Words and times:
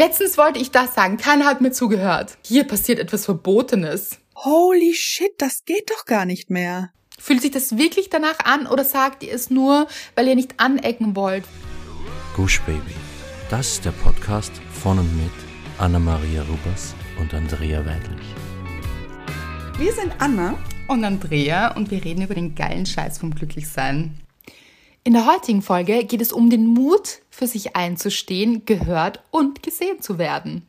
Letztens 0.00 0.38
wollte 0.38 0.58
ich 0.58 0.70
das 0.70 0.94
sagen, 0.94 1.18
keiner 1.18 1.44
hat 1.44 1.60
mir 1.60 1.72
zugehört. 1.72 2.38
Hier 2.42 2.64
passiert 2.64 2.98
etwas 2.98 3.26
Verbotenes. 3.26 4.16
Holy 4.34 4.94
shit, 4.94 5.32
das 5.36 5.66
geht 5.66 5.90
doch 5.90 6.06
gar 6.06 6.24
nicht 6.24 6.48
mehr. 6.48 6.88
Fühlt 7.18 7.42
sich 7.42 7.50
das 7.50 7.76
wirklich 7.76 8.08
danach 8.08 8.38
an 8.42 8.66
oder 8.66 8.82
sagt 8.82 9.22
ihr 9.22 9.34
es 9.34 9.50
nur, 9.50 9.88
weil 10.14 10.26
ihr 10.26 10.36
nicht 10.36 10.54
anecken 10.56 11.16
wollt? 11.16 11.44
Gush 12.34 12.62
Baby. 12.62 12.94
Das 13.50 13.72
ist 13.72 13.84
der 13.84 13.90
Podcast 13.90 14.52
von 14.72 15.00
und 15.00 15.16
mit 15.18 15.34
Anna-Maria 15.76 16.44
Rubers 16.44 16.94
und 17.20 17.34
Andrea 17.34 17.84
Weidlich. 17.84 18.26
Wir 19.76 19.92
sind 19.92 20.14
Anna 20.18 20.56
Und 20.88 21.04
Andrea 21.04 21.76
und 21.76 21.90
wir 21.90 22.02
reden 22.02 22.22
über 22.22 22.34
den 22.34 22.54
geilen 22.54 22.86
Scheiß 22.86 23.18
vom 23.18 23.34
Glücklichsein. 23.34 24.18
In 25.02 25.14
der 25.14 25.24
heutigen 25.24 25.62
Folge 25.62 26.04
geht 26.04 26.20
es 26.20 26.30
um 26.30 26.50
den 26.50 26.66
Mut, 26.66 27.22
für 27.30 27.46
sich 27.46 27.74
einzustehen, 27.74 28.66
gehört 28.66 29.24
und 29.30 29.62
gesehen 29.62 30.02
zu 30.02 30.18
werden. 30.18 30.66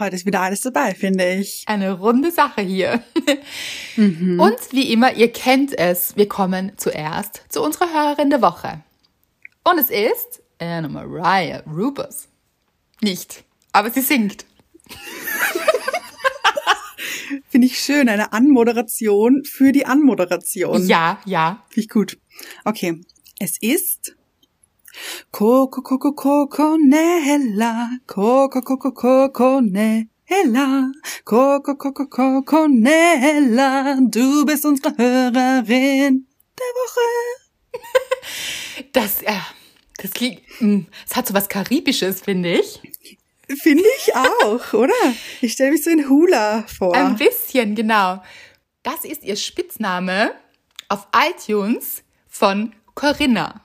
Heute 0.00 0.16
ist 0.16 0.26
wieder 0.26 0.40
alles 0.40 0.62
dabei, 0.62 0.92
finde 0.94 1.34
ich. 1.34 1.62
Eine 1.66 1.92
runde 1.92 2.32
Sache 2.32 2.62
hier. 2.62 3.04
Und 3.96 4.56
wie 4.72 4.92
immer, 4.92 5.12
ihr 5.12 5.30
kennt 5.30 5.78
es, 5.78 6.16
wir 6.16 6.26
kommen 6.26 6.72
zuerst 6.78 7.42
zu 7.48 7.62
unserer 7.62 7.92
Hörerin 7.92 8.30
der 8.30 8.40
Woche. 8.40 8.82
Und 9.62 9.78
es 9.78 9.90
ist 9.90 10.42
Anna 10.58 10.88
Mariah 10.88 11.62
Rubers. 11.66 12.28
Nicht, 13.02 13.44
aber 13.72 13.90
sie 13.90 14.00
singt. 14.00 14.46
Finde 17.48 17.66
ich 17.66 17.78
schön, 17.78 18.08
eine 18.08 18.32
Anmoderation 18.32 19.44
für 19.44 19.70
die 19.70 19.86
Anmoderation. 19.86 20.86
Ja, 20.88 21.20
ja. 21.24 21.62
Finde 21.68 21.80
ich 21.80 21.88
gut. 21.88 22.18
Okay, 22.64 23.02
es 23.40 23.56
ist 23.60 24.14
Coco 25.32 25.80
Coco 25.80 26.12
Coco 26.12 26.76
Nella, 26.76 27.88
Coco 28.06 28.60
Coco 28.60 28.92
Coco 28.92 29.60
Nella, 29.60 30.92
Coco 31.24 31.74
Coco 31.76 32.06
Coco 32.06 32.68
Nella, 32.68 33.96
du 33.98 34.44
bist 34.44 34.66
unsere 34.66 34.94
Hörerin 34.96 36.26
der 36.58 36.72
Woche. 36.76 37.00
Das, 38.92 39.22
äh, 39.22 39.32
das 39.98 40.10
klingt, 40.12 40.40
es 40.60 41.14
hat 41.14 41.26
so 41.26 41.34
was 41.34 41.48
Karibisches, 41.48 42.22
finde 42.22 42.60
ich. 42.60 42.80
Finde 43.62 43.84
ich 43.98 44.14
auch, 44.14 44.72
oder? 44.72 44.94
Ich 45.40 45.52
stelle 45.52 45.72
mich 45.72 45.84
so 45.84 45.90
in 45.90 46.08
Hula 46.08 46.64
vor. 46.66 46.94
Ein 46.94 47.16
bisschen, 47.16 47.74
genau. 47.74 48.22
Das 48.82 49.04
ist 49.04 49.22
ihr 49.22 49.36
Spitzname 49.36 50.32
auf 50.88 51.06
iTunes 51.14 52.02
von 52.26 52.72
Corinna. 53.00 53.62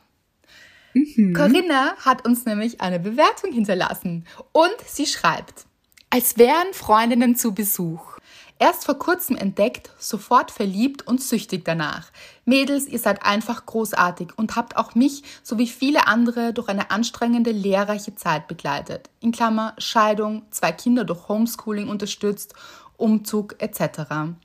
Corinna 1.35 1.97
hat 1.97 2.25
uns 2.25 2.45
nämlich 2.45 2.79
eine 2.79 3.01
Bewertung 3.01 3.51
hinterlassen 3.51 4.25
und 4.53 4.73
sie 4.87 5.05
schreibt, 5.05 5.65
als 6.09 6.37
wären 6.37 6.71
Freundinnen 6.71 7.35
zu 7.35 7.53
Besuch. 7.53 8.17
Erst 8.59 8.85
vor 8.85 8.97
kurzem 8.97 9.35
entdeckt, 9.35 9.89
sofort 9.99 10.51
verliebt 10.51 11.05
und 11.05 11.21
süchtig 11.21 11.65
danach. 11.65 12.11
Mädels, 12.45 12.87
ihr 12.87 12.97
seid 12.97 13.25
einfach 13.25 13.65
großartig 13.65 14.29
und 14.37 14.55
habt 14.55 14.77
auch 14.77 14.95
mich 14.95 15.23
sowie 15.43 15.67
viele 15.67 16.07
andere 16.07 16.53
durch 16.53 16.69
eine 16.69 16.89
anstrengende, 16.89 17.51
lehrreiche 17.51 18.15
Zeit 18.15 18.47
begleitet. 18.47 19.09
In 19.19 19.33
Klammer 19.33 19.73
Scheidung, 19.79 20.43
zwei 20.51 20.71
Kinder 20.71 21.03
durch 21.03 21.27
Homeschooling 21.27 21.89
unterstützt, 21.89 22.53
Umzug 22.95 23.61
etc. 23.61 24.37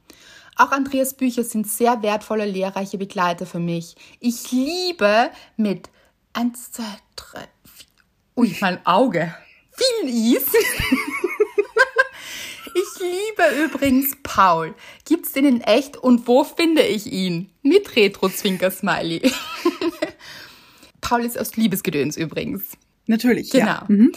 Auch 0.60 0.72
Andreas 0.72 1.14
Bücher 1.14 1.42
sind 1.42 1.66
sehr 1.66 2.02
wertvolle, 2.02 2.44
lehrreiche 2.44 2.98
Begleiter 2.98 3.46
für 3.46 3.58
mich. 3.58 3.94
Ich 4.18 4.52
liebe 4.52 5.30
mit 5.56 5.88
1, 6.34 6.72
2, 6.72 6.82
3, 7.16 7.38
4. 7.38 7.48
Ui, 8.36 8.56
mein 8.60 8.84
Auge. 8.84 9.34
Viel 9.72 10.34
Is. 10.36 10.44
Ich 12.72 13.00
liebe 13.00 13.64
übrigens 13.64 14.16
Paul. 14.22 14.74
Gibt's 15.04 15.32
den 15.32 15.44
in 15.44 15.60
echt 15.60 15.96
und 15.96 16.28
wo 16.28 16.44
finde 16.44 16.82
ich 16.82 17.10
ihn? 17.10 17.50
Mit 17.62 17.96
Retro-Zwinker-Smiley. 17.96 19.32
Paul 21.00 21.24
ist 21.24 21.36
aus 21.38 21.56
Liebesgedöns 21.56 22.16
übrigens. 22.16 22.76
Natürlich, 23.06 23.50
Genau. 23.50 23.66
ja. 23.66 23.84
Mhm. 23.88 24.12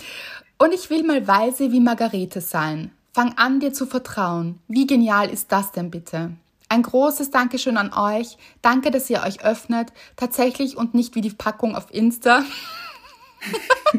Und 0.59 0.71
ich 0.73 0.89
will 0.91 1.03
mal 1.03 1.25
weise 1.27 1.71
wie 1.71 1.79
Margarete 1.79 2.41
sein. 2.41 2.91
Fang 3.15 3.33
an, 3.37 3.59
dir 3.59 3.71
zu 3.73 3.85
vertrauen. 3.85 4.59
Wie 4.67 4.87
genial 4.87 5.29
ist 5.29 5.51
das 5.51 5.71
denn 5.71 5.91
bitte? 5.91 6.31
Ein 6.67 6.81
großes 6.81 7.29
Dankeschön 7.29 7.77
an 7.77 7.93
euch. 7.93 8.37
Danke, 8.63 8.89
dass 8.89 9.07
ihr 9.07 9.21
euch 9.21 9.45
öffnet. 9.45 9.93
Tatsächlich 10.15 10.77
und 10.77 10.95
nicht 10.95 11.13
wie 11.13 11.21
die 11.21 11.29
Packung 11.29 11.75
auf 11.75 11.93
Insta. 11.93 12.43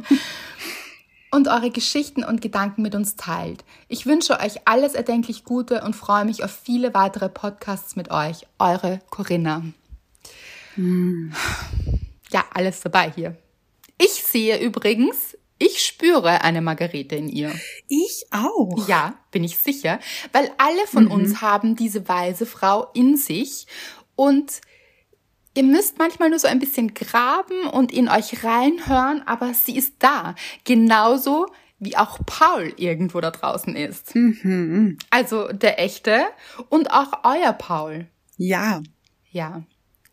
und 1.30 1.46
eure 1.46 1.70
Geschichten 1.70 2.24
und 2.24 2.42
Gedanken 2.42 2.82
mit 2.82 2.96
uns 2.96 3.14
teilt. 3.14 3.64
Ich 3.86 4.04
wünsche 4.04 4.40
euch 4.40 4.66
alles 4.66 4.94
erdenklich 4.94 5.44
Gute 5.44 5.82
und 5.82 5.94
freue 5.94 6.24
mich 6.24 6.42
auf 6.42 6.50
viele 6.50 6.92
weitere 6.92 7.28
Podcasts 7.28 7.94
mit 7.94 8.10
euch. 8.10 8.48
Eure 8.58 8.98
Corinna. 9.10 9.62
Ja, 10.76 12.44
alles 12.52 12.80
dabei 12.80 13.12
hier. 13.12 13.36
Ich 13.96 14.24
sehe 14.24 14.58
übrigens, 14.60 15.36
ich 15.58 15.84
spüre 15.84 16.42
eine 16.42 16.60
Margarete 16.60 17.16
in 17.16 17.28
ihr. 17.28 17.52
Ich 17.88 18.26
auch. 18.30 18.88
Ja, 18.88 19.14
bin 19.30 19.44
ich 19.44 19.56
sicher, 19.58 20.00
weil 20.32 20.50
alle 20.58 20.86
von 20.86 21.06
uns 21.06 21.40
haben 21.40 21.76
diese 21.76 22.08
weise 22.08 22.46
Frau 22.46 22.88
in 22.94 23.16
sich 23.16 23.66
und 24.16 24.60
ihr 25.54 25.62
müsst 25.62 25.98
manchmal 25.98 26.30
nur 26.30 26.38
so 26.38 26.48
ein 26.48 26.58
bisschen 26.58 26.94
graben 26.94 27.66
und 27.72 27.92
in 27.92 28.08
euch 28.08 28.44
reinhören, 28.44 29.22
aber 29.26 29.54
sie 29.54 29.76
ist 29.76 29.94
da. 30.00 30.34
Genauso 30.64 31.46
wie 31.78 31.96
auch 31.96 32.18
Paul 32.26 32.72
irgendwo 32.76 33.20
da 33.20 33.30
draußen 33.30 33.76
ist. 33.76 34.14
Also 35.10 35.48
der 35.48 35.80
echte 35.80 36.24
und 36.68 36.90
auch 36.90 37.24
euer 37.24 37.52
Paul. 37.52 38.06
Ja. 38.36 38.82
Ja. 39.30 39.62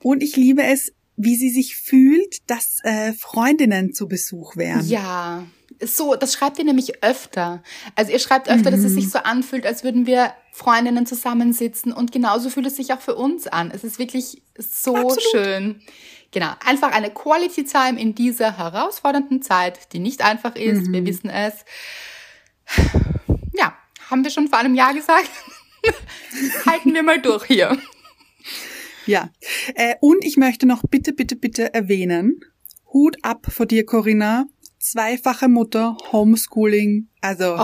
Und 0.04 0.24
ich 0.24 0.36
liebe 0.36 0.64
es, 0.64 0.94
wie 1.24 1.36
sie 1.36 1.50
sich 1.50 1.76
fühlt, 1.76 2.38
dass 2.50 2.80
äh, 2.84 3.14
Freundinnen 3.14 3.94
zu 3.94 4.08
Besuch 4.08 4.56
wären. 4.56 4.86
Ja, 4.88 5.44
so, 5.84 6.16
das 6.16 6.34
schreibt 6.34 6.60
ihr 6.60 6.66
nämlich 6.66 7.04
öfter. 7.04 7.64
Also 7.96 8.12
ihr 8.12 8.20
schreibt 8.20 8.50
öfter, 8.50 8.72
dass 8.72 8.82
es 8.82 8.94
sich 8.94 9.10
so 9.10 9.20
anfühlt, 9.20 9.66
als 9.66 9.84
würden 9.84 10.06
wir 10.06 10.34
Freundinnen 10.52 11.06
zusammensitzen 11.06 11.92
und 11.92 12.12
genauso 12.12 12.50
fühlt 12.50 12.68
es 12.68 12.76
sich 12.76 12.94
auch 12.94 13.02
für 13.02 13.16
uns 13.16 13.48
an. 13.48 13.72
Es 13.74 13.84
ist 13.84 13.98
wirklich 13.98 14.42
so 14.58 14.96
Absolut. 14.96 15.22
schön. 15.32 15.82
Genau, 16.32 16.52
einfach 16.66 16.92
eine 16.92 17.10
Quality 17.10 17.66
Time 17.66 18.00
in 18.00 18.16
dieser 18.16 18.58
herausfordernden 18.58 19.42
Zeit, 19.42 19.92
die 19.94 20.00
nicht 20.00 20.24
einfach 20.24 20.56
ist, 20.56 20.92
wir 20.92 21.06
wissen 21.06 21.30
es. 21.30 21.54
Ja, 23.54 23.76
haben 24.10 24.24
wir 24.24 24.32
schon 24.32 24.48
vor 24.48 24.60
einem 24.60 24.76
Jahr 24.76 24.94
gesagt? 24.94 25.30
Halten 26.66 26.94
wir 26.94 27.04
mal 27.04 27.22
durch 27.22 27.46
hier. 27.46 27.78
Ja. 29.06 29.30
Äh, 29.76 29.96
und 30.02 30.24
ich 30.24 30.38
möchte 30.38 30.66
noch 30.66 30.84
bitte, 30.90 31.14
bitte, 31.14 31.36
bitte 31.36 31.74
erwähnen, 31.74 32.42
Hut 32.94 33.18
ab 33.22 33.48
vor 33.50 33.66
dir, 33.66 33.86
Corinna. 33.86 34.46
Zweifache 34.80 35.48
Mutter, 35.48 35.96
Homeschooling. 36.12 37.08
Also, 37.22 37.56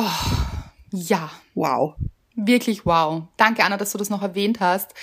Ja, 0.91 1.31
wow. 1.55 1.95
Wirklich 2.35 2.85
wow. 2.85 3.23
Danke, 3.37 3.63
Anna, 3.63 3.77
dass 3.77 3.91
du 3.91 3.97
das 3.97 4.11
noch 4.11 4.21
erwähnt 4.21 4.59
hast. 4.59 4.93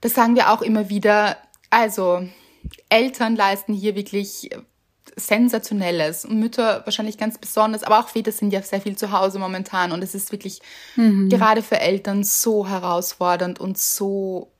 Das 0.00 0.14
sagen 0.14 0.34
wir 0.34 0.50
auch 0.50 0.62
immer 0.62 0.88
wieder. 0.88 1.36
Also, 1.70 2.28
Eltern 2.88 3.36
leisten 3.36 3.72
hier 3.72 3.94
wirklich 3.94 4.50
Sensationelles. 5.16 6.24
Und 6.24 6.40
Mütter 6.40 6.82
wahrscheinlich 6.84 7.18
ganz 7.18 7.38
besonders, 7.38 7.82
aber 7.84 8.00
auch 8.00 8.08
Väter 8.08 8.32
sind 8.32 8.52
ja 8.52 8.62
sehr 8.62 8.80
viel 8.80 8.96
zu 8.96 9.12
Hause 9.12 9.38
momentan. 9.38 9.92
Und 9.92 10.02
es 10.02 10.14
ist 10.14 10.32
wirklich 10.32 10.60
gerade 11.28 11.62
für 11.62 11.80
Eltern 11.80 12.24
so 12.24 12.66
herausfordernd 12.68 13.60
und 13.60 13.78
so, 13.78 14.52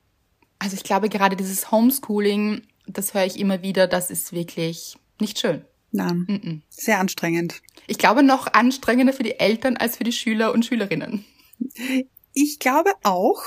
also 0.59 0.75
ich 0.75 0.83
glaube 0.83 1.09
gerade 1.09 1.35
dieses 1.35 1.71
Homeschooling, 1.71 2.61
das 2.87 3.13
höre 3.13 3.25
ich 3.25 3.39
immer 3.39 3.61
wieder, 3.61 3.87
das 3.87 4.11
ist 4.11 4.33
wirklich 4.33 4.97
nicht 5.19 5.39
schön. 5.39 5.63
Nein. 5.91 6.63
Sehr 6.69 6.99
anstrengend. 6.99 7.61
Ich 7.87 7.97
glaube 7.97 8.21
noch 8.21 8.53
anstrengender 8.53 9.13
für 9.13 9.23
die 9.23 9.39
Eltern 9.39 9.75
als 9.77 9.97
für 9.97 10.03
die 10.03 10.11
Schüler 10.11 10.53
und 10.53 10.65
Schülerinnen. 10.65 11.25
Ich 12.33 12.59
glaube 12.59 12.91
auch, 13.03 13.41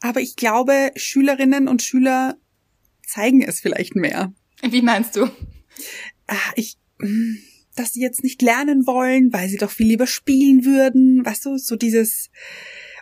aber 0.00 0.20
ich 0.20 0.34
glaube, 0.36 0.90
Schülerinnen 0.96 1.68
und 1.68 1.82
Schüler 1.82 2.36
zeigen 3.06 3.42
es 3.42 3.60
vielleicht 3.60 3.94
mehr. 3.94 4.32
Wie 4.62 4.82
meinst 4.82 5.16
du? 5.16 5.30
Ah, 6.26 6.52
Ich, 6.56 6.76
mm, 6.98 7.36
dass 7.76 7.92
sie 7.92 8.00
jetzt 8.02 8.22
nicht 8.22 8.42
lernen 8.42 8.86
wollen, 8.86 9.32
weil 9.32 9.48
sie 9.48 9.56
doch 9.56 9.70
viel 9.70 9.86
lieber 9.86 10.06
spielen 10.06 10.64
würden, 10.64 11.24
weißt 11.24 11.46
du, 11.46 11.56
so 11.58 11.76
dieses. 11.76 12.30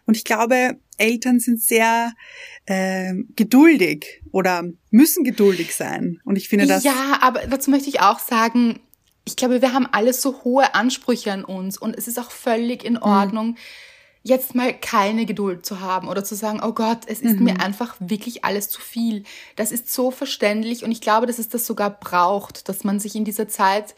Und 0.09 0.17
ich 0.17 0.25
glaube, 0.25 0.79
Eltern 0.97 1.39
sind 1.39 1.61
sehr 1.61 2.15
ähm, 2.67 3.29
geduldig 3.37 4.23
oder 4.33 4.65
müssen 4.91 5.23
geduldig 5.23 5.77
sein. 5.77 6.19
Und 6.25 6.37
ich 6.37 6.49
finde 6.49 6.67
das. 6.67 6.83
Ja, 6.83 7.19
aber 7.21 7.47
dazu 7.47 7.71
möchte 7.71 7.91
ich 7.91 8.01
auch 8.01 8.19
sagen, 8.19 8.81
ich 9.27 9.37
glaube, 9.37 9.61
wir 9.61 9.75
haben 9.75 9.87
alle 9.93 10.15
so 10.15 10.45
hohe 10.45 10.75
Ansprüche 10.75 11.31
an 11.31 11.45
uns 11.45 11.77
und 11.77 11.95
es 11.95 12.09
ist 12.09 12.19
auch 12.19 12.31
völlig 12.31 12.85
in 12.85 12.97
Ordnung, 12.97 13.57
jetzt 14.23 14.55
mal 14.55 14.73
keine 14.73 15.27
Geduld 15.27 15.67
zu 15.67 15.81
haben 15.81 16.09
oder 16.09 16.25
zu 16.25 16.35
sagen, 16.35 16.63
oh 16.65 16.73
Gott, 16.73 17.01
es 17.07 17.21
ist 17.21 17.39
mir 17.39 17.61
einfach 17.61 17.95
wirklich 17.99 18.47
alles 18.47 18.71
zu 18.71 18.81
viel. 18.81 19.25
Das 19.57 19.73
ist 19.73 19.93
so 19.93 20.11
verständlich 20.11 20.85
und 20.85 20.91
ich 20.91 21.03
glaube, 21.03 21.27
dass 21.27 21.39
es 21.39 21.51
das 21.51 21.67
sogar 21.67 21.91
braucht, 21.91 22.71
dass 22.71 22.83
man 22.83 22.99
sich 22.99 23.15
in 23.15 23.27
dieser 23.27 23.47
Zeit 23.47 23.95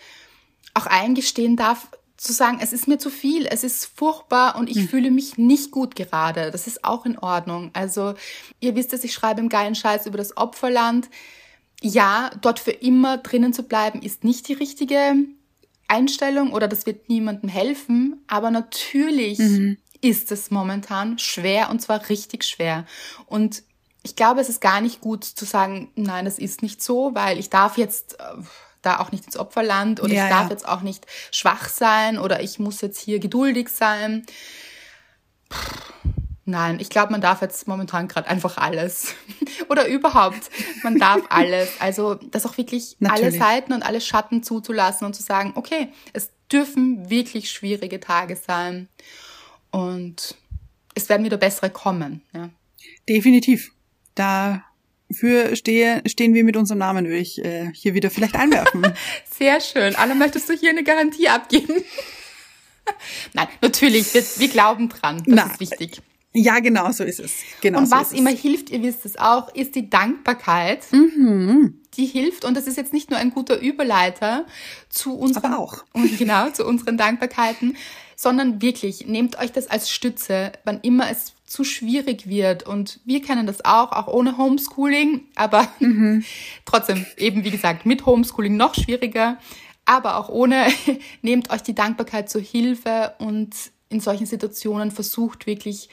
auch 0.75 0.87
eingestehen 0.87 1.57
darf, 1.57 1.87
zu 2.21 2.35
sagen, 2.35 2.59
es 2.61 2.75
ist 2.75 2.87
mir 2.87 2.99
zu 2.99 3.09
viel, 3.09 3.47
es 3.47 3.65
ist 3.65 3.87
furchtbar 3.97 4.57
und 4.57 4.69
ich 4.69 4.77
mhm. 4.77 4.89
fühle 4.89 5.11
mich 5.11 5.39
nicht 5.39 5.71
gut 5.71 5.97
gerade. 5.97 6.51
Das 6.51 6.67
ist 6.67 6.85
auch 6.85 7.07
in 7.07 7.19
Ordnung. 7.19 7.71
Also 7.73 8.15
ihr 8.61 8.77
wisst 8.77 8.93
es, 8.93 9.05
ich 9.05 9.15
schreibe 9.15 9.41
im 9.41 9.49
geilen 9.49 9.75
Scheiß 9.75 10.05
über 10.05 10.19
das 10.19 10.37
Opferland. 10.37 11.09
Ja, 11.81 12.31
dort 12.43 12.61
für 12.61 12.73
immer 12.73 13.17
drinnen 13.17 13.55
zu 13.55 13.63
bleiben, 13.63 14.03
ist 14.03 14.23
nicht 14.23 14.49
die 14.49 14.53
richtige 14.53 15.15
Einstellung 15.89 16.53
oder 16.53 16.69
das 16.69 16.85
wird 16.85 17.09
niemandem 17.09 17.49
helfen. 17.49 18.23
Aber 18.27 18.51
natürlich 18.51 19.39
mhm. 19.39 19.79
ist 20.03 20.31
es 20.31 20.51
momentan 20.51 21.19
schwer 21.19 21.71
und 21.71 21.81
zwar 21.81 22.07
richtig 22.11 22.45
schwer. 22.45 22.85
Und 23.25 23.63
ich 24.03 24.15
glaube, 24.15 24.43
es 24.43 24.51
ist 24.51 24.61
gar 24.61 24.83
nicht 24.83 25.01
gut 25.01 25.25
zu 25.25 25.47
sagen, 25.47 25.91
nein, 25.95 26.27
das 26.27 26.39
ist 26.39 26.61
nicht 26.61 26.83
so, 26.83 27.15
weil 27.15 27.39
ich 27.39 27.49
darf 27.49 27.79
jetzt 27.79 28.21
äh, 28.21 28.43
da 28.83 29.01
auch 29.01 29.13
nicht 29.13 29.27
ins 29.27 29.37
Opferland 29.37 30.01
oder 30.01 30.13
ja, 30.13 30.25
ich 30.25 30.31
darf 30.31 30.45
ja. 30.45 30.51
jetzt 30.51 30.67
auch 30.67 30.83
nicht 30.83 31.07
schwach 31.31 31.69
sein 31.69 32.19
oder 32.19 32.43
ich 32.43 32.59
muss 32.59 32.81
jetzt 32.81 33.01
hier 33.01 33.19
geduldig 33.19 33.69
sein. 33.69 34.25
Nein, 36.45 36.81
ich 36.81 36.91
glaube, 36.91 37.13
man 37.13 37.21
darf 37.21 37.43
jetzt 37.43 37.69
momentan 37.69 38.09
gerade 38.09 38.29
einfach 38.29 38.57
alles. 38.57 39.15
oder 39.69 39.87
überhaupt, 39.87 40.51
man 40.83 40.99
darf 40.99 41.23
alles. 41.29 41.71
Also 41.79 42.15
das 42.15 42.47
auch 42.47 42.57
wirklich 42.57 42.97
Natürlich. 42.99 43.25
alle 43.25 43.39
Seiten 43.39 43.73
und 43.73 43.83
alle 43.83 44.01
Schatten 44.01 44.43
zuzulassen 44.43 45.07
und 45.07 45.15
zu 45.15 45.23
sagen, 45.23 45.53
okay, 45.55 45.93
es 46.13 46.31
dürfen 46.51 47.09
wirklich 47.11 47.51
schwierige 47.51 48.01
Tage 48.01 48.37
sein. 48.37 48.89
Und 49.71 50.35
es 50.95 51.09
werden 51.09 51.25
wieder 51.25 51.37
bessere 51.37 51.71
kommen. 51.71 52.23
Ja. 52.35 52.51
Definitiv. 53.09 53.73
Da 54.15 54.65
für 55.11 55.57
stehe, 55.57 56.03
stehen 56.07 56.35
wir 56.35 56.45
mit 56.45 56.57
unserem 56.57 56.79
Namen, 56.79 57.07
würde 57.07 57.19
ich 57.19 57.45
äh, 57.45 57.71
hier 57.75 57.95
wieder 57.95 58.11
vielleicht 58.11 58.37
einwerfen. 58.37 58.87
Sehr 59.31 59.61
schön. 59.61 59.95
Anna, 59.97 60.15
möchtest 60.15 60.49
du 60.49 60.55
hier 60.55 60.71
eine 60.71 60.85
Garantie 60.85 61.29
abgeben? 61.29 61.75
Nein, 63.33 63.49
natürlich, 63.61 64.13
wir, 64.15 64.23
wir 64.23 64.49
glauben 64.49 64.89
dran. 64.89 65.19
Das 65.19 65.27
Na, 65.27 65.47
ist 65.47 65.61
wichtig. 65.61 66.03
Ja, 66.33 66.61
genau 66.61 66.93
so 66.93 67.03
ist 67.03 67.19
es. 67.19 67.39
Genau 67.61 67.81
und 67.81 67.87
so 67.87 67.97
was 67.97 68.13
immer 68.13 68.33
es. 68.33 68.41
hilft, 68.41 68.71
ihr 68.71 68.83
wisst 68.83 69.05
es 69.05 69.19
auch, 69.19 69.53
ist 69.55 69.75
die 69.75 69.91
Dankbarkeit. 69.91 70.87
Mhm. 70.93 71.81
Die 71.95 72.07
hilft 72.07 72.45
und 72.45 72.57
das 72.57 72.69
ist 72.69 72.77
jetzt 72.77 72.93
nicht 72.93 73.11
nur 73.11 73.19
ein 73.19 73.31
guter 73.31 73.61
Überleiter 73.61 74.47
zu 74.89 75.19
unseren, 75.19 75.53
Aber 75.53 75.59
auch. 75.59 75.85
genau, 76.19 76.51
zu 76.51 76.65
unseren 76.65 76.97
Dankbarkeiten, 76.97 77.77
sondern 78.15 78.63
wirklich 78.63 79.07
nehmt 79.07 79.39
euch 79.41 79.51
das 79.51 79.67
als 79.67 79.91
Stütze, 79.91 80.53
wann 80.65 80.81
immer 80.83 81.11
es 81.11 81.33
zu 81.51 81.65
schwierig 81.65 82.29
wird. 82.29 82.63
Und 82.63 83.01
wir 83.05 83.21
kennen 83.21 83.47
das 83.47 83.65
auch, 83.65 83.93
auch 83.93 84.07
ohne 84.07 84.39
Homeschooling, 84.39 85.27
aber 85.35 85.69
mhm. 85.81 86.25
trotzdem 86.65 87.05
eben, 87.17 87.45
wie 87.45 87.51
gesagt, 87.51 87.85
mit 87.85 88.07
Homeschooling 88.07 88.57
noch 88.57 88.75
schwieriger. 88.75 89.37
Aber 89.85 90.17
auch 90.17 90.29
ohne, 90.29 90.69
nehmt 91.23 91.51
euch 91.51 91.63
die 91.63 91.75
Dankbarkeit 91.75 92.31
zur 92.31 92.41
Hilfe 92.41 93.15
und 93.19 93.55
in 93.89 93.99
solchen 93.99 94.27
Situationen 94.27 94.93
versucht 94.93 95.47
wirklich 95.47 95.89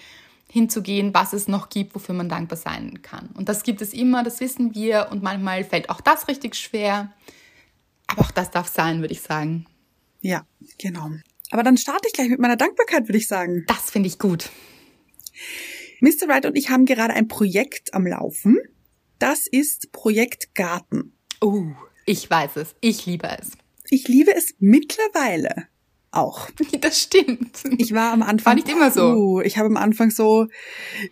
hinzugehen, 0.50 1.14
was 1.14 1.34
es 1.34 1.48
noch 1.48 1.70
gibt, 1.70 1.96
wofür 1.96 2.14
man 2.14 2.30
dankbar 2.30 2.58
sein 2.58 3.02
kann. 3.02 3.30
Und 3.34 3.50
das 3.50 3.64
gibt 3.64 3.82
es 3.82 3.94
immer, 3.94 4.24
das 4.24 4.40
wissen 4.40 4.76
wir. 4.76 5.08
Und 5.12 5.24
manchmal 5.24 5.64
fällt 5.64 5.90
auch 5.90 6.00
das 6.00 6.28
richtig 6.28 6.56
schwer. 6.56 7.12
Aber 8.06 8.22
auch 8.22 8.32
das 8.32 8.52
darf 8.52 8.68
sein, 8.68 9.02
würde 9.02 9.14
ich 9.14 9.22
sagen. 9.22 9.66
Ja, 10.22 10.46
genau. 10.78 11.10
Aber 11.50 11.64
dann 11.64 11.78
starte 11.78 12.08
ich 12.08 12.14
gleich 12.14 12.30
mit 12.30 12.40
meiner 12.40 12.58
Dankbarkeit, 12.58 13.08
würde 13.08 13.18
ich 13.18 13.28
sagen. 13.28 13.66
Das 13.68 13.90
finde 13.90 14.08
ich 14.08 14.20
gut. 14.20 14.50
Mr. 16.00 16.28
Wright 16.28 16.46
und 16.46 16.58
ich 16.58 16.70
haben 16.70 16.86
gerade 16.86 17.14
ein 17.14 17.28
Projekt 17.28 17.94
am 17.94 18.06
Laufen. 18.06 18.58
Das 19.20 19.48
ist 19.48 19.92
Projekt 19.92 20.54
Garten. 20.54 21.14
Oh, 21.42 21.66
ich 22.06 22.30
weiß 22.30 22.58
es. 22.58 22.76
Ich 22.82 23.06
liebe 23.06 23.28
es. 23.40 23.52
Ich 23.90 24.08
liebe 24.08 24.36
es 24.36 24.56
mittlerweile 24.60 25.68
auch. 26.12 26.50
Das 26.82 27.02
stimmt. 27.02 27.64
Ich 27.78 27.94
war 27.94 28.12
am 28.12 28.22
Anfang. 28.22 28.46
War 28.46 28.56
nicht 28.56 28.70
immer 28.70 28.92
so. 28.92 29.14
Uh, 29.14 29.42
ich 29.42 29.58
habe 29.58 29.68
am 29.68 29.78
Anfang 29.78 30.12
so 30.12 30.48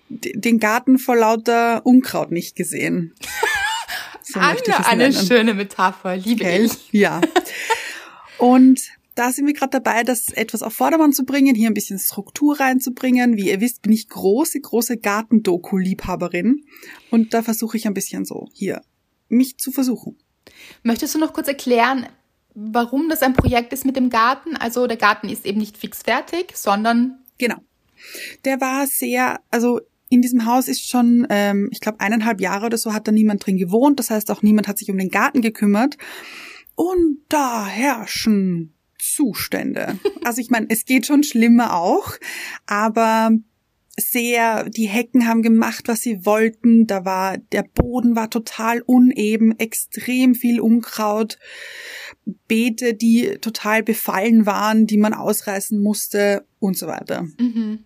den 0.10 0.60
Garten 0.60 1.00
vor 1.00 1.16
lauter 1.16 1.86
Unkraut 1.86 2.32
nicht 2.32 2.56
gesehen. 2.56 3.14
So 4.28 4.40
Anna, 4.40 4.60
eine 4.88 5.14
schöne 5.14 5.54
Metapher, 5.54 6.18
liebe 6.18 6.44
okay. 6.46 6.64
ich. 6.64 6.92
Ja. 6.92 7.22
Und 8.40 8.82
da 9.16 9.32
sind 9.32 9.48
wir 9.48 9.54
gerade 9.54 9.80
dabei, 9.80 10.04
das 10.04 10.28
etwas 10.30 10.62
auf 10.62 10.74
Vordermann 10.74 11.14
zu 11.14 11.24
bringen, 11.24 11.56
hier 11.56 11.70
ein 11.70 11.74
bisschen 11.74 11.98
Struktur 12.00 12.60
reinzubringen. 12.60 13.38
Wie 13.38 13.50
ihr 13.50 13.62
wisst, 13.62 13.82
bin 13.82 13.94
ich 13.94 14.10
große, 14.10 14.60
große 14.60 14.98
Gartendoku-Liebhaberin. 14.98 16.66
Und 17.12 17.34
da 17.34 17.42
versuche 17.42 17.78
ich 17.78 17.88
ein 17.88 17.94
bisschen 17.94 18.26
so 18.26 18.50
hier 18.54 18.82
mich 19.30 19.58
zu 19.58 19.72
versuchen. 19.72 20.18
Möchtest 20.84 21.16
du 21.16 21.20
noch 21.20 21.34
kurz 21.34 21.48
erklären, 21.48 22.08
warum 22.54 23.08
das 23.08 23.22
ein 23.22 23.34
Projekt 23.34 23.72
ist 23.72 23.86
mit 23.86 23.96
dem 23.96 24.10
Garten? 24.10 24.58
Also 24.58 24.86
der 24.86 24.98
Garten 24.98 25.30
ist 25.30 25.46
eben 25.46 25.60
nicht 25.60 25.78
fix 25.78 26.04
fertig, 26.04 26.56
sondern. 26.56 27.20
Genau. 27.38 27.58
Der 28.44 28.60
war 28.60 28.86
sehr, 28.86 29.40
also 29.50 29.80
in 30.10 30.22
diesem 30.22 30.46
Haus 30.46 30.68
ist 30.68 30.88
schon, 30.88 31.26
ähm, 31.30 31.70
ich 31.72 31.80
glaube, 31.80 32.02
eineinhalb 32.02 32.42
Jahre 32.42 32.66
oder 32.66 32.78
so 32.78 32.94
hat 32.94 33.08
da 33.08 33.12
niemand 33.14 33.46
drin 33.46 33.58
gewohnt. 33.58 33.98
Das 33.98 34.10
heißt, 34.10 34.30
auch 34.30 34.42
niemand 34.42 34.68
hat 34.68 34.78
sich 34.78 34.92
um 34.92 34.98
den 34.98 35.10
Garten 35.10 35.42
gekümmert. 35.42 35.98
Und 36.76 37.20
da 37.30 37.66
herrschen 37.66 38.75
Zustände. 39.14 40.00
Also 40.24 40.42
ich 40.42 40.50
meine, 40.50 40.68
es 40.70 40.86
geht 40.86 41.06
schon 41.06 41.24
schlimmer 41.24 41.76
auch, 41.76 42.14
aber 42.66 43.32
sehr, 43.98 44.70
die 44.70 44.88
Hecken 44.88 45.28
haben 45.28 45.42
gemacht, 45.42 45.88
was 45.88 46.02
sie 46.02 46.26
wollten. 46.26 46.86
Da 46.88 47.06
war, 47.06 47.38
der 47.38 47.64
Boden 47.64 48.16
war 48.16 48.30
total 48.30 48.82
uneben, 48.82 49.58
extrem 49.58 50.36
viel 50.36 50.60
Unkraut, 50.60 51.38
Beete, 52.48 52.94
die 52.94 53.38
total 53.40 53.84
befallen 53.84 54.46
waren, 54.46 54.88
die 54.88 54.98
man 54.98 55.14
ausreißen 55.14 55.82
musste 55.82 56.46
und 56.60 56.78
so 56.78 56.88
weiter. 56.88 57.28
Mhm. 57.40 57.86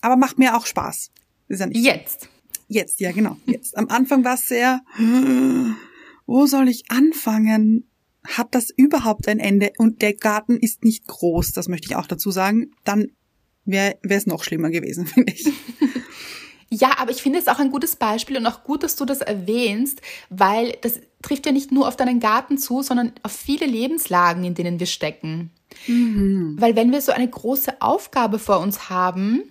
Aber 0.00 0.16
macht 0.16 0.38
mir 0.38 0.56
auch 0.56 0.66
Spaß. 0.66 1.10
Ist 1.48 1.60
ja 1.60 1.66
nicht 1.66 1.84
Jetzt. 1.84 2.22
So. 2.22 2.28
Jetzt, 2.68 3.00
ja, 3.00 3.12
genau. 3.12 3.36
Jetzt. 3.46 3.76
Am 3.76 3.88
Anfang 3.88 4.24
war 4.24 4.34
es 4.34 4.48
sehr, 4.48 4.82
wo 6.26 6.46
soll 6.46 6.68
ich 6.68 6.84
anfangen? 6.90 7.88
Hat 8.26 8.54
das 8.54 8.70
überhaupt 8.70 9.28
ein 9.28 9.38
Ende 9.38 9.72
und 9.78 10.02
der 10.02 10.14
Garten 10.14 10.56
ist 10.56 10.84
nicht 10.84 11.06
groß, 11.06 11.52
das 11.52 11.68
möchte 11.68 11.88
ich 11.88 11.96
auch 11.96 12.06
dazu 12.06 12.30
sagen, 12.30 12.72
dann 12.84 13.12
wäre 13.64 13.96
es 14.02 14.26
noch 14.26 14.44
schlimmer 14.44 14.70
gewesen, 14.70 15.06
finde 15.06 15.32
ich. 15.32 15.46
Ja, 16.68 16.98
aber 16.98 17.12
ich 17.12 17.22
finde 17.22 17.38
es 17.38 17.46
auch 17.46 17.60
ein 17.60 17.70
gutes 17.70 17.94
Beispiel 17.94 18.36
und 18.36 18.46
auch 18.46 18.64
gut, 18.64 18.82
dass 18.82 18.96
du 18.96 19.04
das 19.04 19.20
erwähnst, 19.20 20.02
weil 20.30 20.76
das 20.82 21.00
trifft 21.22 21.46
ja 21.46 21.52
nicht 21.52 21.70
nur 21.70 21.86
auf 21.86 21.96
deinen 21.96 22.18
Garten 22.18 22.58
zu, 22.58 22.82
sondern 22.82 23.12
auf 23.22 23.30
viele 23.30 23.66
Lebenslagen, 23.66 24.42
in 24.42 24.54
denen 24.54 24.80
wir 24.80 24.86
stecken. 24.86 25.52
Mhm. 25.86 26.56
Weil 26.58 26.74
wenn 26.74 26.90
wir 26.90 27.00
so 27.00 27.12
eine 27.12 27.28
große 27.28 27.80
Aufgabe 27.80 28.40
vor 28.40 28.58
uns 28.58 28.90
haben, 28.90 29.44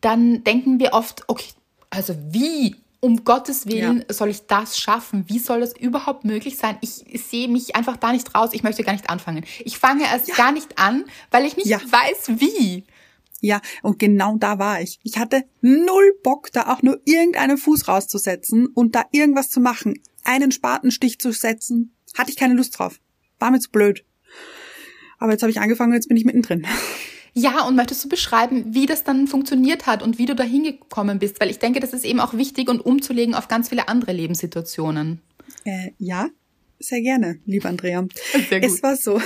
dann 0.00 0.42
denken 0.42 0.80
wir 0.80 0.94
oft, 0.94 1.24
okay, 1.28 1.52
also 1.90 2.14
wie 2.30 2.76
um 3.00 3.24
Gottes 3.24 3.66
Willen 3.66 4.04
ja. 4.08 4.14
soll 4.14 4.30
ich 4.30 4.46
das 4.46 4.78
schaffen? 4.78 5.24
Wie 5.28 5.38
soll 5.38 5.60
das 5.60 5.76
überhaupt 5.76 6.24
möglich 6.24 6.56
sein? 6.56 6.78
Ich 6.80 7.04
sehe 7.28 7.48
mich 7.48 7.76
einfach 7.76 7.96
da 7.96 8.12
nicht 8.12 8.34
raus. 8.34 8.50
Ich 8.52 8.62
möchte 8.62 8.82
gar 8.82 8.92
nicht 8.92 9.08
anfangen. 9.08 9.44
Ich 9.64 9.78
fange 9.78 10.04
erst 10.04 10.28
ja. 10.28 10.34
gar 10.34 10.52
nicht 10.52 10.78
an, 10.78 11.04
weil 11.30 11.44
ich 11.44 11.56
nicht 11.56 11.68
ja. 11.68 11.80
weiß, 11.80 12.40
wie. 12.40 12.84
Ja, 13.40 13.60
und 13.82 14.00
genau 14.00 14.36
da 14.36 14.58
war 14.58 14.80
ich. 14.80 14.98
Ich 15.04 15.16
hatte 15.16 15.44
null 15.60 16.18
Bock, 16.24 16.50
da 16.52 16.72
auch 16.72 16.82
nur 16.82 17.00
irgendeinen 17.04 17.56
Fuß 17.56 17.86
rauszusetzen 17.86 18.66
und 18.66 18.96
da 18.96 19.04
irgendwas 19.12 19.48
zu 19.50 19.60
machen. 19.60 19.94
Einen 20.24 20.50
Spatenstich 20.50 21.20
zu 21.20 21.30
setzen, 21.32 21.94
hatte 22.16 22.30
ich 22.30 22.36
keine 22.36 22.54
Lust 22.54 22.78
drauf. 22.78 22.98
War 23.38 23.52
mir 23.52 23.60
zu 23.60 23.70
blöd. 23.70 24.04
Aber 25.18 25.32
jetzt 25.32 25.42
habe 25.42 25.50
ich 25.50 25.60
angefangen 25.60 25.92
und 25.92 25.96
jetzt 25.96 26.08
bin 26.08 26.16
ich 26.16 26.24
mittendrin. 26.24 26.66
Ja, 27.40 27.64
und 27.66 27.76
möchtest 27.76 28.04
du 28.04 28.08
beschreiben, 28.08 28.74
wie 28.74 28.86
das 28.86 29.04
dann 29.04 29.28
funktioniert 29.28 29.86
hat 29.86 30.02
und 30.02 30.18
wie 30.18 30.26
du 30.26 30.34
da 30.34 30.42
hingekommen 30.42 31.20
bist? 31.20 31.40
Weil 31.40 31.50
ich 31.50 31.60
denke, 31.60 31.78
das 31.78 31.92
ist 31.92 32.04
eben 32.04 32.18
auch 32.18 32.34
wichtig 32.34 32.68
und 32.68 32.80
umzulegen 32.80 33.34
auf 33.34 33.46
ganz 33.46 33.68
viele 33.68 33.86
andere 33.86 34.12
Lebenssituationen. 34.12 35.20
Äh, 35.64 35.92
ja, 35.98 36.28
sehr 36.80 37.00
gerne, 37.00 37.38
lieber 37.46 37.68
Andrea. 37.68 38.04
Sehr 38.48 38.60
gut. 38.60 38.68
Es 38.68 38.82
war 38.82 38.96
so. 38.96 39.20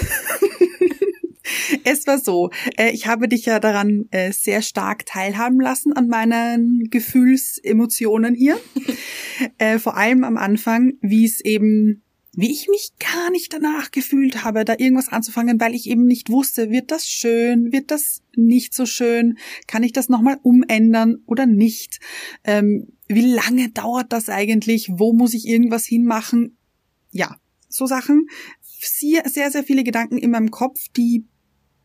es 1.85 2.07
war 2.07 2.19
so. 2.19 2.51
Äh, 2.77 2.91
ich 2.91 3.07
habe 3.07 3.29
dich 3.29 3.47
ja 3.47 3.59
daran 3.61 4.09
äh, 4.11 4.31
sehr 4.33 4.61
stark 4.61 5.07
teilhaben 5.07 5.59
lassen 5.59 5.95
an 5.95 6.09
meinen 6.09 6.91
Gefühlsemotionen 6.91 8.35
hier. 8.35 8.61
äh, 9.57 9.79
vor 9.79 9.97
allem 9.97 10.25
am 10.25 10.37
Anfang, 10.37 10.93
wie 11.01 11.25
es 11.25 11.41
eben 11.41 12.03
wie 12.35 12.51
ich 12.51 12.69
mich 12.69 12.93
gar 12.99 13.31
nicht 13.31 13.53
danach 13.53 13.91
gefühlt 13.91 14.43
habe, 14.43 14.65
da 14.65 14.75
irgendwas 14.79 15.09
anzufangen, 15.09 15.61
weil 15.61 15.75
ich 15.75 15.89
eben 15.89 16.07
nicht 16.07 16.31
wusste, 16.31 16.71
wird 16.71 16.91
das 16.91 17.07
schön, 17.07 17.73
wird 17.73 17.91
das 17.91 18.23
nicht 18.35 18.73
so 18.73 18.87
schön, 18.87 19.37
kann 19.67 19.83
ich 19.83 19.93
das 19.93 20.09
nochmal 20.09 20.39
umändern 20.43 21.23
oder 21.27 21.45
nicht? 21.45 22.01
Ähm, 22.45 22.89
wie 23.07 23.35
lange 23.35 23.71
dauert 23.71 24.13
das 24.13 24.31
eigentlich? 24.31 24.89
Wo 24.93 25.13
muss 25.13 25.35
ich 25.35 25.47
irgendwas 25.47 25.85
hinmachen? 25.85 26.57
Ja, 27.11 27.37
so 27.69 27.87
Sachen. 27.87 28.29
Sehr, 28.63 29.29
sehr, 29.29 29.51
sehr 29.51 29.63
viele 29.63 29.85
Gedanken 29.85 30.17
in 30.17 30.31
meinem 30.31 30.51
Kopf, 30.51 30.89
die 30.97 31.27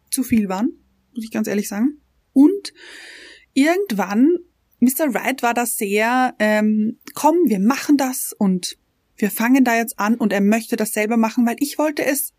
zu 0.09 0.23
viel 0.23 0.47
waren, 0.47 0.71
muss 1.13 1.25
ich 1.25 1.31
ganz 1.31 1.47
ehrlich 1.47 1.67
sagen. 1.67 2.01
Und 2.31 2.73
irgendwann, 3.53 4.37
Mr. 4.79 5.13
Wright 5.13 5.43
war 5.43 5.53
da 5.53 5.65
sehr, 5.65 6.35
ähm, 6.39 6.99
komm, 7.13 7.35
wir 7.47 7.59
machen 7.59 7.97
das 7.97 8.33
und 8.37 8.77
wir 9.17 9.31
fangen 9.31 9.63
da 9.63 9.75
jetzt 9.75 9.99
an 9.99 10.15
und 10.15 10.31
er 10.31 10.41
möchte 10.41 10.75
das 10.75 10.93
selber 10.93 11.17
machen, 11.17 11.45
weil 11.45 11.57
ich 11.59 11.77
wollte 11.77 12.05
es 12.05 12.33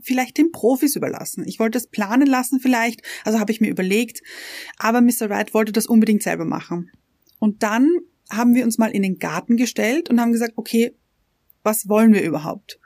vielleicht 0.00 0.38
den 0.38 0.52
Profis 0.52 0.96
überlassen. 0.96 1.44
Ich 1.46 1.58
wollte 1.58 1.78
es 1.78 1.88
planen 1.88 2.26
lassen 2.26 2.60
vielleicht, 2.60 3.02
also 3.24 3.40
habe 3.40 3.52
ich 3.52 3.60
mir 3.60 3.70
überlegt, 3.70 4.22
aber 4.78 5.00
Mr. 5.00 5.28
Wright 5.28 5.54
wollte 5.54 5.72
das 5.72 5.86
unbedingt 5.86 6.22
selber 6.22 6.44
machen. 6.44 6.90
Und 7.38 7.62
dann 7.62 7.90
haben 8.30 8.54
wir 8.54 8.64
uns 8.64 8.78
mal 8.78 8.90
in 8.90 9.02
den 9.02 9.18
Garten 9.18 9.56
gestellt 9.56 10.10
und 10.10 10.20
haben 10.20 10.32
gesagt, 10.32 10.52
okay, 10.56 10.94
was 11.62 11.88
wollen 11.88 12.12
wir 12.12 12.22
überhaupt? 12.22 12.78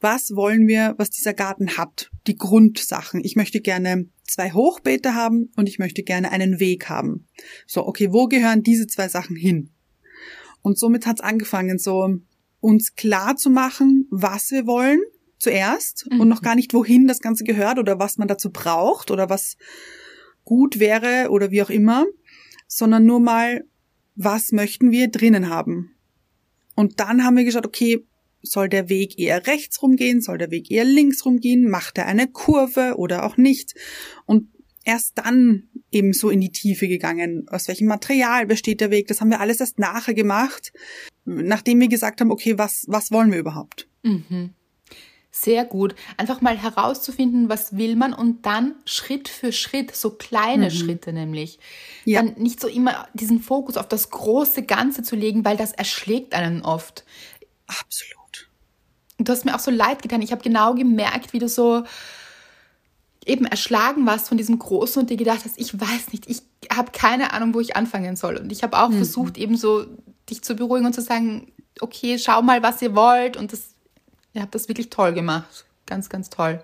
Was 0.00 0.34
wollen 0.34 0.66
wir, 0.68 0.94
was 0.98 1.10
dieser 1.10 1.34
Garten 1.34 1.76
hat? 1.76 2.10
Die 2.26 2.36
Grundsachen. 2.36 3.22
Ich 3.24 3.36
möchte 3.36 3.60
gerne 3.60 4.08
zwei 4.22 4.52
Hochbeete 4.52 5.14
haben 5.14 5.50
und 5.56 5.68
ich 5.68 5.78
möchte 5.78 6.02
gerne 6.02 6.30
einen 6.30 6.60
Weg 6.60 6.88
haben. 6.88 7.26
So, 7.66 7.86
okay, 7.86 8.12
wo 8.12 8.26
gehören 8.26 8.62
diese 8.62 8.86
zwei 8.86 9.08
Sachen 9.08 9.36
hin? 9.36 9.70
Und 10.62 10.78
somit 10.78 11.06
hat 11.06 11.20
es 11.20 11.24
angefangen, 11.24 11.78
so 11.78 12.18
uns 12.64 12.94
klar 12.94 13.36
zu 13.36 13.50
machen, 13.50 14.08
was 14.10 14.50
wir 14.50 14.66
wollen 14.66 15.00
zuerst 15.38 16.06
mhm. 16.10 16.20
und 16.20 16.28
noch 16.28 16.40
gar 16.40 16.54
nicht, 16.54 16.72
wohin 16.72 17.06
das 17.06 17.20
Ganze 17.20 17.44
gehört 17.44 17.78
oder 17.78 17.98
was 17.98 18.16
man 18.16 18.26
dazu 18.26 18.50
braucht 18.50 19.10
oder 19.10 19.28
was 19.28 19.58
gut 20.44 20.78
wäre 20.78 21.28
oder 21.30 21.50
wie 21.50 21.62
auch 21.62 21.68
immer, 21.68 22.06
sondern 22.66 23.04
nur 23.04 23.20
mal, 23.20 23.64
was 24.14 24.50
möchten 24.50 24.90
wir 24.90 25.08
drinnen 25.08 25.50
haben. 25.50 25.90
Und 26.74 27.00
dann 27.00 27.22
haben 27.22 27.36
wir 27.36 27.44
geschaut, 27.44 27.66
okay, 27.66 28.06
soll 28.40 28.70
der 28.70 28.88
Weg 28.88 29.18
eher 29.18 29.46
rechts 29.46 29.82
rumgehen, 29.82 30.22
soll 30.22 30.38
der 30.38 30.50
Weg 30.50 30.70
eher 30.70 30.84
links 30.84 31.26
rumgehen, 31.26 31.68
macht 31.68 31.98
er 31.98 32.06
eine 32.06 32.28
Kurve 32.28 32.94
oder 32.96 33.26
auch 33.26 33.36
nicht. 33.36 33.74
Und 34.24 34.48
erst 34.84 35.18
dann 35.18 35.68
eben 35.90 36.14
so 36.14 36.30
in 36.30 36.40
die 36.40 36.50
Tiefe 36.50 36.88
gegangen. 36.88 37.46
Aus 37.48 37.68
welchem 37.68 37.88
Material 37.88 38.46
besteht 38.46 38.80
der 38.80 38.90
Weg? 38.90 39.06
Das 39.08 39.20
haben 39.20 39.30
wir 39.30 39.40
alles 39.40 39.60
erst 39.60 39.78
nachher 39.78 40.14
gemacht, 40.14 40.72
nachdem 41.24 41.80
wir 41.80 41.88
gesagt 41.88 42.20
haben, 42.20 42.30
okay, 42.30 42.58
was, 42.58 42.84
was 42.88 43.10
wollen 43.10 43.32
wir 43.32 43.38
überhaupt? 43.38 43.88
Mhm. 44.02 44.50
Sehr 45.36 45.64
gut. 45.64 45.96
Einfach 46.16 46.40
mal 46.42 46.56
herauszufinden, 46.56 47.48
was 47.48 47.76
will 47.76 47.96
man 47.96 48.12
und 48.12 48.46
dann 48.46 48.76
Schritt 48.84 49.28
für 49.28 49.50
Schritt, 49.50 49.94
so 49.94 50.10
kleine 50.10 50.66
mhm. 50.66 50.70
Schritte 50.70 51.12
nämlich. 51.12 51.58
Ja. 52.04 52.22
Dann 52.22 52.34
nicht 52.40 52.60
so 52.60 52.68
immer 52.68 53.08
diesen 53.14 53.40
Fokus 53.40 53.76
auf 53.76 53.88
das 53.88 54.10
große 54.10 54.62
Ganze 54.62 55.02
zu 55.02 55.16
legen, 55.16 55.44
weil 55.44 55.56
das 55.56 55.72
erschlägt 55.72 56.34
einen 56.34 56.62
oft. 56.62 57.04
Absolut. 57.66 58.48
Du 59.18 59.32
hast 59.32 59.44
mir 59.44 59.56
auch 59.56 59.60
so 59.60 59.72
leid 59.72 60.02
getan. 60.02 60.22
Ich 60.22 60.30
habe 60.30 60.42
genau 60.42 60.74
gemerkt, 60.74 61.32
wie 61.32 61.40
du 61.40 61.48
so 61.48 61.82
eben 63.26 63.46
erschlagen 63.46 64.06
warst 64.06 64.28
von 64.28 64.36
diesem 64.38 64.58
Großen 64.58 65.00
und 65.02 65.10
dir 65.10 65.16
gedacht 65.16 65.44
hast, 65.44 65.58
ich 65.58 65.78
weiß 65.78 66.12
nicht, 66.12 66.28
ich 66.28 66.42
habe 66.72 66.92
keine 66.92 67.32
Ahnung, 67.32 67.54
wo 67.54 67.60
ich 67.60 67.74
anfangen 67.74 68.14
soll. 68.14 68.36
Und 68.36 68.52
ich 68.52 68.62
habe 68.62 68.78
auch 68.78 68.90
mhm. 68.90 68.96
versucht, 68.96 69.36
eben 69.36 69.56
so 69.56 69.86
dich 70.30 70.42
zu 70.42 70.56
beruhigen 70.56 70.86
und 70.86 70.94
zu 70.94 71.02
sagen, 71.02 71.52
okay, 71.80 72.18
schau 72.18 72.42
mal, 72.42 72.62
was 72.62 72.82
ihr 72.82 72.94
wollt. 72.94 73.36
Und 73.36 73.52
das, 73.52 73.74
ihr 74.32 74.42
habt 74.42 74.54
das 74.54 74.68
wirklich 74.68 74.90
toll 74.90 75.12
gemacht. 75.12 75.64
Ganz, 75.86 76.08
ganz 76.08 76.30
toll. 76.30 76.62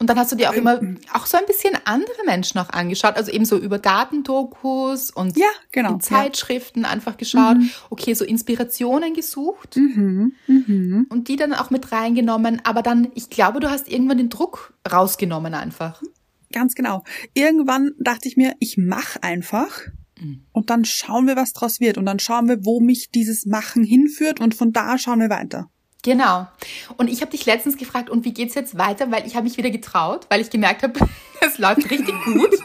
Und 0.00 0.08
dann 0.08 0.18
hast 0.18 0.32
du 0.32 0.36
dir 0.36 0.48
auch 0.48 0.54
immer 0.54 0.80
auch 1.12 1.26
so 1.26 1.36
ein 1.36 1.44
bisschen 1.44 1.76
andere 1.84 2.24
Menschen 2.24 2.58
auch 2.58 2.70
angeschaut, 2.70 3.16
also 3.16 3.30
eben 3.30 3.44
so 3.44 3.58
über 3.58 3.78
Datendokus 3.78 5.10
und 5.10 5.36
ja, 5.36 5.50
genau, 5.72 5.98
Zeitschriften 5.98 6.84
ja. 6.84 6.88
einfach 6.88 7.18
geschaut, 7.18 7.58
mhm. 7.58 7.70
okay, 7.90 8.14
so 8.14 8.24
Inspirationen 8.24 9.12
gesucht 9.12 9.76
mhm, 9.76 10.32
mhm. 10.46 11.06
und 11.10 11.28
die 11.28 11.36
dann 11.36 11.52
auch 11.52 11.68
mit 11.68 11.92
reingenommen. 11.92 12.62
Aber 12.64 12.80
dann, 12.80 13.08
ich 13.14 13.28
glaube, 13.28 13.60
du 13.60 13.68
hast 13.68 13.88
irgendwann 13.88 14.16
den 14.16 14.30
Druck 14.30 14.72
rausgenommen 14.90 15.52
einfach. 15.52 16.02
Ganz 16.50 16.74
genau. 16.74 17.04
Irgendwann 17.34 17.92
dachte 17.98 18.26
ich 18.26 18.38
mir, 18.38 18.54
ich 18.58 18.78
mache 18.78 19.22
einfach 19.22 19.82
mhm. 20.20 20.42
und 20.52 20.70
dann 20.70 20.84
schauen 20.84 21.26
wir, 21.26 21.36
was 21.36 21.52
draus 21.52 21.80
wird 21.80 21.98
und 21.98 22.06
dann 22.06 22.18
schauen 22.18 22.48
wir, 22.48 22.64
wo 22.64 22.80
mich 22.80 23.10
dieses 23.10 23.46
Machen 23.46 23.84
hinführt 23.84 24.40
und 24.40 24.54
von 24.54 24.72
da 24.72 24.98
schauen 24.98 25.20
wir 25.20 25.30
weiter. 25.30 25.70
Genau. 26.02 26.48
Und 26.96 27.10
ich 27.10 27.20
habe 27.20 27.30
dich 27.30 27.44
letztens 27.46 27.76
gefragt, 27.76 28.08
und 28.08 28.24
wie 28.24 28.32
geht's 28.32 28.54
jetzt 28.54 28.78
weiter? 28.78 29.10
Weil 29.10 29.26
ich 29.26 29.36
habe 29.36 29.44
mich 29.44 29.56
wieder 29.56 29.70
getraut, 29.70 30.26
weil 30.30 30.40
ich 30.40 30.50
gemerkt 30.50 30.82
habe, 30.82 30.98
es 31.40 31.58
läuft 31.58 31.90
richtig 31.90 32.14
gut. 32.24 32.58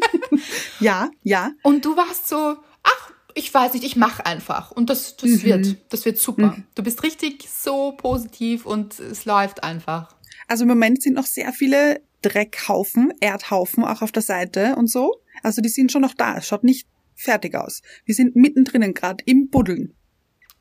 ja, 0.80 1.08
ja. 1.22 1.52
Und 1.62 1.84
du 1.84 1.96
warst 1.96 2.28
so, 2.28 2.56
ach, 2.82 3.12
ich 3.34 3.52
weiß 3.52 3.74
nicht, 3.74 3.84
ich 3.84 3.96
mache 3.96 4.26
einfach. 4.26 4.72
Und 4.72 4.90
das, 4.90 5.16
das 5.16 5.30
mhm. 5.30 5.42
wird, 5.44 5.76
das 5.90 6.04
wird 6.04 6.18
super. 6.18 6.56
Mhm. 6.56 6.64
Du 6.74 6.82
bist 6.82 7.02
richtig 7.02 7.48
so 7.48 7.92
positiv 7.92 8.66
und 8.66 8.98
es 8.98 9.24
läuft 9.24 9.62
einfach. 9.62 10.14
Also 10.48 10.64
im 10.64 10.68
Moment 10.68 11.02
sind 11.02 11.14
noch 11.14 11.26
sehr 11.26 11.52
viele 11.52 12.02
Dreckhaufen, 12.22 13.12
Erdhaufen 13.20 13.84
auch 13.84 14.02
auf 14.02 14.12
der 14.12 14.22
Seite 14.22 14.76
und 14.76 14.88
so. 14.88 15.16
Also 15.42 15.60
die 15.60 15.68
sind 15.68 15.92
schon 15.92 16.02
noch 16.02 16.14
da. 16.14 16.36
Es 16.36 16.46
schaut 16.46 16.64
nicht 16.64 16.86
fertig 17.14 17.54
aus. 17.54 17.82
Wir 18.04 18.14
sind 18.14 18.36
mittendrin 18.36 18.94
gerade 18.94 19.22
im 19.26 19.50
Buddeln. 19.50 19.94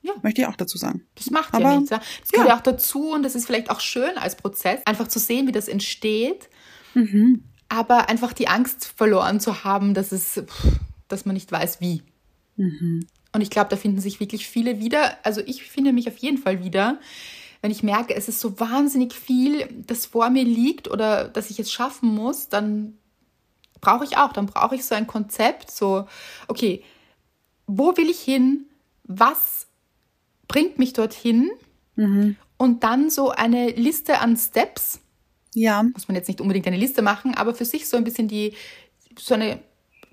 Ja. 0.04 0.14
Möchte 0.24 0.42
ich 0.42 0.48
auch 0.48 0.56
dazu 0.56 0.78
sagen. 0.78 1.06
Das 1.16 1.30
macht 1.30 1.54
Aber, 1.54 1.64
ja 1.64 1.76
nichts. 1.80 1.90
Das 1.90 2.32
gehört 2.32 2.50
ja. 2.50 2.58
auch 2.58 2.62
dazu 2.62 3.12
und 3.12 3.24
das 3.24 3.36
ist 3.36 3.46
vielleicht 3.46 3.70
auch 3.70 3.80
schön 3.80 4.18
als 4.18 4.36
Prozess, 4.36 4.82
einfach 4.86 5.08
zu 5.08 5.20
sehen, 5.20 5.48
wie 5.48 5.52
das 5.52 5.68
entsteht. 5.68 6.50
Mhm. 6.96 7.44
Aber 7.70 8.10
einfach 8.10 8.34
die 8.34 8.48
Angst 8.48 8.86
verloren 8.86 9.40
zu 9.40 9.64
haben, 9.64 9.94
dass 9.94 10.12
es, 10.12 10.44
dass 11.08 11.26
man 11.26 11.36
nicht 11.36 11.52
weiß, 11.52 11.82
wie. 11.82 12.02
Mhm. 12.58 13.06
Und 13.34 13.42
ich 13.42 13.50
glaube, 13.50 13.70
da 13.70 13.78
finden 13.78 14.02
sich 14.02 14.20
wirklich 14.20 14.48
viele 14.48 14.80
wieder. 14.80 15.18
Also 15.24 15.42
ich 15.46 15.64
finde 15.64 15.94
mich 15.94 16.08
auf 16.08 16.18
jeden 16.18 16.38
Fall 16.38 16.64
wieder, 16.64 17.00
wenn 17.62 17.72
ich 17.72 17.84
merke, 17.84 18.16
es 18.16 18.28
ist 18.28 18.40
so 18.40 18.60
wahnsinnig 18.60 19.14
viel, 19.14 19.68
das 19.88 20.06
vor 20.06 20.30
mir 20.30 20.44
liegt 20.44 20.90
oder 20.90 21.26
dass 21.26 21.50
ich 21.50 21.60
es 21.60 21.72
schaffen 21.72 22.10
muss, 22.10 22.50
dann 22.50 22.98
brauche 23.82 24.04
ich 24.04 24.18
auch, 24.18 24.34
dann 24.34 24.48
brauche 24.48 24.76
ich 24.76 24.86
so 24.86 24.96
ein 24.96 25.08
Konzept, 25.08 25.72
so, 25.72 26.08
okay, 26.48 26.84
wo 27.68 27.96
will 27.98 28.10
ich 28.10 28.20
hin? 28.20 28.66
Was 29.04 29.68
bringt 30.52 30.78
mich 30.78 30.94
dorthin 30.94 31.50
mhm. 31.96 32.36
und 32.58 32.84
dann 32.84 33.10
so 33.10 33.30
eine 33.30 33.70
Liste 33.70 34.20
an 34.20 34.36
Steps. 34.36 35.00
Ja. 35.54 35.84
Muss 35.84 36.08
man 36.08 36.16
jetzt 36.16 36.28
nicht 36.28 36.42
unbedingt 36.42 36.68
eine 36.68 36.78
Liste 36.78 37.02
machen, 37.02 37.36
aber 37.36 37.54
für 37.56 37.66
sich 37.66 37.88
so 37.88 37.96
ein 37.96 38.04
bisschen 38.04 38.28
die, 38.28 38.54
so 39.18 39.34
eine, 39.34 39.60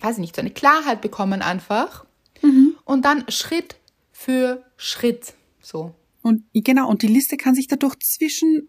weiß 0.00 0.14
ich 0.16 0.20
nicht, 0.20 0.36
so 0.36 0.40
eine 0.40 0.50
Klarheit 0.50 1.00
bekommen 1.00 1.42
einfach. 1.42 2.04
Mhm. 2.40 2.76
Und 2.84 3.04
dann 3.04 3.28
Schritt 3.28 3.76
für 4.12 4.64
Schritt 4.76 5.34
so. 5.60 5.94
Und 6.22 6.44
genau, 6.52 6.88
und 6.88 7.02
die 7.02 7.08
Liste 7.08 7.36
kann 7.36 7.54
sich 7.54 7.68
dadurch 7.68 7.98
zwischen 8.00 8.68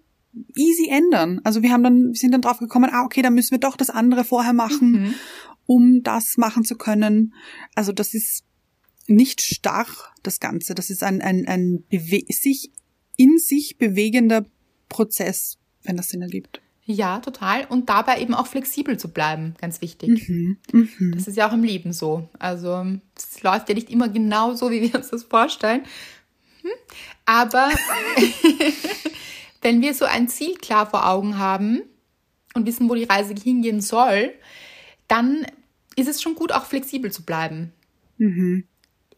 easy 0.56 0.88
ändern. 0.90 1.42
Also 1.44 1.62
wir 1.62 1.72
haben 1.72 1.84
dann, 1.84 2.10
wir 2.10 2.16
sind 2.20 2.32
dann 2.32 2.42
drauf 2.42 2.60
gekommen, 2.60 2.90
ah, 2.92 3.04
okay, 3.04 3.22
dann 3.22 3.34
müssen 3.34 3.52
wir 3.52 3.60
doch 3.60 3.76
das 3.76 3.90
andere 3.90 4.24
vorher 4.24 4.54
machen, 4.54 4.92
mhm. 4.92 5.14
um 5.66 6.04
das 6.04 6.38
machen 6.38 6.64
zu 6.64 6.76
können. 6.76 7.34
Also 7.76 7.92
das 7.92 8.14
ist 8.14 8.44
nicht 9.08 9.42
starr, 9.42 9.88
das 10.24 10.40
Ganze. 10.40 10.76
Das 10.76 10.90
ist 10.90 11.04
ein, 11.04 11.22
ein, 11.22 11.48
ein 11.48 11.84
sich 12.30 12.72
in 13.18 13.38
sich 13.38 13.78
bewegender 13.78 14.46
Prozess, 14.88 15.58
wenn 15.84 15.98
das 15.98 16.10
Sinn 16.10 16.22
ergibt. 16.22 16.62
Ja, 16.86 17.20
total. 17.20 17.66
Und 17.66 17.90
dabei 17.90 18.20
eben 18.20 18.34
auch 18.34 18.48
flexibel 18.48 18.98
zu 18.98 19.10
bleiben, 19.10 19.54
ganz 19.62 19.82
wichtig. 19.82 20.28
Mhm, 20.28 20.58
mh. 20.72 21.16
Das 21.16 21.28
ist 21.28 21.36
ja 21.36 21.48
auch 21.48 21.54
im 21.54 21.64
Leben 21.64 21.94
so. 21.94 22.28
Also 22.40 22.84
es 23.16 23.44
läuft 23.44 23.70
ja 23.70 23.76
nicht 23.76 23.92
immer 23.92 24.10
genau 24.10 24.56
so, 24.56 24.72
wie 24.72 24.82
wir 24.82 24.96
uns 24.96 25.10
das 25.10 25.24
vorstellen. 25.24 25.84
Hm? 26.62 26.72
Aber 27.26 27.70
wenn 29.62 29.82
wir 29.82 29.94
so 29.94 30.06
ein 30.06 30.28
Ziel 30.28 30.56
klar 30.56 30.90
vor 30.90 31.08
Augen 31.08 31.38
haben 31.38 31.82
und 32.54 32.66
wissen, 32.66 32.90
wo 32.90 32.96
die 32.96 33.04
Reise 33.04 33.34
hingehen 33.34 33.82
soll, 33.82 34.34
dann 35.08 35.46
ist 35.96 36.08
es 36.08 36.22
schon 36.22 36.36
gut, 36.36 36.52
auch 36.52 36.66
flexibel 36.66 37.12
zu 37.12 37.24
bleiben. 37.24 37.74
Mhm 38.18 38.66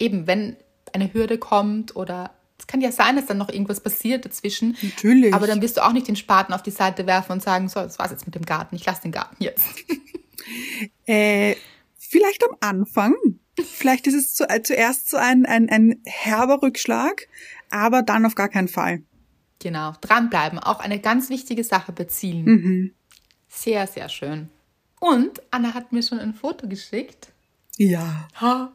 eben, 0.02 0.28
wenn 0.28 0.58
eine 0.92 1.14
Hürde 1.14 1.38
kommt 1.38 1.96
oder 1.96 2.32
es 2.58 2.68
kann 2.68 2.82
ja 2.82 2.92
sein, 2.92 3.16
dass 3.16 3.28
dann 3.28 3.38
noch 3.38 3.50
irgendwas 3.50 3.80
passiert 3.80 4.26
dazwischen. 4.26 4.78
Natürlich. 4.82 5.34
Aber 5.34 5.48
dann 5.48 5.62
wirst 5.62 5.78
du 5.78 5.86
auch 5.86 5.94
nicht 5.94 6.08
den 6.08 6.16
Spaten 6.16 6.54
auf 6.54 6.62
die 6.62 6.72
Seite 6.72 7.08
werfen 7.08 7.32
und 7.34 7.42
sagen, 7.42 7.70
so, 7.70 7.80
das 7.80 7.98
war's 7.98 8.12
jetzt 8.12 8.26
mit 8.26 8.36
dem 8.36 8.46
Garten, 8.46 8.76
ich 8.76 8.86
lasse 8.86 9.04
den 9.04 9.12
Garten 9.12 9.42
jetzt. 9.42 9.66
äh, 11.06 11.56
vielleicht 11.98 12.44
am 12.44 12.58
Anfang. 12.60 13.16
Vielleicht 13.60 14.08
ist 14.08 14.16
es 14.16 14.34
zu, 14.34 14.50
äh, 14.50 14.62
zuerst 14.64 15.10
so 15.10 15.18
ein, 15.18 15.46
ein, 15.46 15.70
ein 15.70 16.02
herber 16.06 16.62
Rückschlag, 16.62 17.28
aber 17.70 18.02
dann 18.02 18.26
auf 18.26 18.36
gar 18.36 18.50
keinen 18.50 18.68
Fall. 18.68 19.04
Genau, 19.60 19.94
dranbleiben, 20.02 20.58
auch 20.60 20.80
eine 20.80 21.00
ganz 21.00 21.30
wichtige 21.30 21.64
Sache 21.64 21.92
beziehen. 21.92 22.46
Mhm. 22.46 22.94
Sehr, 23.48 23.86
sehr 23.88 24.10
schön. 24.10 24.50
Und 25.00 25.42
Anna 25.52 25.74
hat 25.74 25.92
mir 25.92 26.04
schon 26.04 26.20
ein 26.20 26.34
Foto 26.34 26.68
geschickt. 26.68 27.32
Ja. 27.78 28.28
Ha 28.40 28.72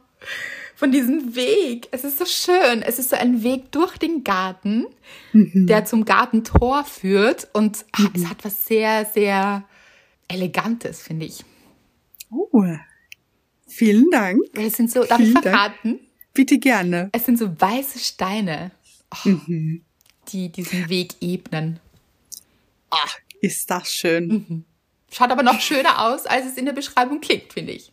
von 0.77 0.91
diesem 0.91 1.35
Weg. 1.35 1.87
Es 1.91 2.03
ist 2.03 2.19
so 2.19 2.25
schön. 2.25 2.83
Es 2.83 2.99
ist 2.99 3.09
so 3.09 3.15
ein 3.15 3.43
Weg 3.43 3.71
durch 3.71 3.97
den 3.97 4.23
Garten, 4.23 4.85
mhm. 5.33 5.65
der 5.65 5.85
zum 5.85 6.05
Gartentor 6.05 6.83
führt. 6.85 7.47
Und 7.53 7.83
mhm. 7.97 8.11
es 8.13 8.29
hat 8.29 8.45
was 8.45 8.65
sehr, 8.65 9.05
sehr 9.05 9.63
Elegantes, 10.27 11.01
finde 11.01 11.25
ich. 11.25 11.43
Oh, 12.29 12.63
vielen 13.77 14.09
Dank. 14.11 14.41
Es 14.53 14.77
sind 14.77 14.91
so, 14.91 15.03
darf 15.03 15.17
vielen 15.17 15.35
ich 15.35 15.41
verraten? 15.41 15.97
Dank. 15.97 16.01
Bitte 16.33 16.59
gerne. 16.59 17.09
Es 17.13 17.25
sind 17.25 17.39
so 17.39 17.49
weiße 17.59 17.99
Steine, 17.99 18.71
oh, 19.25 19.29
mhm. 19.29 19.81
die 20.29 20.49
diesen 20.49 20.89
Weg 20.89 21.15
ebnen. 21.21 21.79
Ach, 22.89 23.17
ist 23.41 23.69
das 23.69 23.91
schön. 23.91 24.27
Mhm. 24.27 24.65
Schaut 25.11 25.31
aber 25.31 25.43
noch 25.43 25.61
schöner 25.61 26.01
aus, 26.05 26.25
als 26.25 26.45
es 26.45 26.57
in 26.57 26.65
der 26.65 26.73
Beschreibung 26.73 27.21
klingt, 27.21 27.53
finde 27.53 27.73
ich. 27.73 27.91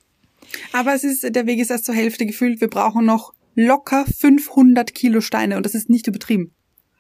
Aber 0.73 0.95
es 0.95 1.05
ist, 1.05 1.23
der 1.35 1.47
Weg 1.47 1.59
ist 1.59 1.71
erst 1.71 1.85
zur 1.85 1.95
Hälfte 1.95 2.27
gefüllt. 2.27 2.61
Wir 2.61 2.69
brauchen 2.69 3.05
noch 3.05 3.33
locker 3.55 4.05
500 4.05 4.95
Kilo 4.95 5.21
Steine 5.21 5.57
und 5.57 5.65
das 5.65 5.75
ist 5.75 5.89
nicht 5.89 6.07
übertrieben. 6.07 6.55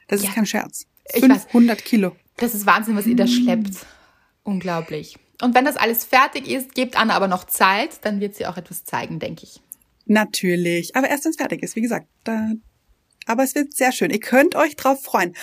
Das 0.08 0.22
ja. 0.22 0.28
ist 0.28 0.34
kein 0.34 0.46
Scherz. 0.46 0.86
500 1.10 1.78
weiß, 1.78 1.84
Kilo. 1.84 2.16
Das 2.36 2.54
ist 2.54 2.66
Wahnsinn, 2.66 2.96
was 2.96 3.06
ihr 3.06 3.16
da 3.16 3.26
schleppt. 3.26 3.86
Unglaublich. 4.42 5.16
Und 5.42 5.54
wenn 5.54 5.64
das 5.64 5.76
alles 5.76 6.04
fertig 6.04 6.48
ist, 6.48 6.74
gebt 6.74 6.98
Anna 6.98 7.14
aber 7.14 7.28
noch 7.28 7.44
Zeit, 7.44 7.98
dann 8.02 8.20
wird 8.20 8.36
sie 8.36 8.46
auch 8.46 8.56
etwas 8.56 8.84
zeigen, 8.84 9.18
denke 9.18 9.44
ich. 9.44 9.60
Natürlich. 10.06 10.94
Aber 10.96 11.08
erst 11.08 11.24
wenn 11.24 11.30
es 11.30 11.36
fertig 11.36 11.62
ist, 11.62 11.76
wie 11.76 11.80
gesagt. 11.80 12.06
Da, 12.24 12.52
aber 13.26 13.42
es 13.42 13.54
wird 13.54 13.74
sehr 13.74 13.92
schön. 13.92 14.10
Ihr 14.10 14.20
könnt 14.20 14.54
euch 14.54 14.76
drauf 14.76 15.02
freuen. 15.02 15.34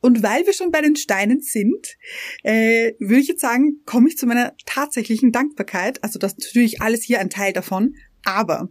Und 0.00 0.22
weil 0.22 0.46
wir 0.46 0.54
schon 0.54 0.70
bei 0.70 0.80
den 0.80 0.96
Steinen 0.96 1.40
sind, 1.40 1.96
äh, 2.42 2.92
würde 2.98 3.20
ich 3.20 3.28
jetzt 3.28 3.42
sagen, 3.42 3.82
komme 3.84 4.08
ich 4.08 4.16
zu 4.16 4.26
meiner 4.26 4.54
tatsächlichen 4.64 5.30
Dankbarkeit. 5.30 6.02
Also 6.02 6.18
das 6.18 6.32
ist 6.32 6.46
natürlich 6.46 6.80
alles 6.80 7.02
hier 7.02 7.20
ein 7.20 7.30
Teil 7.30 7.52
davon. 7.52 7.94
Aber 8.24 8.68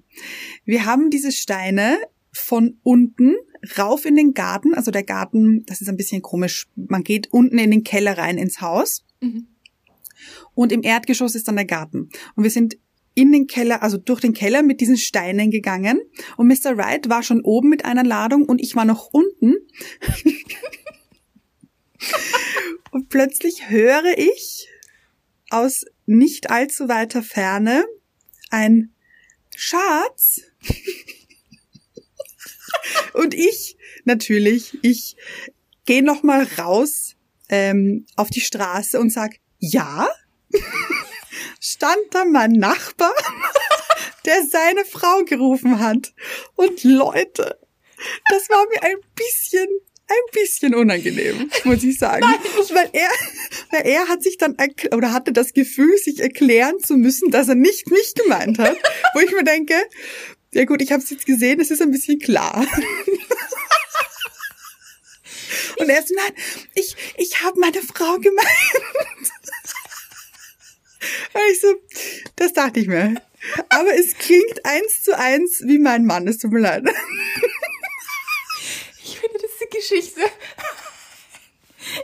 wir 0.65 0.85
haben 0.85 1.09
diese 1.09 1.31
Steine 1.31 1.97
von 2.31 2.79
unten 2.83 3.35
rauf 3.77 4.05
in 4.05 4.15
den 4.15 4.33
Garten. 4.33 4.73
Also 4.73 4.91
der 4.91 5.03
Garten, 5.03 5.65
das 5.65 5.81
ist 5.81 5.89
ein 5.89 5.97
bisschen 5.97 6.21
komisch. 6.21 6.67
Man 6.75 7.03
geht 7.03 7.31
unten 7.31 7.59
in 7.59 7.71
den 7.71 7.83
Keller 7.83 8.17
rein 8.17 8.37
ins 8.37 8.61
Haus. 8.61 9.05
Mhm. 9.21 9.47
Und 10.53 10.71
im 10.71 10.83
Erdgeschoss 10.83 11.35
ist 11.35 11.47
dann 11.47 11.55
der 11.55 11.65
Garten. 11.65 12.09
Und 12.35 12.43
wir 12.43 12.51
sind 12.51 12.77
in 13.13 13.31
den 13.31 13.47
Keller, 13.47 13.83
also 13.83 13.97
durch 13.97 14.21
den 14.21 14.33
Keller 14.33 14.63
mit 14.63 14.81
diesen 14.81 14.97
Steinen 14.97 15.51
gegangen. 15.51 16.01
Und 16.37 16.47
Mr. 16.47 16.77
Wright 16.77 17.09
war 17.09 17.23
schon 17.23 17.41
oben 17.41 17.69
mit 17.69 17.85
einer 17.85 18.03
Ladung 18.03 18.45
und 18.45 18.61
ich 18.61 18.75
war 18.75 18.85
noch 18.85 19.09
unten. 19.11 19.51
und 22.91 23.09
plötzlich 23.09 23.69
höre 23.69 24.17
ich 24.17 24.69
aus 25.49 25.85
nicht 26.05 26.49
allzu 26.49 26.87
weiter 26.87 27.23
Ferne 27.23 27.83
ein 28.49 28.93
Schatz. 29.55 30.41
und 33.13 33.33
ich, 33.33 33.77
natürlich, 34.05 34.77
ich 34.81 35.17
gehe 35.85 36.03
noch 36.03 36.23
mal 36.23 36.47
raus 36.57 37.15
ähm, 37.49 38.05
auf 38.15 38.29
die 38.29 38.41
Straße 38.41 38.99
und 38.99 39.11
sag, 39.11 39.39
ja, 39.59 40.09
stand 41.59 41.97
da 42.11 42.25
mein 42.25 42.51
Nachbar, 42.51 43.13
der 44.25 44.43
seine 44.49 44.85
Frau 44.85 45.23
gerufen 45.25 45.79
hat. 45.79 46.13
Und 46.55 46.83
Leute, 46.83 47.59
das 48.29 48.49
war 48.49 48.65
mir 48.67 48.83
ein 48.83 48.97
bisschen 49.15 49.67
ein 50.11 50.31
bisschen 50.33 50.73
unangenehm, 50.73 51.51
muss 51.65 51.83
ich 51.83 51.99
sagen. 51.99 52.21
Nein, 52.21 52.39
weil 52.73 52.89
er, 52.93 53.09
weil 53.69 53.85
er 53.85 54.07
hat 54.07 54.23
sich 54.23 54.37
dann 54.37 54.57
oder 54.91 55.13
hatte 55.13 55.31
das 55.31 55.53
Gefühl, 55.53 55.95
sich 55.97 56.19
erklären 56.19 56.79
zu 56.79 56.95
müssen, 56.95 57.29
dass 57.29 57.47
er 57.47 57.53
nicht 57.53 57.91
mich 57.91 58.15
gemeint 58.15 58.57
hat. 58.57 58.75
wo 59.13 59.19
ich 59.19 59.31
mir 59.31 59.43
denke, 59.43 59.75
ja 60.51 60.65
gut, 60.65 60.81
ich 60.81 60.91
habe 60.91 61.03
es 61.03 61.11
jetzt 61.11 61.27
gesehen, 61.27 61.59
es 61.59 61.69
ist 61.69 61.81
ein 61.81 61.91
bisschen 61.91 62.17
klar. 62.17 62.65
Und 65.79 65.89
er 65.89 65.99
ist, 65.99 66.11
nein, 66.13 66.33
ich, 66.75 66.95
ich 67.17 67.41
habe 67.41 67.59
meine 67.59 67.81
Frau 67.81 68.17
gemeint. 68.17 68.47
Und 71.33 71.41
ich 71.51 71.61
so, 71.61 71.73
das 72.35 72.53
dachte 72.53 72.81
ich 72.81 72.87
mir. 72.87 73.15
Aber 73.69 73.93
es 73.93 74.17
klingt 74.17 74.65
eins 74.65 75.03
zu 75.03 75.17
eins 75.17 75.61
wie 75.65 75.79
mein 75.79 76.05
Mann, 76.05 76.27
es 76.27 76.39
tut 76.39 76.51
mir 76.51 76.59
leid. 76.59 76.83
Ich 79.01 79.17
finde 79.17 79.39
diese 79.39 79.67
Geschichte. 79.69 80.21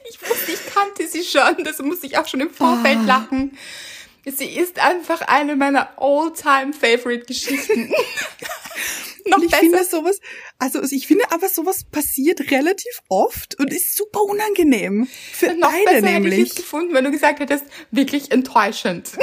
Ich 0.09 0.21
wusste, 0.21 0.51
ich 0.51 0.65
kannte 0.73 1.07
sie 1.07 1.23
schon, 1.23 1.63
das 1.63 1.79
musste 1.79 2.07
ich 2.07 2.17
auch 2.17 2.27
schon 2.27 2.41
im 2.41 2.49
Vorfeld 2.49 2.97
oh. 3.03 3.05
lachen. 3.05 3.57
Sie 4.25 4.57
ist 4.57 4.79
einfach 4.79 5.21
eine 5.21 5.55
meiner 5.55 5.93
all-time 5.97 6.73
favorite 6.73 7.25
Geschichten. 7.25 7.93
Noch 9.29 9.41
ich 9.41 9.49
besser. 9.49 9.63
finde 9.63 9.83
sowas, 9.83 10.19
also 10.59 10.83
ich 10.83 11.07
finde 11.07 11.23
aber 11.31 11.49
sowas 11.49 11.83
passiert 11.83 12.51
relativ 12.51 13.01
oft 13.09 13.59
und 13.59 13.73
ist 13.73 13.95
super 13.95 14.21
unangenehm. 14.21 15.07
Für 15.33 15.53
Noch 15.53 15.71
beide 15.71 15.85
besser 15.85 16.01
nämlich. 16.01 16.33
Hätte 16.33 16.43
ich 16.43 16.49
es 16.51 16.55
gefunden, 16.55 16.93
wenn 16.93 17.05
du 17.05 17.11
gesagt 17.11 17.39
hättest, 17.39 17.65
wirklich 17.89 18.31
enttäuschend. 18.31 19.13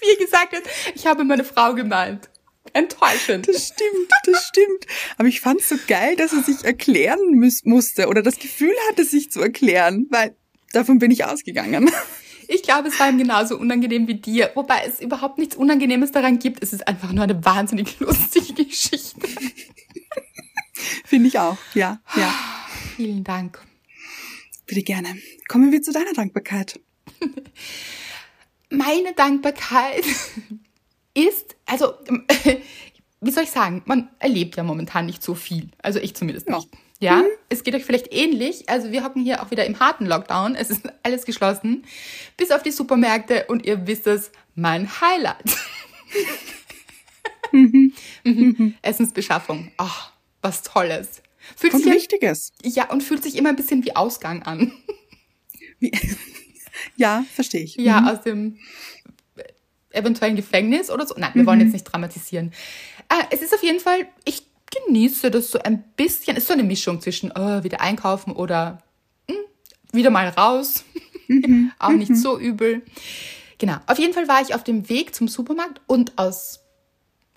Wie 0.00 0.24
gesagt 0.24 0.54
hast, 0.54 0.64
ich 0.94 1.06
habe 1.06 1.24
meine 1.24 1.44
Frau 1.44 1.74
gemeint. 1.74 2.30
Enttäuschend. 2.72 3.46
Das 3.48 3.68
stimmt, 3.68 4.10
das 4.24 4.46
stimmt. 4.46 4.86
Aber 5.18 5.28
ich 5.28 5.40
fand 5.40 5.60
es 5.60 5.68
so 5.68 5.76
geil, 5.86 6.16
dass 6.16 6.32
er 6.32 6.42
sich 6.42 6.64
erklären 6.64 7.38
muss, 7.38 7.64
musste 7.64 8.08
oder 8.08 8.22
das 8.22 8.38
Gefühl 8.38 8.74
hatte, 8.88 9.04
sich 9.04 9.30
zu 9.30 9.40
erklären, 9.40 10.06
weil 10.10 10.34
davon 10.72 10.98
bin 10.98 11.10
ich 11.10 11.24
ausgegangen. 11.24 11.90
Ich 12.52 12.64
glaube, 12.64 12.88
es 12.88 12.98
war 12.98 13.08
ihm 13.08 13.16
genauso 13.16 13.56
unangenehm 13.56 14.08
wie 14.08 14.14
dir, 14.14 14.50
wobei 14.56 14.82
es 14.84 15.00
überhaupt 15.00 15.38
nichts 15.38 15.54
Unangenehmes 15.54 16.10
daran 16.10 16.40
gibt. 16.40 16.60
Es 16.64 16.72
ist 16.72 16.88
einfach 16.88 17.12
nur 17.12 17.22
eine 17.22 17.44
wahnsinnig 17.44 18.00
lustige 18.00 18.64
Geschichte. 18.64 19.20
Finde 21.04 21.28
ich 21.28 21.38
auch, 21.38 21.58
ja, 21.74 22.00
ja. 22.16 22.34
Vielen 22.96 23.22
Dank. 23.22 23.64
Bitte 24.66 24.82
gerne. 24.82 25.16
Kommen 25.46 25.70
wir 25.70 25.80
zu 25.80 25.92
deiner 25.92 26.12
Dankbarkeit. 26.12 26.80
Meine 28.68 29.12
Dankbarkeit 29.14 30.04
ist, 31.14 31.54
also, 31.66 31.94
wie 33.20 33.30
soll 33.30 33.44
ich 33.44 33.50
sagen, 33.50 33.82
man 33.84 34.10
erlebt 34.18 34.56
ja 34.56 34.64
momentan 34.64 35.06
nicht 35.06 35.22
so 35.22 35.36
viel. 35.36 35.70
Also 35.82 36.00
ich 36.00 36.16
zumindest 36.16 36.48
nicht. 36.48 36.68
Ja. 37.00 37.16
Mhm. 37.16 37.26
es 37.48 37.64
geht 37.64 37.74
euch 37.74 37.84
vielleicht 37.84 38.12
ähnlich. 38.12 38.68
Also 38.68 38.92
wir 38.92 39.02
hocken 39.02 39.22
hier 39.22 39.42
auch 39.42 39.50
wieder 39.50 39.64
im 39.64 39.80
harten 39.80 40.06
Lockdown. 40.06 40.54
Es 40.54 40.70
ist 40.70 40.82
alles 41.02 41.24
geschlossen. 41.24 41.84
Bis 42.36 42.50
auf 42.50 42.62
die 42.62 42.70
Supermärkte 42.70 43.46
und 43.48 43.64
ihr 43.64 43.86
wisst 43.86 44.06
es, 44.06 44.30
mein 44.54 44.88
Highlight. 45.00 45.56
mhm. 47.52 47.92
Mhm. 48.24 48.74
Essensbeschaffung. 48.82 49.72
Ach, 49.76 50.12
was 50.42 50.62
Tolles. 50.62 51.22
Fühlt 51.56 51.74
und 51.74 51.82
sich 51.82 51.92
Wichtiges. 51.92 52.52
Ja, 52.62 52.90
und 52.90 53.02
fühlt 53.02 53.22
sich 53.22 53.36
immer 53.36 53.48
ein 53.48 53.56
bisschen 53.56 53.84
wie 53.84 53.96
Ausgang 53.96 54.42
an. 54.42 54.72
Wie? 55.78 55.92
Ja, 56.96 57.24
verstehe 57.32 57.62
ich. 57.62 57.76
Ja, 57.76 58.02
mhm. 58.02 58.08
aus 58.08 58.22
dem 58.22 58.58
eventuellen 59.90 60.36
Gefängnis 60.36 60.90
oder 60.90 61.06
so. 61.06 61.14
Nein, 61.16 61.32
wir 61.34 61.46
wollen 61.46 61.58
mhm. 61.58 61.64
jetzt 61.64 61.72
nicht 61.72 61.84
dramatisieren. 61.84 62.52
Äh, 63.08 63.24
es 63.30 63.42
ist 63.42 63.54
auf 63.54 63.62
jeden 63.62 63.80
Fall, 63.80 64.06
ich 64.24 64.44
genieße 64.70 65.30
das 65.30 65.50
so 65.50 65.58
ein 65.58 65.82
bisschen. 65.96 66.36
Ist 66.36 66.46
so 66.46 66.52
eine 66.52 66.62
Mischung 66.62 67.00
zwischen 67.00 67.32
oh, 67.32 67.64
wieder 67.64 67.80
einkaufen 67.80 68.32
oder 68.32 68.82
mh, 69.28 69.34
hm, 69.34 69.44
wieder 69.92 70.10
mal 70.10 70.28
raus. 70.28 70.84
Mhm. 71.28 71.72
Auch 71.78 71.90
nicht 71.90 72.10
mhm. 72.10 72.16
so 72.16 72.38
übel. 72.38 72.82
Genau. 73.58 73.76
Auf 73.86 73.98
jeden 73.98 74.14
Fall 74.14 74.26
war 74.26 74.40
ich 74.40 74.54
auf 74.54 74.64
dem 74.64 74.88
Weg 74.88 75.14
zum 75.14 75.28
Supermarkt 75.28 75.82
und 75.86 76.18
aus 76.18 76.60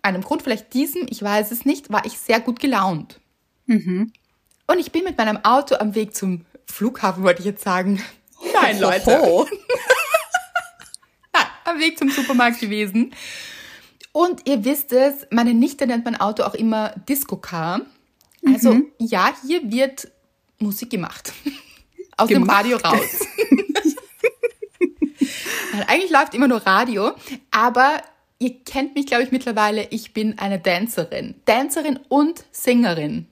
einem 0.01 0.21
Grund, 0.21 0.41
vielleicht 0.41 0.73
diesem, 0.73 1.05
ich 1.09 1.21
weiß 1.21 1.51
es 1.51 1.65
nicht, 1.65 1.91
war 1.91 2.05
ich 2.05 2.17
sehr 2.17 2.39
gut 2.39 2.59
gelaunt. 2.59 3.19
Mhm. 3.65 4.11
Und 4.67 4.79
ich 4.79 4.91
bin 4.91 5.03
mit 5.03 5.17
meinem 5.17 5.43
Auto 5.43 5.75
am 5.75 5.95
Weg 5.95 6.15
zum 6.15 6.45
Flughafen, 6.65 7.23
wollte 7.23 7.39
ich 7.39 7.45
jetzt 7.45 7.63
sagen. 7.63 8.01
Nein, 8.53 8.79
Leute. 8.81 9.11
Nein, 11.33 11.45
am 11.65 11.79
Weg 11.79 11.97
zum 11.97 12.09
Supermarkt 12.09 12.59
gewesen. 12.59 13.13
Und 14.13 14.47
ihr 14.47 14.63
wisst 14.63 14.93
es, 14.93 15.27
meine 15.31 15.53
Nichte 15.53 15.85
nennt 15.87 16.05
mein 16.05 16.15
Auto 16.15 16.43
auch 16.43 16.53
immer 16.53 16.93
Disco 17.09 17.35
Car. 17.35 17.81
Also 18.45 18.75
mhm. 18.75 18.85
ja, 18.99 19.33
hier 19.45 19.69
wird 19.71 20.09
Musik 20.59 20.91
gemacht. 20.91 21.33
Aus 22.17 22.29
gemacht. 22.29 22.47
dem 22.47 22.49
Radio 22.49 22.77
raus. 22.77 22.99
Eigentlich 25.87 26.11
läuft 26.11 26.35
immer 26.35 26.47
nur 26.47 26.59
Radio, 26.59 27.13
aber 27.49 28.03
ihr 28.37 28.63
kennt 28.63 28.93
mich, 28.93 29.07
glaube 29.07 29.23
ich, 29.23 29.31
mittlerweile. 29.31 29.87
Ich 29.89 30.13
bin 30.13 30.37
eine 30.37 30.59
Dancerin. 30.59 31.33
Dancerin 31.45 31.99
und 32.07 32.45
Sängerin. 32.51 33.25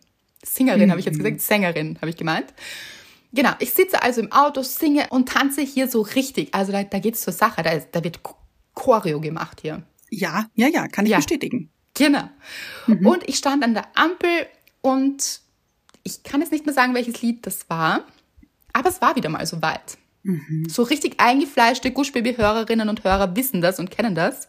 Sängerin 0.44 0.88
mhm. 0.88 0.92
habe 0.92 1.00
ich 1.00 1.06
jetzt 1.06 1.20
gesagt, 1.20 1.42
Sängerin 1.42 1.98
habe 2.02 2.10
ich 2.10 2.18
gemeint. 2.18 2.48
Genau, 3.34 3.52
ich 3.60 3.72
sitze 3.72 4.02
also 4.02 4.22
im 4.22 4.32
Auto, 4.32 4.64
singe 4.64 5.08
und 5.10 5.30
tanze 5.30 5.62
hier 5.62 5.88
so 5.88 6.02
richtig. 6.02 6.54
Also 6.54 6.72
da, 6.72 6.84
da 6.84 6.98
geht 6.98 7.14
es 7.14 7.22
zur 7.22 7.34
Sache, 7.34 7.62
da, 7.62 7.78
da 7.78 8.04
wird 8.04 8.22
Choreo 8.74 9.22
gemacht 9.22 9.60
hier. 9.62 9.84
Ja, 10.12 10.46
ja, 10.54 10.68
ja, 10.68 10.88
kann 10.88 11.06
ich 11.06 11.12
ja. 11.12 11.18
bestätigen. 11.18 11.72
Genau. 11.96 12.30
Mhm. 12.86 13.08
Und 13.08 13.28
ich 13.28 13.38
stand 13.38 13.64
an 13.64 13.74
der 13.74 13.88
Ampel 13.96 14.30
und 14.82 15.42
ich 16.04 16.24
kann 16.24 16.42
jetzt 16.42 16.52
nicht 16.52 16.66
mehr 16.66 16.76
sagen, 16.76 16.94
welches 16.94 17.22
Lied 17.22 17.46
das 17.46 17.70
war, 17.70 18.06
aber 18.74 18.90
es 18.90 19.02
war 19.02 19.16
wieder 19.16 19.30
mal 19.30 19.46
so 19.46 19.62
weit. 19.62 19.98
Mhm. 20.24 20.68
So 20.70 20.84
richtig 20.84 21.20
eingefleischte 21.20 21.92
Guschbaby-Hörerinnen 21.92 22.90
und 22.90 23.04
Hörer 23.04 23.36
wissen 23.36 23.62
das 23.62 23.80
und 23.80 23.90
kennen 23.90 24.14
das, 24.14 24.48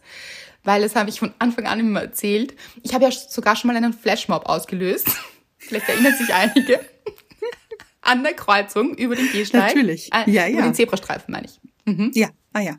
weil 0.63 0.81
das 0.81 0.95
habe 0.95 1.09
ich 1.09 1.19
von 1.19 1.33
Anfang 1.39 1.65
an 1.65 1.79
immer 1.79 2.01
erzählt. 2.01 2.55
Ich 2.83 2.93
habe 2.93 3.05
ja 3.05 3.11
sogar 3.11 3.55
schon 3.55 3.69
mal 3.69 3.77
einen 3.77 3.93
Flashmob 3.93 4.45
ausgelöst. 4.45 5.07
Vielleicht 5.57 5.87
erinnern 5.87 6.13
sich 6.17 6.33
einige. 6.33 6.79
an 8.01 8.23
der 8.23 8.33
Kreuzung 8.33 8.95
über 8.95 9.15
den 9.15 9.31
Gehsteig. 9.31 9.75
Natürlich. 9.75 10.11
Äh, 10.13 10.29
ja, 10.29 10.47
über 10.47 10.59
ja. 10.59 10.65
den 10.65 10.73
Zebrastreifen, 10.73 11.31
meine 11.31 11.47
ich. 11.47 11.59
Mhm. 11.85 12.11
Ja, 12.13 12.29
ah 12.51 12.59
ja. 12.59 12.77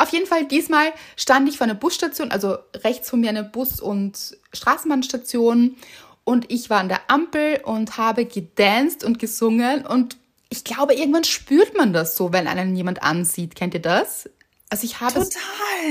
Auf 0.00 0.08
jeden 0.12 0.24
Fall, 0.24 0.46
diesmal 0.46 0.94
stand 1.14 1.46
ich 1.46 1.58
vor 1.58 1.66
einer 1.66 1.74
Busstation, 1.74 2.30
also 2.30 2.56
rechts 2.84 3.10
von 3.10 3.20
mir 3.20 3.28
eine 3.28 3.44
Bus- 3.44 3.80
und 3.80 4.34
Straßenbahnstation. 4.54 5.76
Und 6.24 6.50
ich 6.50 6.70
war 6.70 6.80
an 6.80 6.88
der 6.88 7.02
Ampel 7.08 7.60
und 7.64 7.98
habe 7.98 8.24
gedanced 8.24 9.04
und 9.04 9.18
gesungen. 9.18 9.84
Und 9.84 10.16
ich 10.48 10.64
glaube, 10.64 10.94
irgendwann 10.94 11.24
spürt 11.24 11.76
man 11.76 11.92
das 11.92 12.16
so, 12.16 12.32
wenn 12.32 12.46
einen 12.46 12.74
jemand 12.76 13.02
ansieht. 13.02 13.54
Kennt 13.54 13.74
ihr 13.74 13.82
das? 13.82 14.30
Also 14.70 14.84
ich 14.84 15.00
habe 15.00 15.12
total. 15.12 15.28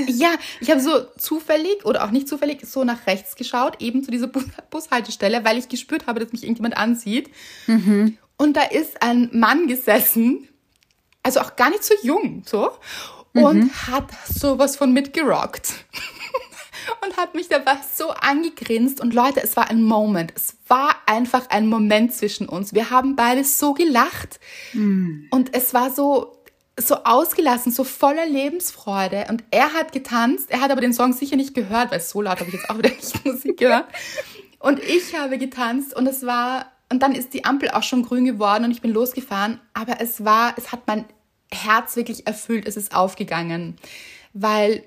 Es, 0.08 0.18
ja, 0.18 0.34
ich 0.60 0.72
habe 0.72 0.80
so 0.80 1.04
zufällig 1.16 1.84
oder 1.84 2.02
auch 2.02 2.10
nicht 2.10 2.26
zufällig 2.26 2.66
so 2.66 2.82
nach 2.82 3.06
rechts 3.06 3.36
geschaut, 3.36 3.80
eben 3.80 4.02
zu 4.02 4.10
dieser 4.10 4.26
Bus 4.26 4.42
Bushaltestelle, 4.70 5.44
weil 5.44 5.56
ich 5.56 5.68
gespürt 5.68 6.08
habe, 6.08 6.18
dass 6.18 6.32
mich 6.32 6.42
irgendjemand 6.42 6.76
ansieht. 6.76 7.30
Mhm. 7.68 8.18
Und 8.36 8.56
da 8.56 8.62
ist 8.62 9.02
ein 9.02 9.30
Mann 9.32 9.68
gesessen, 9.68 10.48
also 11.22 11.38
auch 11.40 11.54
gar 11.54 11.70
nicht 11.70 11.84
so 11.84 11.94
jung, 12.02 12.42
so, 12.44 12.72
und 13.34 13.58
mhm. 13.58 13.72
hat 13.88 14.08
sowas 14.28 14.76
von 14.76 14.92
mitgerockt. 14.92 15.72
und 17.04 17.16
hat 17.16 17.34
mich 17.34 17.48
dabei 17.48 17.76
so 17.94 18.10
angegrinst. 18.10 19.00
Und 19.00 19.14
Leute, 19.14 19.42
es 19.42 19.56
war 19.56 19.70
ein 19.70 19.82
Moment. 19.82 20.32
Es 20.34 20.56
war 20.68 20.96
einfach 21.06 21.48
ein 21.50 21.68
Moment 21.68 22.14
zwischen 22.14 22.48
uns. 22.48 22.74
Wir 22.74 22.90
haben 22.90 23.16
beide 23.16 23.44
so 23.44 23.74
gelacht. 23.74 24.40
Mhm. 24.72 25.28
Und 25.30 25.54
es 25.54 25.74
war 25.74 25.90
so, 25.90 26.36
so 26.78 26.96
ausgelassen, 27.04 27.72
so 27.72 27.84
voller 27.84 28.26
Lebensfreude. 28.26 29.26
Und 29.28 29.44
er 29.50 29.72
hat 29.72 29.92
getanzt. 29.92 30.50
Er 30.50 30.60
hat 30.60 30.70
aber 30.70 30.80
den 30.80 30.92
Song 30.92 31.12
sicher 31.12 31.36
nicht 31.36 31.54
gehört, 31.54 31.90
weil 31.90 32.00
so 32.00 32.20
laut 32.20 32.40
habe 32.40 32.48
ich 32.48 32.54
jetzt 32.54 32.70
auch 32.70 32.78
wieder 32.78 32.90
nicht 32.94 33.24
Musik 33.24 33.58
gehört. 33.58 33.86
Und 34.58 34.78
ich 34.80 35.16
habe 35.18 35.38
getanzt 35.38 35.96
und 35.96 36.06
es 36.06 36.26
war, 36.26 36.66
und 36.90 37.02
dann 37.02 37.14
ist 37.14 37.32
die 37.32 37.46
Ampel 37.46 37.70
auch 37.70 37.82
schon 37.82 38.02
grün 38.02 38.26
geworden 38.26 38.64
und 38.64 38.72
ich 38.72 38.82
bin 38.82 38.92
losgefahren. 38.92 39.58
Aber 39.72 40.00
es 40.00 40.24
war, 40.24 40.54
es 40.58 40.70
hat 40.70 40.86
mein 40.86 41.06
Herz 41.52 41.96
wirklich 41.96 42.26
erfüllt. 42.26 42.66
Es 42.66 42.76
ist 42.76 42.94
aufgegangen. 42.94 43.76
Weil 44.32 44.84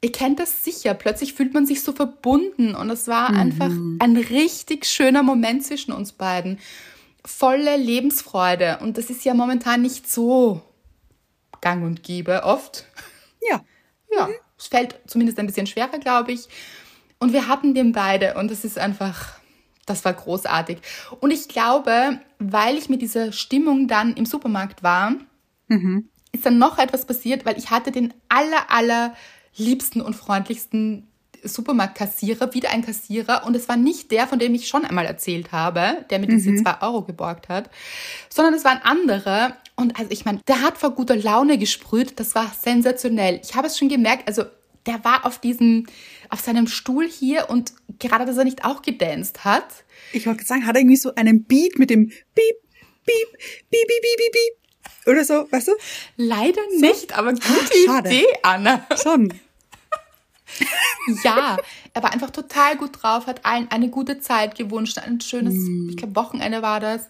ihr 0.00 0.12
kennt 0.12 0.38
das 0.38 0.64
sicher. 0.64 0.94
Plötzlich 0.94 1.34
fühlt 1.34 1.54
man 1.54 1.66
sich 1.66 1.82
so 1.82 1.92
verbunden 1.92 2.74
und 2.74 2.90
es 2.90 3.08
war 3.08 3.32
mhm. 3.32 3.38
einfach 3.38 3.70
ein 3.98 4.16
richtig 4.16 4.86
schöner 4.86 5.22
Moment 5.22 5.64
zwischen 5.64 5.92
uns 5.92 6.12
beiden. 6.12 6.58
Volle 7.24 7.76
Lebensfreude 7.76 8.78
und 8.82 8.98
das 8.98 9.10
ist 9.10 9.24
ja 9.24 9.34
momentan 9.34 9.82
nicht 9.82 10.08
so 10.08 10.62
gang 11.60 11.84
und 11.84 12.02
gäbe 12.02 12.44
oft. 12.44 12.84
Ja. 13.50 13.62
Ja, 14.12 14.26
mhm. 14.26 14.34
es 14.58 14.68
fällt 14.68 14.96
zumindest 15.06 15.38
ein 15.38 15.46
bisschen 15.46 15.66
schwerer, 15.66 15.98
glaube 15.98 16.32
ich. 16.32 16.48
Und 17.18 17.32
wir 17.32 17.48
hatten 17.48 17.74
den 17.74 17.92
beide 17.92 18.34
und 18.34 18.50
das 18.50 18.64
ist 18.64 18.78
einfach, 18.78 19.38
das 19.86 20.04
war 20.04 20.12
großartig. 20.12 20.78
Und 21.20 21.30
ich 21.30 21.48
glaube, 21.48 22.20
weil 22.38 22.76
ich 22.76 22.88
mit 22.88 23.02
dieser 23.02 23.32
Stimmung 23.32 23.88
dann 23.88 24.14
im 24.14 24.26
Supermarkt 24.26 24.82
war, 24.82 25.14
mhm. 25.68 26.08
ist 26.32 26.46
dann 26.46 26.58
noch 26.58 26.78
etwas 26.78 27.06
passiert, 27.06 27.44
weil 27.44 27.58
ich 27.58 27.70
hatte 27.70 27.92
den 27.92 28.14
aller, 28.28 28.70
aller 28.70 29.14
liebsten 29.56 30.00
und 30.00 30.14
freundlichsten 30.14 31.06
Supermarktkassierer, 31.42 32.54
wieder 32.54 32.70
ein 32.70 32.84
Kassierer. 32.84 33.46
Und 33.46 33.54
es 33.54 33.68
war 33.68 33.76
nicht 33.76 34.10
der, 34.10 34.26
von 34.26 34.38
dem 34.38 34.54
ich 34.54 34.68
schon 34.68 34.84
einmal 34.84 35.06
erzählt 35.06 35.52
habe, 35.52 36.04
der 36.10 36.18
mir 36.18 36.26
diese 36.26 36.50
mhm. 36.50 36.62
zwei 36.62 36.80
Euro 36.82 37.02
geborgt 37.02 37.48
hat, 37.48 37.70
sondern 38.28 38.54
es 38.54 38.64
war 38.64 38.72
ein 38.72 38.82
anderer. 38.82 39.56
Und 39.76 39.98
also 39.98 40.10
ich 40.10 40.24
meine, 40.24 40.40
der 40.48 40.62
hat 40.62 40.78
vor 40.78 40.90
guter 40.90 41.16
Laune 41.16 41.58
gesprüht. 41.58 42.18
Das 42.18 42.34
war 42.34 42.50
sensationell. 42.60 43.40
Ich 43.42 43.54
habe 43.54 43.66
es 43.66 43.78
schon 43.78 43.88
gemerkt. 43.88 44.26
Also 44.26 44.44
der 44.86 45.04
war 45.04 45.26
auf 45.26 45.38
diesem, 45.38 45.86
auf 46.30 46.40
seinem 46.40 46.66
Stuhl 46.66 47.08
hier 47.08 47.50
und 47.50 47.72
gerade, 47.98 48.24
dass 48.24 48.36
er 48.36 48.44
nicht 48.44 48.64
auch 48.64 48.82
gedanced 48.82 49.44
hat. 49.44 49.66
Ich 50.12 50.26
wollte 50.26 50.44
sagen, 50.44 50.66
hat 50.66 50.76
er 50.76 50.82
irgendwie 50.82 50.96
so 50.96 51.14
einen 51.14 51.44
Beat 51.44 51.78
mit 51.78 51.90
dem 51.90 52.06
Beep, 52.06 52.56
Beep, 53.04 53.32
Beep, 53.70 53.70
Beep, 53.70 53.88
Beep, 53.88 54.16
Beep, 54.18 54.32
Beep. 54.32 54.65
Oder 55.06 55.24
so, 55.24 55.46
weißt 55.50 55.68
du? 55.68 55.72
Leider 56.16 56.60
nicht, 56.78 57.16
aber 57.16 57.32
gute 57.32 57.42
Ach, 57.88 58.00
Idee, 58.00 58.26
Anna. 58.42 58.86
Schon. 59.02 59.32
ja, 61.24 61.56
er 61.92 62.02
war 62.02 62.12
einfach 62.12 62.30
total 62.30 62.76
gut 62.76 63.02
drauf, 63.02 63.26
hat 63.26 63.44
allen 63.44 63.70
eine 63.70 63.88
gute 63.88 64.20
Zeit 64.20 64.56
gewünscht, 64.56 64.98
ein 64.98 65.20
schönes, 65.20 65.54
mm. 65.54 65.90
ich 65.90 65.96
glaube, 65.96 66.16
Wochenende 66.16 66.62
war 66.62 66.80
das. 66.80 67.08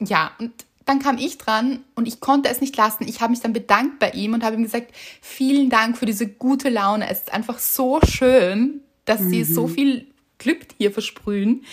Ja, 0.00 0.32
und 0.38 0.52
dann 0.88 1.00
kam 1.00 1.18
ich 1.18 1.36
dran 1.36 1.84
und 1.94 2.08
ich 2.08 2.20
konnte 2.20 2.48
es 2.48 2.60
nicht 2.60 2.76
lassen. 2.76 3.06
Ich 3.06 3.20
habe 3.20 3.30
mich 3.30 3.40
dann 3.40 3.52
bedankt 3.52 3.98
bei 3.98 4.10
ihm 4.12 4.32
und 4.32 4.42
habe 4.42 4.56
ihm 4.56 4.62
gesagt, 4.62 4.94
vielen 5.20 5.68
Dank 5.68 5.98
für 5.98 6.06
diese 6.06 6.26
gute 6.26 6.70
Laune. 6.70 7.10
Es 7.10 7.18
ist 7.20 7.32
einfach 7.32 7.58
so 7.58 8.00
schön, 8.02 8.80
dass 9.04 9.20
mhm. 9.20 9.30
Sie 9.30 9.44
so 9.44 9.68
viel 9.68 10.06
Glück 10.38 10.66
hier 10.78 10.90
versprühen. 10.90 11.64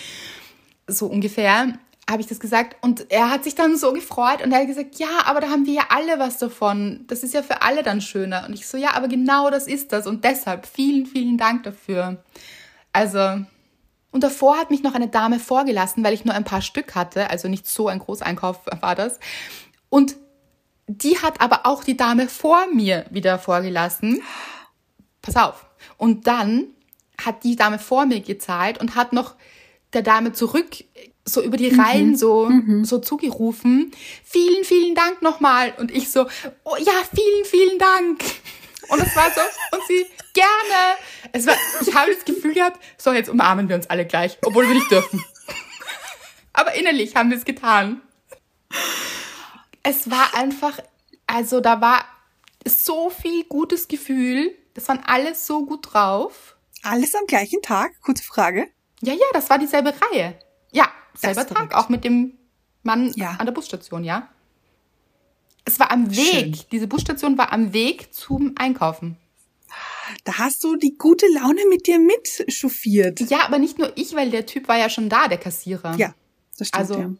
So 0.86 1.06
ungefähr 1.06 1.78
habe 2.08 2.20
ich 2.20 2.28
das 2.28 2.38
gesagt 2.38 2.76
und 2.82 3.10
er 3.10 3.30
hat 3.30 3.42
sich 3.42 3.56
dann 3.56 3.76
so 3.76 3.92
gefreut 3.92 4.42
und 4.42 4.52
er 4.52 4.60
hat 4.60 4.68
gesagt, 4.68 4.96
ja, 4.96 5.24
aber 5.24 5.40
da 5.40 5.48
haben 5.48 5.66
wir 5.66 5.74
ja 5.74 5.86
alle 5.88 6.18
was 6.20 6.38
davon. 6.38 7.04
Das 7.08 7.24
ist 7.24 7.34
ja 7.34 7.42
für 7.42 7.62
alle 7.62 7.82
dann 7.82 8.00
schöner. 8.00 8.44
Und 8.46 8.54
ich 8.54 8.68
so, 8.68 8.76
ja, 8.76 8.94
aber 8.94 9.08
genau 9.08 9.50
das 9.50 9.66
ist 9.66 9.92
das 9.92 10.06
und 10.06 10.24
deshalb 10.24 10.66
vielen, 10.66 11.06
vielen 11.06 11.36
Dank 11.36 11.64
dafür. 11.64 12.22
Also, 12.92 13.44
und 14.12 14.22
davor 14.22 14.56
hat 14.56 14.70
mich 14.70 14.84
noch 14.84 14.94
eine 14.94 15.08
Dame 15.08 15.40
vorgelassen, 15.40 16.04
weil 16.04 16.14
ich 16.14 16.24
nur 16.24 16.34
ein 16.34 16.44
paar 16.44 16.62
Stück 16.62 16.94
hatte, 16.94 17.28
also 17.28 17.48
nicht 17.48 17.66
so 17.66 17.88
ein 17.88 17.98
Großeinkauf 17.98 18.60
war 18.80 18.94
das. 18.94 19.18
Und 19.88 20.16
die 20.86 21.18
hat 21.18 21.40
aber 21.40 21.66
auch 21.66 21.82
die 21.82 21.96
Dame 21.96 22.28
vor 22.28 22.66
mir 22.72 23.04
wieder 23.10 23.40
vorgelassen. 23.40 24.22
Pass 25.22 25.36
auf. 25.36 25.66
Und 25.96 26.28
dann 26.28 26.68
hat 27.22 27.42
die 27.42 27.56
Dame 27.56 27.80
vor 27.80 28.06
mir 28.06 28.20
gezahlt 28.20 28.78
und 28.80 28.94
hat 28.94 29.12
noch 29.12 29.34
der 29.92 30.02
Dame 30.02 30.32
zurück 30.32 30.84
so 31.28 31.42
über 31.42 31.56
die 31.56 31.68
Reihen 31.68 32.10
mhm. 32.10 32.16
so, 32.16 32.46
mhm. 32.46 32.84
so 32.84 32.98
zugerufen. 32.98 33.90
Vielen, 34.24 34.64
vielen 34.64 34.94
Dank 34.94 35.22
nochmal. 35.22 35.74
Und 35.78 35.90
ich 35.90 36.10
so, 36.10 36.26
oh 36.64 36.76
ja, 36.78 36.92
vielen, 37.14 37.44
vielen 37.44 37.78
Dank. 37.78 38.22
Und 38.88 39.02
es 39.02 39.14
war 39.16 39.30
so, 39.32 39.40
und 39.76 39.82
sie, 39.88 40.06
gerne. 40.32 40.96
Es 41.32 41.46
war, 41.46 41.56
ich 41.80 41.94
habe 41.94 42.14
das 42.14 42.24
Gefühl 42.24 42.54
gehabt, 42.54 42.80
so, 42.96 43.12
jetzt 43.12 43.28
umarmen 43.28 43.68
wir 43.68 43.76
uns 43.76 43.88
alle 43.88 44.06
gleich, 44.06 44.38
obwohl 44.44 44.68
wir 44.68 44.74
nicht 44.74 44.90
dürfen. 44.90 45.22
Aber 46.52 46.74
innerlich 46.74 47.16
haben 47.16 47.30
wir 47.30 47.36
es 47.36 47.44
getan. 47.44 48.00
Es 49.82 50.10
war 50.10 50.34
einfach, 50.34 50.78
also 51.26 51.60
da 51.60 51.80
war 51.80 52.04
so 52.66 53.10
viel 53.10 53.44
gutes 53.44 53.88
Gefühl. 53.88 54.56
Das 54.74 54.88
waren 54.88 55.02
alles 55.06 55.46
so 55.46 55.66
gut 55.66 55.92
drauf. 55.92 56.56
Alles 56.82 57.14
am 57.14 57.26
gleichen 57.26 57.62
Tag? 57.62 57.92
Kurze 58.02 58.22
Frage. 58.22 58.68
Ja, 59.02 59.12
ja, 59.12 59.26
das 59.32 59.50
war 59.50 59.58
dieselbe 59.58 59.92
Reihe. 60.00 60.38
Ja, 60.72 60.88
selber 61.16 61.46
Tag, 61.46 61.74
auch 61.74 61.88
mit 61.88 62.04
dem 62.04 62.34
Mann 62.82 63.12
ja. 63.16 63.36
an 63.38 63.46
der 63.46 63.52
Busstation, 63.52 64.04
ja. 64.04 64.28
Es 65.64 65.80
war 65.80 65.90
am 65.90 66.10
Weg, 66.10 66.56
Schön. 66.56 66.56
diese 66.70 66.86
Busstation 66.86 67.36
war 67.36 67.52
am 67.52 67.72
Weg 67.72 68.14
zum 68.14 68.54
Einkaufen. 68.56 69.16
Da 70.24 70.38
hast 70.38 70.62
du 70.62 70.76
die 70.76 70.96
gute 70.96 71.26
Laune 71.34 71.60
mit 71.68 71.86
dir 71.86 71.98
mitchauffiert. 71.98 73.20
Ja, 73.28 73.44
aber 73.44 73.58
nicht 73.58 73.78
nur 73.78 73.92
ich, 73.96 74.14
weil 74.14 74.30
der 74.30 74.46
Typ 74.46 74.68
war 74.68 74.78
ja 74.78 74.88
schon 74.88 75.08
da, 75.08 75.26
der 75.26 75.38
Kassierer. 75.38 75.96
Ja, 75.96 76.14
das 76.58 76.68
stimmt. 76.68 76.80
Also, 76.80 77.00
ja. 77.00 77.10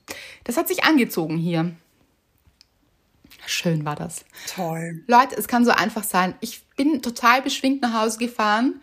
das 0.45 0.57
hat 0.57 0.69
sich 0.69 0.85
angezogen 0.85 1.37
hier. 1.37 1.75
Schön 3.47 3.85
war 3.85 3.97
das. 3.97 4.25
Toll. 4.55 5.05
Leute, 5.07 5.37
es 5.37 5.49
kann 5.49 5.65
so 5.65 5.71
einfach 5.71 6.05
sein. 6.05 6.35
Ich 6.41 6.65
bin 6.77 7.03
total 7.03 7.43
beschwingt 7.43 7.83
nach 7.83 8.03
Hause 8.03 8.19
gefahren. 8.19 8.81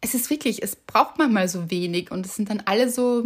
Es 0.00 0.14
ist 0.14 0.30
wirklich, 0.30 0.62
es 0.62 0.76
braucht 0.76 1.18
manchmal 1.18 1.48
so 1.48 1.70
wenig 1.70 2.10
und 2.10 2.24
es 2.24 2.36
sind 2.36 2.50
dann 2.50 2.62
alle 2.64 2.90
so, 2.90 3.24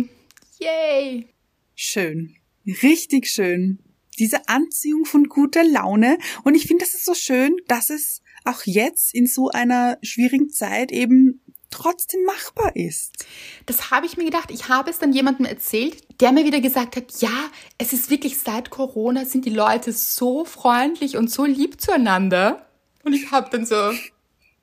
Yay! 0.62 1.28
Schön. 1.74 2.36
Richtig 2.82 3.28
schön. 3.28 3.78
Diese 4.18 4.48
Anziehung 4.48 5.04
von 5.04 5.24
guter 5.24 5.64
Laune. 5.64 6.18
Und 6.44 6.54
ich 6.54 6.66
finde, 6.66 6.84
das 6.84 6.94
ist 6.94 7.04
so 7.04 7.14
schön, 7.14 7.56
dass 7.66 7.90
es 7.90 8.22
auch 8.44 8.62
jetzt 8.64 9.14
in 9.14 9.26
so 9.26 9.48
einer 9.48 9.98
schwierigen 10.02 10.50
Zeit 10.50 10.92
eben 10.92 11.40
trotzdem 11.70 12.22
machbar 12.24 12.76
ist. 12.76 13.24
Das 13.66 13.90
habe 13.90 14.06
ich 14.06 14.16
mir 14.16 14.24
gedacht. 14.24 14.50
Ich 14.50 14.68
habe 14.68 14.90
es 14.90 14.98
dann 14.98 15.12
jemandem 15.12 15.46
erzählt, 15.46 15.96
der 16.20 16.30
mir 16.30 16.44
wieder 16.44 16.60
gesagt 16.60 16.96
hat, 16.96 17.20
ja, 17.20 17.50
es 17.78 17.92
ist 17.92 18.10
wirklich 18.10 18.38
seit 18.38 18.70
Corona 18.70 19.24
sind 19.24 19.46
die 19.46 19.50
Leute 19.50 19.92
so 19.92 20.44
freundlich 20.44 21.16
und 21.16 21.30
so 21.30 21.44
lieb 21.44 21.80
zueinander. 21.80 22.68
Und 23.02 23.14
ich 23.14 23.30
habe 23.32 23.50
dann 23.50 23.66
so 23.66 23.74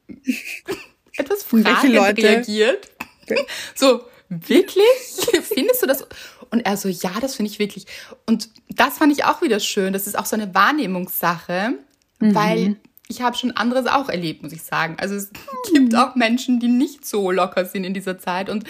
etwas 1.17 1.43
fragend 1.43 2.23
reagiert. 2.23 2.89
So, 3.75 4.01
wirklich? 4.29 4.85
Findest 5.41 5.81
du 5.81 5.87
das? 5.87 6.05
Und 6.51 6.61
er 6.61 6.77
so, 6.77 6.87
ja, 6.87 7.11
das 7.19 7.35
finde 7.35 7.51
ich 7.51 7.59
wirklich. 7.59 7.85
Und 8.25 8.49
das 8.69 8.97
fand 8.97 9.11
ich 9.11 9.25
auch 9.25 9.41
wieder 9.41 9.59
schön. 9.59 9.93
Das 9.93 10.07
ist 10.07 10.17
auch 10.17 10.25
so 10.25 10.35
eine 10.35 10.53
Wahrnehmungssache, 10.55 11.73
mhm. 12.19 12.35
weil 12.35 12.75
ich 13.07 13.21
habe 13.21 13.35
schon 13.35 13.51
anderes 13.51 13.87
auch 13.87 14.07
erlebt, 14.07 14.43
muss 14.43 14.53
ich 14.53 14.63
sagen. 14.63 14.95
Also 14.99 15.15
es 15.15 15.31
gibt 15.73 15.95
auch 15.95 16.15
Menschen, 16.15 16.59
die 16.59 16.67
nicht 16.67 17.05
so 17.05 17.31
locker 17.31 17.65
sind 17.65 17.83
in 17.83 17.93
dieser 17.93 18.19
Zeit. 18.19 18.49
Und 18.49 18.65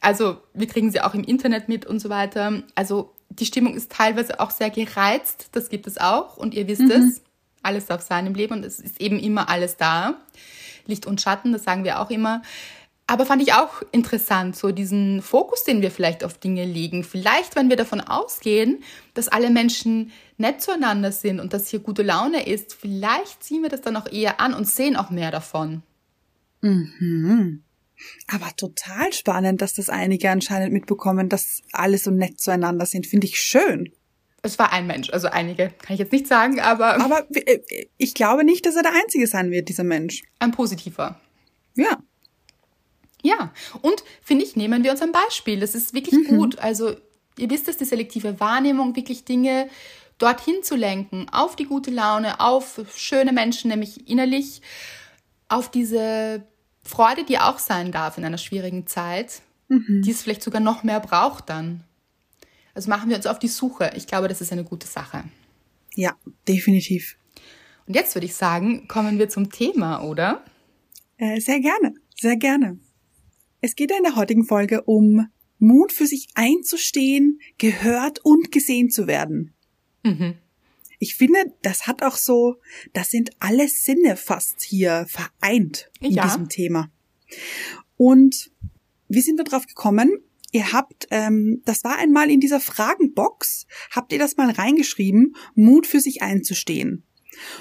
also 0.00 0.38
wir 0.54 0.68
kriegen 0.68 0.90
sie 0.90 1.00
auch 1.00 1.14
im 1.14 1.24
Internet 1.24 1.68
mit 1.68 1.84
und 1.84 1.98
so 1.98 2.08
weiter. 2.08 2.62
Also 2.74 3.12
die 3.28 3.46
Stimmung 3.46 3.74
ist 3.74 3.90
teilweise 3.90 4.40
auch 4.40 4.50
sehr 4.50 4.70
gereizt. 4.70 5.48
Das 5.52 5.68
gibt 5.68 5.86
es 5.86 5.98
auch. 5.98 6.36
Und 6.36 6.54
ihr 6.54 6.68
wisst 6.68 6.82
mhm. 6.82 6.90
es. 6.90 7.22
Alles 7.64 7.90
auf 7.90 8.02
seinem 8.02 8.34
Leben. 8.34 8.54
Und 8.54 8.64
es 8.64 8.80
ist 8.80 9.00
eben 9.00 9.18
immer 9.20 9.48
alles 9.48 9.76
da. 9.76 10.16
Licht 10.86 11.06
und 11.06 11.20
Schatten, 11.20 11.52
das 11.52 11.62
sagen 11.62 11.84
wir 11.84 12.00
auch 12.00 12.10
immer. 12.10 12.42
Aber 13.12 13.26
fand 13.26 13.42
ich 13.42 13.52
auch 13.52 13.82
interessant, 13.92 14.56
so 14.56 14.72
diesen 14.72 15.20
Fokus, 15.20 15.64
den 15.64 15.82
wir 15.82 15.90
vielleicht 15.90 16.24
auf 16.24 16.38
Dinge 16.38 16.64
legen. 16.64 17.04
Vielleicht, 17.04 17.56
wenn 17.56 17.68
wir 17.68 17.76
davon 17.76 18.00
ausgehen, 18.00 18.82
dass 19.12 19.28
alle 19.28 19.50
Menschen 19.50 20.12
nett 20.38 20.62
zueinander 20.62 21.12
sind 21.12 21.38
und 21.38 21.52
dass 21.52 21.68
hier 21.68 21.80
gute 21.80 22.02
Laune 22.02 22.46
ist, 22.46 22.72
vielleicht 22.72 23.44
ziehen 23.44 23.60
wir 23.60 23.68
das 23.68 23.82
dann 23.82 23.96
auch 23.96 24.10
eher 24.10 24.40
an 24.40 24.54
und 24.54 24.66
sehen 24.66 24.96
auch 24.96 25.10
mehr 25.10 25.30
davon. 25.30 25.82
Mhm. 26.62 27.64
Aber 28.28 28.48
total 28.56 29.12
spannend, 29.12 29.60
dass 29.60 29.74
das 29.74 29.90
einige 29.90 30.30
anscheinend 30.30 30.72
mitbekommen, 30.72 31.28
dass 31.28 31.60
alle 31.72 31.98
so 31.98 32.10
nett 32.10 32.40
zueinander 32.40 32.86
sind. 32.86 33.06
Finde 33.06 33.26
ich 33.26 33.38
schön. 33.38 33.92
Es 34.40 34.58
war 34.58 34.72
ein 34.72 34.86
Mensch, 34.86 35.10
also 35.10 35.28
einige, 35.28 35.68
kann 35.82 35.92
ich 35.92 35.98
jetzt 35.98 36.12
nicht 36.12 36.28
sagen, 36.28 36.60
aber. 36.60 36.98
Aber 37.04 37.26
äh, 37.34 37.58
ich 37.98 38.14
glaube 38.14 38.42
nicht, 38.42 38.64
dass 38.64 38.74
er 38.74 38.82
der 38.82 38.94
Einzige 38.94 39.26
sein 39.26 39.50
wird, 39.50 39.68
dieser 39.68 39.84
Mensch. 39.84 40.22
Ein 40.38 40.52
positiver. 40.52 41.20
Ja. 41.74 41.98
Ja, 43.22 43.52
und 43.80 44.02
finde 44.20 44.44
ich, 44.44 44.56
nehmen 44.56 44.84
wir 44.84 44.90
uns 44.90 45.00
ein 45.00 45.12
Beispiel. 45.12 45.60
Das 45.60 45.74
ist 45.74 45.94
wirklich 45.94 46.28
mhm. 46.28 46.36
gut. 46.36 46.58
Also 46.58 46.96
ihr 47.38 47.50
wisst 47.50 47.68
es, 47.68 47.76
die 47.76 47.84
selektive 47.84 48.40
Wahrnehmung, 48.40 48.96
wirklich 48.96 49.24
Dinge 49.24 49.68
dorthin 50.18 50.62
zu 50.62 50.76
lenken, 50.76 51.28
auf 51.30 51.56
die 51.56 51.64
gute 51.64 51.90
Laune, 51.90 52.40
auf 52.40 52.80
schöne 52.94 53.32
Menschen, 53.32 53.70
nämlich 53.70 54.08
innerlich, 54.08 54.62
auf 55.48 55.70
diese 55.70 56.46
Freude, 56.82 57.24
die 57.24 57.38
auch 57.38 57.58
sein 57.58 57.92
darf 57.92 58.18
in 58.18 58.24
einer 58.24 58.38
schwierigen 58.38 58.86
Zeit, 58.86 59.42
mhm. 59.68 60.02
die 60.04 60.10
es 60.10 60.22
vielleicht 60.22 60.42
sogar 60.42 60.60
noch 60.60 60.82
mehr 60.82 61.00
braucht 61.00 61.48
dann. 61.48 61.84
Also 62.74 62.88
machen 62.88 63.10
wir 63.10 63.16
uns 63.16 63.26
auf 63.26 63.38
die 63.38 63.48
Suche. 63.48 63.92
Ich 63.96 64.06
glaube, 64.06 64.28
das 64.28 64.40
ist 64.40 64.52
eine 64.52 64.64
gute 64.64 64.86
Sache. 64.86 65.24
Ja, 65.94 66.14
definitiv. 66.48 67.16
Und 67.86 67.94
jetzt 67.94 68.14
würde 68.14 68.26
ich 68.26 68.34
sagen, 68.34 68.88
kommen 68.88 69.18
wir 69.18 69.28
zum 69.28 69.50
Thema, 69.50 70.02
oder? 70.02 70.44
Äh, 71.18 71.40
sehr 71.40 71.60
gerne, 71.60 71.94
sehr 72.16 72.36
gerne. 72.36 72.78
Es 73.62 73.76
geht 73.76 73.92
in 73.92 74.02
der 74.02 74.16
heutigen 74.16 74.44
Folge 74.44 74.82
um 74.82 75.28
Mut 75.60 75.92
für 75.92 76.08
sich 76.08 76.28
einzustehen, 76.34 77.40
gehört 77.58 78.18
und 78.24 78.50
gesehen 78.50 78.90
zu 78.90 79.06
werden. 79.06 79.54
Mhm. 80.02 80.34
Ich 80.98 81.14
finde, 81.14 81.38
das 81.62 81.86
hat 81.86 82.02
auch 82.02 82.16
so, 82.16 82.56
das 82.92 83.10
sind 83.10 83.30
alle 83.38 83.68
Sinne 83.68 84.16
fast 84.16 84.62
hier 84.62 85.06
vereint 85.08 85.90
in 86.00 86.12
ja. 86.12 86.24
diesem 86.24 86.48
Thema. 86.48 86.90
Und 87.96 88.50
wie 89.08 89.20
sind 89.20 89.38
wir 89.38 89.44
drauf 89.44 89.66
gekommen? 89.66 90.10
Ihr 90.50 90.72
habt, 90.72 91.06
ähm, 91.12 91.62
das 91.64 91.84
war 91.84 91.98
einmal 91.98 92.30
in 92.30 92.40
dieser 92.40 92.60
Fragenbox, 92.60 93.66
habt 93.92 94.12
ihr 94.12 94.18
das 94.18 94.36
mal 94.36 94.50
reingeschrieben, 94.50 95.36
Mut 95.54 95.86
für 95.86 96.00
sich 96.00 96.20
einzustehen. 96.20 97.04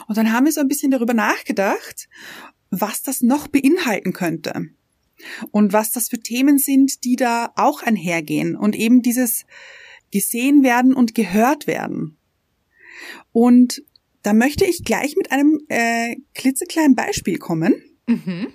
Und 0.07 0.17
dann 0.17 0.33
haben 0.33 0.45
wir 0.45 0.51
so 0.51 0.61
ein 0.61 0.67
bisschen 0.67 0.91
darüber 0.91 1.13
nachgedacht, 1.13 2.09
was 2.71 3.03
das 3.03 3.21
noch 3.21 3.47
beinhalten 3.47 4.13
könnte. 4.13 4.71
Und 5.51 5.73
was 5.73 5.91
das 5.91 6.09
für 6.09 6.19
Themen 6.19 6.57
sind, 6.57 7.03
die 7.03 7.15
da 7.15 7.51
auch 7.55 7.83
einhergehen. 7.83 8.55
Und 8.55 8.75
eben 8.75 9.01
dieses 9.01 9.45
gesehen 10.11 10.63
werden 10.63 10.93
und 10.93 11.15
gehört 11.15 11.67
werden. 11.67 12.17
Und 13.31 13.83
da 14.23 14.33
möchte 14.33 14.65
ich 14.65 14.83
gleich 14.83 15.15
mit 15.15 15.31
einem 15.31 15.59
äh, 15.69 16.15
klitzekleinen 16.35 16.95
Beispiel 16.95 17.37
kommen, 17.37 17.81
mhm. 18.07 18.53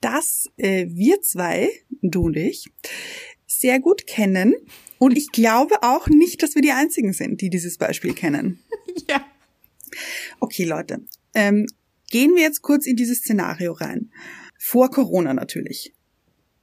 dass 0.00 0.48
äh, 0.56 0.86
wir 0.88 1.20
zwei, 1.20 1.68
du 2.00 2.26
und 2.26 2.36
ich, 2.36 2.72
sehr 3.46 3.80
gut 3.80 4.06
kennen. 4.06 4.54
Und 4.98 5.16
ich 5.16 5.30
glaube 5.30 5.82
auch 5.82 6.08
nicht, 6.08 6.42
dass 6.42 6.54
wir 6.54 6.62
die 6.62 6.72
Einzigen 6.72 7.12
sind, 7.12 7.40
die 7.40 7.50
dieses 7.50 7.78
Beispiel 7.78 8.14
kennen. 8.14 8.60
ja. 9.08 9.24
Okay, 10.40 10.64
Leute. 10.64 11.04
Ähm, 11.34 11.66
gehen 12.10 12.34
wir 12.34 12.42
jetzt 12.42 12.62
kurz 12.62 12.86
in 12.86 12.96
dieses 12.96 13.18
Szenario 13.18 13.72
rein. 13.72 14.10
Vor 14.64 14.92
Corona 14.92 15.34
natürlich. 15.34 15.92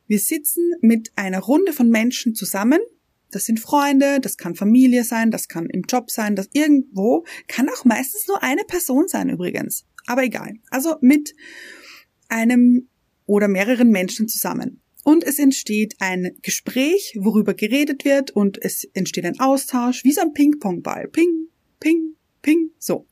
Wir 0.08 0.20
sitzen 0.20 0.72
mit 0.80 1.12
einer 1.18 1.40
Runde 1.40 1.74
von 1.74 1.90
Menschen 1.90 2.34
zusammen. 2.34 2.80
Das 3.30 3.44
sind 3.44 3.60
Freunde, 3.60 4.22
das 4.22 4.38
kann 4.38 4.56
Familie 4.56 5.04
sein, 5.04 5.32
das 5.32 5.50
kann 5.50 5.66
im 5.66 5.82
Job 5.82 6.10
sein, 6.10 6.38
das 6.38 6.48
irgendwo, 6.54 7.26
kann 7.50 7.68
auch 7.68 7.84
meistens 7.84 8.26
nur 8.26 8.42
eine 8.42 8.64
Person 8.64 9.10
sein 9.10 9.30
übrigens. 9.30 9.86
Aber 10.08 10.24
egal. 10.24 10.54
Also 10.72 10.96
mit 11.02 11.36
einem 12.30 12.88
oder 13.26 13.50
mehreren 13.50 13.90
Menschen 13.90 14.30
zusammen 14.30 14.82
und 15.04 15.26
es 15.26 15.38
entsteht 15.38 15.96
ein 16.00 16.38
Gespräch, 16.42 17.18
worüber 17.20 17.54
geredet 17.54 18.06
wird 18.06 18.32
und 18.32 18.58
es 18.64 18.86
entsteht 18.94 19.26
ein 19.26 19.42
Austausch, 19.42 20.06
wie 20.06 20.14
so 20.14 20.22
ein 20.22 20.32
Ping-Pong-Ball. 20.32 21.10
Ping, 21.10 21.50
ping, 21.82 22.16
ping, 22.42 22.72
so. 22.80 23.08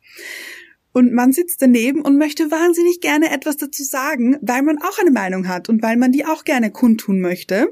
Und 0.98 1.14
man 1.14 1.32
sitzt 1.32 1.62
daneben 1.62 2.02
und 2.02 2.18
möchte 2.18 2.50
wahnsinnig 2.50 3.02
gerne 3.02 3.30
etwas 3.30 3.58
dazu 3.58 3.84
sagen, 3.84 4.40
weil 4.42 4.64
man 4.64 4.82
auch 4.82 4.98
eine 4.98 5.12
Meinung 5.12 5.48
hat 5.48 5.70
und 5.70 5.84
weil 5.84 5.96
man 5.96 6.12
die 6.12 6.26
auch 6.26 6.44
gerne 6.44 6.72
kundtun 6.72 7.22
möchte. 7.22 7.72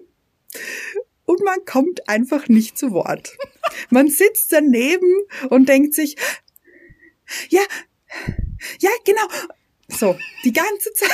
Und 1.25 1.41
man 1.43 1.65
kommt 1.65 2.07
einfach 2.07 2.49
nicht 2.49 2.77
zu 2.77 2.91
Wort. 2.91 3.35
Man 3.89 4.09
sitzt 4.09 4.51
daneben 4.51 5.11
und 5.49 5.67
denkt 5.67 5.95
sich, 5.95 6.17
ja, 7.49 7.63
ja, 8.79 8.91
genau. 9.03 9.27
So, 9.87 10.15
die 10.43 10.53
ganze 10.53 10.93
Zeit. 10.93 11.09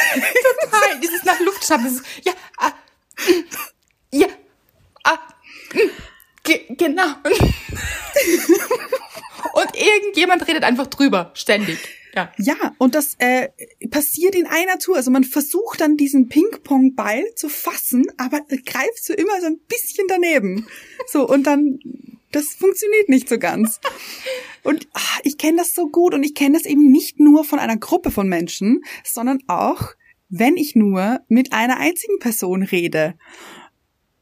Total, 0.63 1.00
dieses 1.02 1.24
nach 1.24 1.39
Luft 1.39 1.65
schaffen. 1.65 1.97
Ja, 2.26 2.34
ah, 2.58 2.74
ja. 4.12 4.28
Ah. 5.06 5.17
Ge 6.43 6.76
genau. 6.76 7.08
und 9.54 9.76
irgendjemand 9.78 10.45
redet 10.45 10.65
einfach 10.65 10.88
drüber, 10.88 11.32
ständig. 11.36 12.01
Ja. 12.13 12.32
ja, 12.38 12.74
und 12.78 12.93
das 12.95 13.15
äh, 13.19 13.50
passiert 13.89 14.36
in 14.36 14.45
einer 14.45 14.80
Tour. 14.80 14.97
Also 14.97 15.12
man 15.12 15.24
versucht 15.24 15.80
dann 15.80 15.95
diesen 15.95 16.28
Ping-Pong-Ball 16.28 17.24
zu 17.36 17.47
fassen, 17.47 18.06
aber 18.17 18.41
greift 18.65 19.04
so 19.04 19.13
immer 19.13 19.39
so 19.39 19.47
ein 19.47 19.60
bisschen 19.67 20.08
daneben. 20.08 20.67
So, 21.08 21.28
und 21.28 21.47
dann, 21.47 21.80
das 22.32 22.47
funktioniert 22.56 23.08
nicht 23.08 23.30
so 23.30 23.38
ganz. 23.38 23.80
Und 24.63 24.88
ach, 24.93 25.19
ich 25.24 25.38
kenne 25.38 25.58
das 25.58 25.74
so 25.74 25.88
gut 25.88 26.13
und 26.13 26.24
ich 26.24 26.36
kenne 26.36 26.58
das 26.58 26.65
eben 26.65 26.91
nicht 26.91 27.19
nur 27.19 27.45
von 27.45 27.60
einer 27.60 27.78
Gruppe 27.78 28.12
von 28.12 28.28
Menschen, 28.28 28.84
sondern 29.04 29.39
auch 29.47 29.93
wenn 30.30 30.58
ich 30.58 30.76
nur 30.76 31.19
mit 31.28 31.54
einer 31.54 31.78
einzigen 31.78 32.19
Person 32.19 32.63
rede 32.63 33.15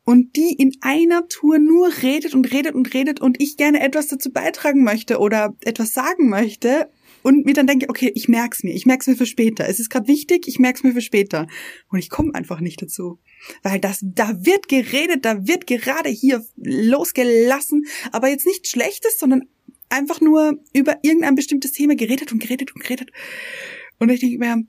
und 0.06 0.36
die 0.36 0.54
in 0.54 0.71
einer 0.82 1.28
Tour 1.28 1.60
nur 1.60 1.89
redet 2.02 2.34
und 2.34 2.52
redet 2.52 2.73
und 2.73 2.93
redet 2.93 3.19
und 3.19 3.39
ich 3.39 3.58
gerne 3.58 3.80
etwas 3.80 4.08
dazu 4.08 4.32
beitragen 4.32 4.84
möchte 4.84 5.19
oder 5.19 5.56
etwas 5.62 5.93
sagen 5.93 6.30
möchte 6.30 6.89
und 7.21 7.45
mir 7.45 7.53
dann 7.53 7.67
denke, 7.67 7.89
okay, 7.89 8.12
ich 8.15 8.27
merk's 8.27 8.63
mir, 8.63 8.73
ich 8.73 8.86
merk's 8.86 9.08
mir 9.08 9.15
für 9.15 9.25
später. 9.25 9.67
Es 9.67 9.79
ist 9.79 9.89
gerade 9.89 10.08
wichtig, 10.08 10.47
ich 10.47 10.60
merk's 10.60 10.84
mir 10.84 10.93
für 10.93 11.01
später. 11.01 11.47
Und 11.89 11.99
ich 11.99 12.10
komme 12.10 12.34
einfach 12.36 12.60
nicht 12.60 12.82
dazu. 12.82 13.19
Weil 13.63 13.79
das, 13.79 13.99
da 14.01 14.45
wird 14.45 14.67
geredet, 14.67 15.25
da 15.25 15.47
wird 15.47 15.67
gerade 15.67 16.10
hier 16.10 16.43
losgelassen, 16.58 17.86
aber 18.12 18.29
jetzt 18.29 18.45
nichts 18.45 18.69
Schlechtes, 18.69 19.19
sondern 19.19 19.43
einfach 19.89 20.21
nur 20.21 20.60
über 20.73 20.99
irgendein 21.01 21.36
bestimmtes 21.36 21.71
Thema 21.71 21.95
geredet 21.95 22.32
und 22.32 22.39
geredet 22.39 22.73
und 22.73 22.82
geredet. 22.82 23.12
Und 23.97 24.10
ich 24.10 24.19
denke 24.19 24.38
mir, 24.38 24.63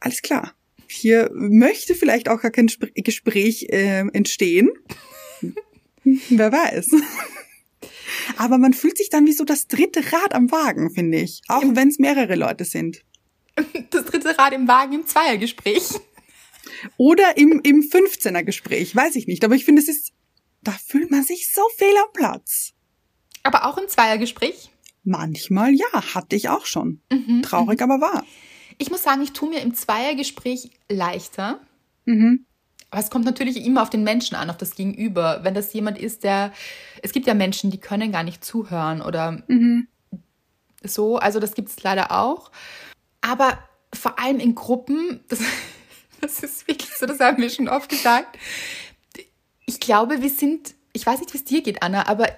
alles 0.00 0.22
klar. 0.22 0.54
Hier 0.88 1.30
möchte 1.32 1.94
vielleicht 1.94 2.28
auch 2.28 2.42
gar 2.42 2.50
kein 2.50 2.70
Gespräch 2.94 3.66
äh, 3.70 4.04
entstehen. 4.12 4.70
Wer 6.04 6.52
weiß. 6.52 6.90
Aber 8.36 8.58
man 8.58 8.72
fühlt 8.72 8.98
sich 8.98 9.10
dann 9.10 9.26
wie 9.26 9.32
so 9.32 9.44
das 9.44 9.66
dritte 9.66 10.00
Rad 10.12 10.34
am 10.34 10.50
Wagen, 10.50 10.90
finde 10.92 11.18
ich. 11.18 11.42
Auch 11.48 11.62
wenn 11.64 11.88
es 11.88 11.98
mehrere 11.98 12.34
Leute 12.34 12.64
sind. 12.64 13.02
Das 13.90 14.06
dritte 14.06 14.38
Rad 14.38 14.54
im 14.54 14.66
Wagen 14.66 14.94
im 14.94 15.06
Zweiergespräch. 15.06 16.00
Oder 16.96 17.36
im, 17.36 17.60
im 17.62 17.82
15er 17.82 18.42
Gespräch, 18.44 18.96
weiß 18.96 19.16
ich 19.16 19.26
nicht. 19.26 19.44
Aber 19.44 19.54
ich 19.54 19.66
finde, 19.66 19.82
es 19.82 19.88
ist, 19.88 20.12
da 20.62 20.72
fühlt 20.72 21.10
man 21.10 21.22
sich 21.22 21.52
so 21.52 21.60
fehl 21.76 21.94
am 22.02 22.12
Platz. 22.14 22.72
Aber 23.42 23.66
auch 23.66 23.76
im 23.76 23.88
Zweiergespräch? 23.88 24.70
Manchmal 25.04 25.74
ja, 25.74 26.14
hatte 26.14 26.36
ich 26.36 26.48
auch 26.48 26.64
schon. 26.64 27.02
Mhm, 27.10 27.42
Traurig, 27.42 27.80
mhm. 27.80 27.90
aber 27.90 28.00
wahr. 28.00 28.24
Ich 28.78 28.90
muss 28.90 29.02
sagen, 29.02 29.22
ich 29.22 29.32
tue 29.32 29.50
mir 29.50 29.60
im 29.60 29.74
Zweiergespräch 29.74 30.70
leichter. 30.88 31.60
Mhm. 32.04 32.46
Aber 32.92 33.00
es 33.00 33.08
kommt 33.08 33.24
natürlich 33.24 33.64
immer 33.64 33.80
auf 33.80 33.88
den 33.88 34.04
Menschen 34.04 34.36
an, 34.36 34.50
auf 34.50 34.58
das 34.58 34.74
Gegenüber. 34.74 35.40
Wenn 35.42 35.54
das 35.54 35.72
jemand 35.72 35.96
ist, 35.96 36.24
der, 36.24 36.52
es 37.00 37.12
gibt 37.12 37.26
ja 37.26 37.32
Menschen, 37.32 37.70
die 37.70 37.80
können 37.80 38.12
gar 38.12 38.22
nicht 38.22 38.44
zuhören 38.44 39.00
oder 39.00 39.42
mhm. 39.48 39.88
so. 40.84 41.16
Also 41.16 41.40
das 41.40 41.54
gibt 41.54 41.70
es 41.70 41.82
leider 41.82 42.12
auch. 42.12 42.52
Aber 43.22 43.58
vor 43.94 44.18
allem 44.18 44.38
in 44.38 44.54
Gruppen, 44.54 45.20
das, 45.28 45.40
das 46.20 46.40
ist 46.40 46.68
wirklich 46.68 46.94
so, 46.94 47.06
das 47.06 47.18
haben 47.18 47.40
wir 47.40 47.48
schon 47.48 47.70
oft 47.70 47.88
gesagt. 47.88 48.38
Ich 49.64 49.80
glaube, 49.80 50.20
wir 50.20 50.28
sind, 50.28 50.74
ich 50.92 51.06
weiß 51.06 51.20
nicht, 51.20 51.32
wie 51.32 51.38
es 51.38 51.44
dir 51.44 51.62
geht, 51.62 51.82
Anna, 51.82 52.08
aber 52.08 52.28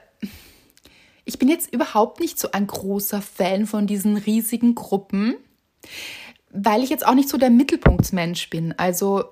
ich 1.24 1.40
bin 1.40 1.48
jetzt 1.48 1.74
überhaupt 1.74 2.20
nicht 2.20 2.38
so 2.38 2.52
ein 2.52 2.68
großer 2.68 3.20
Fan 3.20 3.66
von 3.66 3.88
diesen 3.88 4.16
riesigen 4.16 4.76
Gruppen 4.76 5.34
weil 6.54 6.84
ich 6.84 6.90
jetzt 6.90 7.04
auch 7.04 7.14
nicht 7.14 7.28
so 7.28 7.36
der 7.36 7.50
Mittelpunktsmensch 7.50 8.48
bin. 8.48 8.72
Also, 8.78 9.24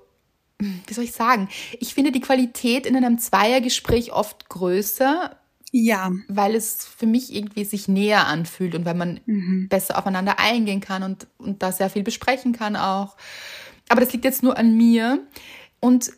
wie 0.86 0.94
soll 0.94 1.04
ich 1.04 1.12
sagen? 1.12 1.48
Ich 1.80 1.94
finde 1.94 2.12
die 2.12 2.20
Qualität 2.20 2.86
in 2.86 2.96
einem 2.96 3.18
Zweiergespräch 3.18 4.12
oft 4.12 4.48
größer. 4.48 5.36
Ja. 5.72 6.12
Weil 6.28 6.54
es 6.54 6.84
für 6.84 7.06
mich 7.06 7.34
irgendwie 7.34 7.64
sich 7.64 7.88
näher 7.88 8.26
anfühlt 8.26 8.74
und 8.74 8.84
weil 8.84 8.94
man 8.94 9.20
mhm. 9.24 9.68
besser 9.68 9.98
aufeinander 9.98 10.38
eingehen 10.38 10.80
kann 10.80 11.02
und, 11.02 11.26
und 11.38 11.62
da 11.62 11.72
sehr 11.72 11.88
viel 11.88 12.02
besprechen 12.02 12.52
kann 12.52 12.76
auch. 12.76 13.16
Aber 13.88 14.00
das 14.00 14.12
liegt 14.12 14.24
jetzt 14.24 14.42
nur 14.42 14.58
an 14.58 14.76
mir. 14.76 15.26
Und 15.80 16.12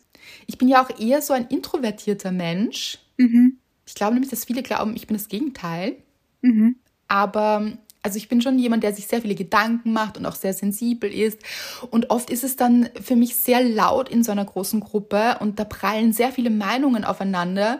ich 0.47 0.57
bin 0.57 0.67
ja 0.67 0.83
auch 0.83 0.99
eher 0.99 1.21
so 1.21 1.33
ein 1.33 1.47
introvertierter 1.47 2.31
Mensch. 2.31 2.99
Mhm. 3.17 3.57
Ich 3.85 3.95
glaube 3.95 4.13
nämlich, 4.13 4.29
dass 4.29 4.45
viele 4.45 4.63
glauben, 4.63 4.95
ich 4.95 5.07
bin 5.07 5.15
das 5.15 5.27
Gegenteil. 5.27 5.97
Mhm. 6.41 6.75
Aber 7.07 7.77
also 8.05 8.17
ich 8.17 8.29
bin 8.29 8.39
schon 8.39 8.59
jemand, 8.59 8.83
der 8.83 8.93
sich 8.93 9.07
sehr 9.07 9.19
viele 9.19 9.33
Gedanken 9.33 9.91
macht 9.91 10.15
und 10.15 10.27
auch 10.27 10.35
sehr 10.35 10.53
sensibel 10.53 11.11
ist. 11.11 11.39
Und 11.89 12.11
oft 12.11 12.29
ist 12.29 12.43
es 12.43 12.55
dann 12.55 12.87
für 13.01 13.15
mich 13.15 13.35
sehr 13.35 13.63
laut 13.63 14.09
in 14.09 14.23
so 14.23 14.31
einer 14.31 14.45
großen 14.45 14.79
Gruppe 14.79 15.37
und 15.39 15.57
da 15.57 15.63
prallen 15.63 16.13
sehr 16.13 16.31
viele 16.31 16.51
Meinungen 16.51 17.03
aufeinander. 17.03 17.79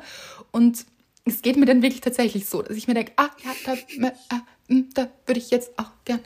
Und 0.51 0.83
es 1.25 1.43
geht 1.43 1.57
mir 1.57 1.67
dann 1.67 1.83
wirklich 1.83 2.01
tatsächlich 2.01 2.47
so, 2.47 2.63
dass 2.63 2.75
ich 2.75 2.88
mir 2.88 2.95
denke, 2.95 3.13
ah, 3.17 3.29
ja, 3.43 3.51
da, 3.65 3.73
äh, 3.73 4.11
hm, 4.67 4.89
da 4.95 5.07
würde 5.27 5.39
ich 5.39 5.51
jetzt 5.51 5.77
auch 5.77 5.91
gern, 6.05 6.21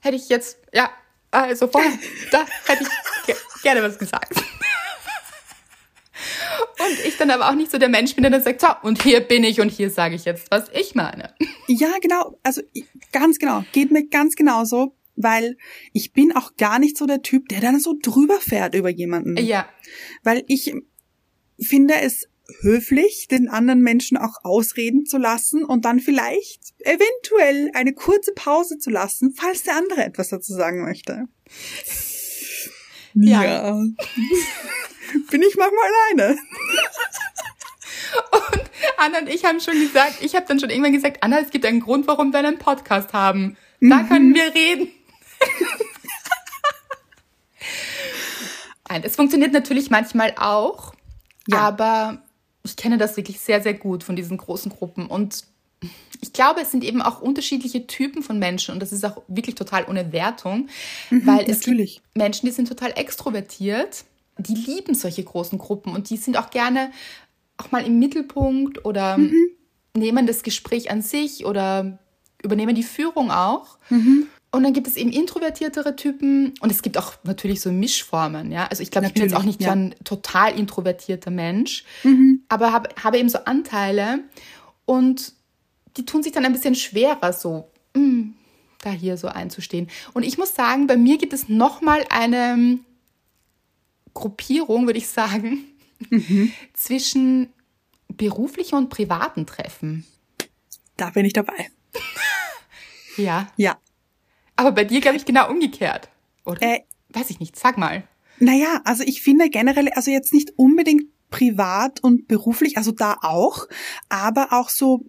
hätte 0.00 0.16
ich 0.16 0.28
jetzt, 0.28 0.58
ja, 0.74 0.90
also 1.30 1.68
vorher, 1.68 1.92
da 2.30 2.44
hätte 2.66 2.84
ich 2.84 3.62
gerne 3.62 3.82
was 3.82 3.98
gesagt. 3.98 4.34
Und 6.78 7.06
ich 7.06 7.16
dann 7.16 7.30
aber 7.30 7.48
auch 7.48 7.54
nicht 7.54 7.70
so 7.70 7.78
der 7.78 7.88
Mensch 7.88 8.14
bin, 8.14 8.22
der 8.22 8.30
dann 8.30 8.42
sagt, 8.42 8.60
so, 8.60 8.68
und 8.82 9.02
hier 9.02 9.20
bin 9.20 9.44
ich 9.44 9.60
und 9.60 9.70
hier 9.70 9.90
sage 9.90 10.14
ich 10.14 10.24
jetzt, 10.24 10.50
was 10.50 10.68
ich 10.72 10.94
meine. 10.94 11.34
Ja, 11.68 11.90
genau. 12.00 12.38
Also 12.42 12.62
ganz 13.12 13.38
genau. 13.38 13.64
Geht 13.72 13.90
mir 13.90 14.06
ganz 14.08 14.34
genauso, 14.34 14.96
weil 15.16 15.56
ich 15.92 16.12
bin 16.12 16.34
auch 16.34 16.56
gar 16.56 16.78
nicht 16.78 16.96
so 16.96 17.06
der 17.06 17.22
Typ, 17.22 17.48
der 17.48 17.60
dann 17.60 17.78
so 17.80 17.96
drüber 18.00 18.38
fährt 18.40 18.74
über 18.74 18.90
jemanden. 18.90 19.36
Ja. 19.36 19.68
Weil 20.22 20.44
ich 20.46 20.74
finde 21.58 21.94
es 22.02 22.28
höflich, 22.60 23.28
den 23.30 23.48
anderen 23.48 23.80
Menschen 23.80 24.16
auch 24.16 24.44
ausreden 24.44 25.06
zu 25.06 25.18
lassen 25.18 25.64
und 25.64 25.84
dann 25.84 26.00
vielleicht 26.00 26.74
eventuell 26.80 27.70
eine 27.74 27.94
kurze 27.94 28.32
Pause 28.34 28.78
zu 28.78 28.90
lassen, 28.90 29.34
falls 29.34 29.62
der 29.62 29.76
andere 29.76 30.04
etwas 30.04 30.28
dazu 30.28 30.52
sagen 30.52 30.84
möchte. 30.84 31.24
Ja. 33.14 33.44
ja. 33.44 33.84
Bin 35.32 35.42
ich 35.42 35.56
manchmal 35.56 35.84
alleine. 36.12 36.38
Und 38.32 38.62
Anna 38.98 39.18
und 39.20 39.28
ich 39.28 39.44
haben 39.44 39.58
schon 39.60 39.74
gesagt, 39.80 40.16
ich 40.20 40.34
habe 40.34 40.44
dann 40.46 40.60
schon 40.60 40.68
irgendwann 40.70 40.92
gesagt, 40.92 41.22
Anna, 41.22 41.40
es 41.40 41.50
gibt 41.50 41.64
einen 41.64 41.80
Grund, 41.80 42.06
warum 42.06 42.32
wir 42.32 42.40
einen 42.40 42.58
Podcast 42.58 43.12
haben. 43.14 43.56
Da 43.80 43.96
Mhm. 44.02 44.08
können 44.08 44.34
wir 44.34 44.54
reden. 44.54 44.88
Nein, 48.88 49.02
es 49.04 49.16
funktioniert 49.16 49.52
natürlich 49.52 49.90
manchmal 49.90 50.34
auch, 50.36 50.92
Ja. 51.48 51.58
aber 51.60 52.22
ich 52.64 52.76
kenne 52.76 52.98
das 52.98 53.16
wirklich 53.16 53.40
sehr, 53.40 53.62
sehr 53.62 53.74
gut 53.74 54.04
von 54.04 54.14
diesen 54.16 54.36
großen 54.36 54.70
Gruppen. 54.70 55.06
Und 55.06 55.44
ich 56.20 56.32
glaube, 56.32 56.60
es 56.60 56.70
sind 56.70 56.84
eben 56.84 57.00
auch 57.02 57.20
unterschiedliche 57.22 57.86
Typen 57.86 58.22
von 58.22 58.38
Menschen 58.38 58.72
und 58.74 58.80
das 58.80 58.92
ist 58.92 59.04
auch 59.04 59.22
wirklich 59.26 59.54
total 59.56 59.86
ohne 59.88 60.12
Wertung, 60.12 60.68
weil 61.10 61.48
es 61.50 61.58
natürlich. 61.60 61.94
gibt 61.96 62.16
Menschen, 62.16 62.46
die 62.46 62.52
sind 62.52 62.68
total 62.68 62.92
extrovertiert, 62.96 64.04
die 64.38 64.54
lieben 64.54 64.94
solche 64.94 65.22
großen 65.24 65.58
Gruppen 65.58 65.94
und 65.94 66.10
die 66.10 66.16
sind 66.16 66.36
auch 66.36 66.50
gerne 66.50 66.90
auch 67.58 67.70
mal 67.70 67.84
im 67.84 67.98
Mittelpunkt 67.98 68.84
oder 68.84 69.18
nehmen 69.94 70.26
das 70.26 70.42
Gespräch 70.42 70.90
an 70.90 71.02
sich 71.02 71.44
oder 71.44 71.98
übernehmen 72.42 72.74
die 72.74 72.82
Führung 72.82 73.30
auch. 73.30 73.78
Und 74.54 74.64
dann 74.64 74.72
gibt 74.74 74.86
es 74.86 74.96
eben 74.96 75.10
introvertiertere 75.10 75.96
Typen 75.96 76.52
und 76.60 76.70
es 76.70 76.82
gibt 76.82 76.98
auch 76.98 77.14
natürlich 77.24 77.60
so 77.60 77.72
Mischformen, 77.72 78.52
ja. 78.52 78.66
Also 78.66 78.82
ich 78.82 78.90
glaube, 78.90 79.06
ich 79.06 79.14
bin 79.14 79.22
jetzt 79.22 79.34
auch 79.34 79.44
nicht 79.44 79.62
ja. 79.62 79.68
so 79.68 79.72
ein 79.72 79.94
total 80.04 80.58
introvertierter 80.58 81.30
Mensch, 81.30 81.84
aber 82.48 82.72
habe, 82.72 82.90
habe 83.02 83.18
eben 83.18 83.30
so 83.30 83.38
Anteile 83.44 84.20
und 84.84 85.32
die 85.96 86.04
tun 86.04 86.22
sich 86.22 86.32
dann 86.32 86.44
ein 86.44 86.52
bisschen 86.52 86.74
schwerer, 86.74 87.32
so 87.32 87.70
mm, 87.94 88.30
da 88.82 88.90
hier 88.90 89.16
so 89.16 89.28
einzustehen. 89.28 89.88
Und 90.12 90.22
ich 90.22 90.36
muss 90.36 90.54
sagen, 90.54 90.86
bei 90.86 90.96
mir 90.96 91.16
gibt 91.16 91.32
es 91.32 91.48
nochmal 91.48 92.04
eine 92.10 92.78
Gruppierung, 94.14 94.86
würde 94.86 94.98
ich 94.98 95.08
sagen, 95.08 95.64
zwischen 96.74 97.52
beruflichen 98.08 98.76
und 98.76 98.90
privaten 98.90 99.46
Treffen. 99.46 100.04
Da 100.96 101.10
bin 101.10 101.24
ich 101.24 101.32
dabei. 101.32 101.70
Ja. 103.18 103.52
Ja. 103.58 103.76
Aber 104.56 104.72
bei 104.72 104.84
dir, 104.84 105.02
glaube 105.02 105.18
ich, 105.18 105.26
genau 105.26 105.50
umgekehrt. 105.50 106.08
Oder? 106.46 106.62
Äh, 106.62 106.80
Weiß 107.10 107.28
ich 107.28 107.40
nicht. 107.40 107.56
Sag 107.56 107.76
mal. 107.76 108.04
Naja, 108.38 108.80
also 108.84 109.04
ich 109.04 109.22
finde 109.22 109.50
generell, 109.50 109.90
also 109.90 110.10
jetzt 110.10 110.32
nicht 110.32 110.52
unbedingt 110.56 111.04
privat 111.30 112.00
und 112.00 112.26
beruflich, 112.26 112.76
also 112.76 112.90
da 112.90 113.18
auch, 113.20 113.66
aber 114.08 114.52
auch 114.52 114.68
so 114.68 115.04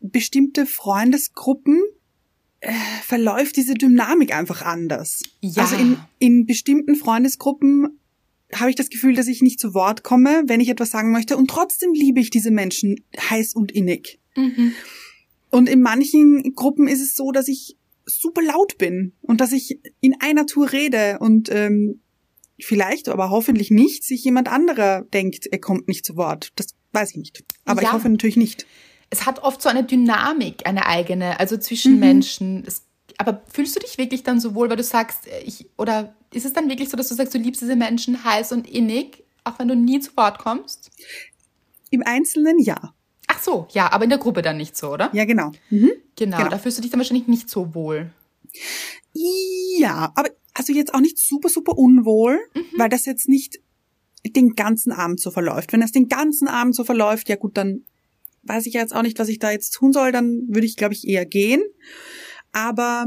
bestimmte 0.00 0.66
Freundesgruppen 0.66 1.80
äh, 2.60 2.72
verläuft 3.02 3.56
diese 3.56 3.74
Dynamik 3.74 4.34
einfach 4.34 4.62
anders. 4.62 5.22
Ja. 5.40 5.62
Also 5.62 5.76
in, 5.76 5.98
in 6.18 6.46
bestimmten 6.46 6.96
Freundesgruppen 6.96 8.00
habe 8.54 8.70
ich 8.70 8.76
das 8.76 8.90
Gefühl, 8.90 9.14
dass 9.14 9.26
ich 9.28 9.42
nicht 9.42 9.60
zu 9.60 9.74
Wort 9.74 10.02
komme, 10.02 10.42
wenn 10.46 10.60
ich 10.60 10.68
etwas 10.68 10.90
sagen 10.90 11.12
möchte 11.12 11.36
und 11.36 11.48
trotzdem 11.48 11.92
liebe 11.92 12.20
ich 12.20 12.30
diese 12.30 12.50
Menschen 12.50 12.96
heiß 13.18 13.54
und 13.54 13.72
innig. 13.72 14.20
Mhm. 14.36 14.72
Und 15.50 15.68
in 15.68 15.82
manchen 15.82 16.54
Gruppen 16.54 16.88
ist 16.88 17.00
es 17.02 17.14
so, 17.14 17.30
dass 17.32 17.48
ich 17.48 17.76
super 18.06 18.42
laut 18.42 18.78
bin 18.78 19.12
und 19.20 19.40
dass 19.40 19.52
ich 19.52 19.78
in 20.00 20.16
einer 20.20 20.46
Tour 20.46 20.72
rede 20.72 21.18
und 21.20 21.50
ähm, 21.50 22.00
vielleicht, 22.60 23.08
aber 23.08 23.30
hoffentlich 23.30 23.70
nicht, 23.70 24.04
sich 24.04 24.24
jemand 24.24 24.48
anderer 24.50 25.02
denkt, 25.12 25.46
er 25.46 25.58
kommt 25.58 25.88
nicht 25.88 26.04
zu 26.04 26.16
Wort. 26.16 26.52
Das 26.56 26.68
weiß 26.92 27.10
ich 27.10 27.16
nicht. 27.16 27.44
Aber 27.64 27.82
Ja. 27.82 27.88
ich 27.88 27.94
hoffe 27.94 28.08
natürlich 28.08 28.36
nicht. 28.36 28.66
Es 29.10 29.26
hat 29.26 29.42
oft 29.42 29.60
so 29.60 29.68
eine 29.68 29.84
Dynamik, 29.84 30.66
eine 30.66 30.86
eigene, 30.86 31.38
also 31.38 31.56
zwischen 31.58 31.98
Menschen. 31.98 32.64
Es, 32.66 32.86
aber 33.18 33.42
fühlst 33.52 33.76
du 33.76 33.80
dich 33.80 33.98
wirklich 33.98 34.22
dann 34.22 34.40
so 34.40 34.54
wohl, 34.54 34.70
weil 34.70 34.76
du 34.76 34.82
sagst, 34.82 35.26
äh, 35.26 35.40
ich, 35.44 35.66
oder 35.76 36.16
ist 36.32 36.44
es 36.44 36.52
dann 36.52 36.68
wirklich 36.68 36.88
so, 36.88 36.96
dass 36.96 37.08
du 37.08 37.14
sagst, 37.14 37.34
du 37.34 37.38
liebst 37.38 37.60
diese 37.62 37.76
Menschen 37.76 38.24
heiß 38.24 38.52
und 38.52 38.68
innig, 38.68 39.24
auch 39.44 39.58
wenn 39.58 39.68
du 39.68 39.76
nie 39.76 40.00
zu 40.00 40.16
Wort 40.16 40.38
kommst? 40.38 40.90
Im 41.90 42.02
Einzelnen 42.04 42.58
ja. 42.58 42.94
Ach 43.28 43.42
so, 43.42 43.66
ja, 43.72 43.90
aber 43.92 44.04
in 44.04 44.10
der 44.10 44.18
Gruppe 44.18 44.42
dann 44.42 44.56
nicht 44.56 44.76
so, 44.76 44.90
oder? 44.92 45.10
Ja, 45.12 45.24
genau. 45.24 45.52
Mhm. 45.70 45.90
Genau, 46.16 46.36
genau. 46.38 46.50
da 46.50 46.58
fühlst 46.58 46.78
du 46.78 46.82
dich 46.82 46.90
dann 46.90 47.00
wahrscheinlich 47.00 47.28
nicht 47.28 47.48
so 47.48 47.74
wohl. 47.74 48.10
Ja, 49.78 50.12
aber 50.14 50.30
also 50.54 50.72
jetzt 50.72 50.94
auch 50.94 51.00
nicht 51.00 51.18
super, 51.18 51.48
super 51.48 51.76
unwohl, 51.78 52.38
Mhm. 52.54 52.78
weil 52.78 52.88
das 52.88 53.06
jetzt 53.06 53.28
nicht 53.28 53.58
den 54.24 54.54
ganzen 54.54 54.92
Abend 54.92 55.20
so 55.20 55.30
verläuft. 55.30 55.72
Wenn 55.72 55.80
das 55.80 55.92
den 55.92 56.08
ganzen 56.08 56.46
Abend 56.48 56.74
so 56.74 56.84
verläuft, 56.84 57.28
ja 57.28 57.36
gut, 57.36 57.56
dann 57.56 57.84
weiß 58.44 58.66
ich 58.66 58.74
ja 58.74 58.80
jetzt 58.80 58.94
auch 58.94 59.02
nicht, 59.02 59.18
was 59.18 59.28
ich 59.28 59.38
da 59.38 59.50
jetzt 59.50 59.70
tun 59.70 59.92
soll, 59.92 60.12
dann 60.12 60.46
würde 60.48 60.66
ich, 60.66 60.76
glaube 60.76 60.94
ich, 60.94 61.06
eher 61.06 61.26
gehen. 61.26 61.62
Aber 62.52 63.06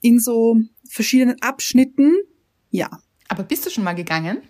in 0.00 0.20
so 0.20 0.56
verschiedenen 0.88 1.40
Abschnitten, 1.42 2.14
ja. 2.74 2.90
Aber 3.28 3.42
bist 3.44 3.64
du 3.64 3.70
schon 3.70 3.84
mal 3.84 3.94
gegangen? 3.94 4.42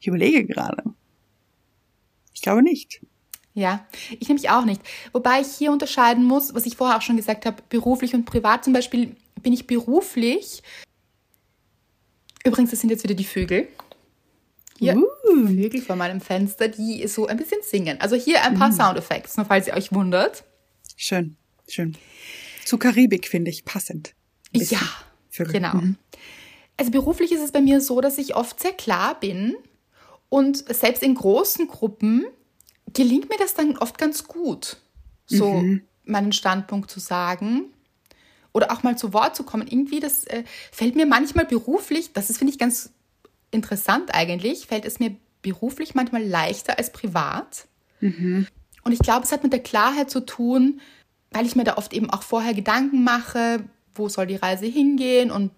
Ich 0.00 0.06
überlege 0.06 0.46
gerade. 0.46 0.82
Ich 2.32 2.40
glaube 2.42 2.62
nicht. 2.62 3.00
Ja, 3.54 3.86
ich 4.18 4.28
nämlich 4.28 4.50
auch 4.50 4.64
nicht. 4.64 4.80
Wobei 5.12 5.40
ich 5.40 5.48
hier 5.48 5.72
unterscheiden 5.72 6.24
muss, 6.24 6.54
was 6.54 6.66
ich 6.66 6.76
vorher 6.76 6.96
auch 6.96 7.02
schon 7.02 7.16
gesagt 7.16 7.44
habe, 7.46 7.62
beruflich 7.68 8.14
und 8.14 8.24
privat. 8.24 8.64
Zum 8.64 8.72
Beispiel 8.72 9.16
bin 9.42 9.52
ich 9.52 9.66
beruflich. 9.66 10.62
Übrigens, 12.44 12.70
das 12.70 12.80
sind 12.80 12.90
jetzt 12.90 13.02
wieder 13.04 13.14
die 13.14 13.24
Vögel. 13.24 13.68
Hier, 14.78 14.96
Uh. 14.96 15.46
Vögel 15.46 15.80
vor 15.82 15.96
meinem 15.96 16.20
Fenster, 16.20 16.68
die 16.68 17.06
so 17.08 17.26
ein 17.26 17.36
bisschen 17.38 17.60
singen. 17.62 18.00
Also 18.00 18.14
hier 18.14 18.42
ein 18.44 18.58
paar 18.58 18.72
Soundeffekte, 18.72 19.30
nur 19.36 19.46
falls 19.46 19.66
ihr 19.66 19.74
euch 19.74 19.92
wundert. 19.92 20.44
Schön, 20.96 21.36
schön. 21.68 21.96
Zu 22.64 22.78
Karibik 22.78 23.26
finde 23.26 23.50
ich 23.50 23.64
passend. 23.64 24.14
Ja, 24.52 24.78
Vögel. 25.30 25.54
genau. 25.54 25.74
Mhm. 25.76 25.96
Also 26.76 26.90
beruflich 26.90 27.32
ist 27.32 27.42
es 27.42 27.52
bei 27.52 27.60
mir 27.60 27.80
so, 27.80 28.00
dass 28.00 28.18
ich 28.18 28.36
oft 28.36 28.60
sehr 28.60 28.72
klar 28.72 29.18
bin 29.18 29.56
und 30.28 30.64
selbst 30.74 31.02
in 31.02 31.14
großen 31.14 31.68
Gruppen 31.68 32.24
gelingt 32.92 33.28
mir 33.30 33.38
das 33.38 33.54
dann 33.54 33.78
oft 33.78 33.98
ganz 33.98 34.24
gut, 34.24 34.76
so 35.26 35.54
Mhm. 35.54 35.82
meinen 36.04 36.32
Standpunkt 36.32 36.90
zu 36.90 37.00
sagen 37.00 37.72
oder 38.52 38.70
auch 38.72 38.82
mal 38.82 38.96
zu 38.96 39.12
Wort 39.12 39.36
zu 39.36 39.42
kommen. 39.44 39.66
Irgendwie, 39.66 40.00
das 40.00 40.24
äh, 40.24 40.44
fällt 40.72 40.96
mir 40.96 41.06
manchmal 41.06 41.46
beruflich, 41.46 42.12
das 42.12 42.30
ist, 42.30 42.38
finde 42.38 42.52
ich, 42.52 42.58
ganz 42.58 42.92
interessant 43.50 44.14
eigentlich, 44.14 44.66
fällt 44.66 44.84
es 44.84 44.98
mir 44.98 45.16
beruflich 45.42 45.94
manchmal 45.94 46.24
leichter 46.24 46.78
als 46.78 46.92
privat. 46.92 47.66
Mhm. 48.00 48.46
Und 48.82 48.92
ich 48.92 48.98
glaube, 48.98 49.24
es 49.24 49.32
hat 49.32 49.42
mit 49.42 49.52
der 49.52 49.62
Klarheit 49.62 50.10
zu 50.10 50.20
tun, 50.20 50.80
weil 51.30 51.46
ich 51.46 51.56
mir 51.56 51.64
da 51.64 51.76
oft 51.76 51.92
eben 51.92 52.10
auch 52.10 52.22
vorher 52.22 52.54
Gedanken 52.54 53.04
mache, 53.04 53.64
wo 53.94 54.08
soll 54.08 54.26
die 54.26 54.36
Reise 54.36 54.66
hingehen 54.66 55.30
und 55.30 55.50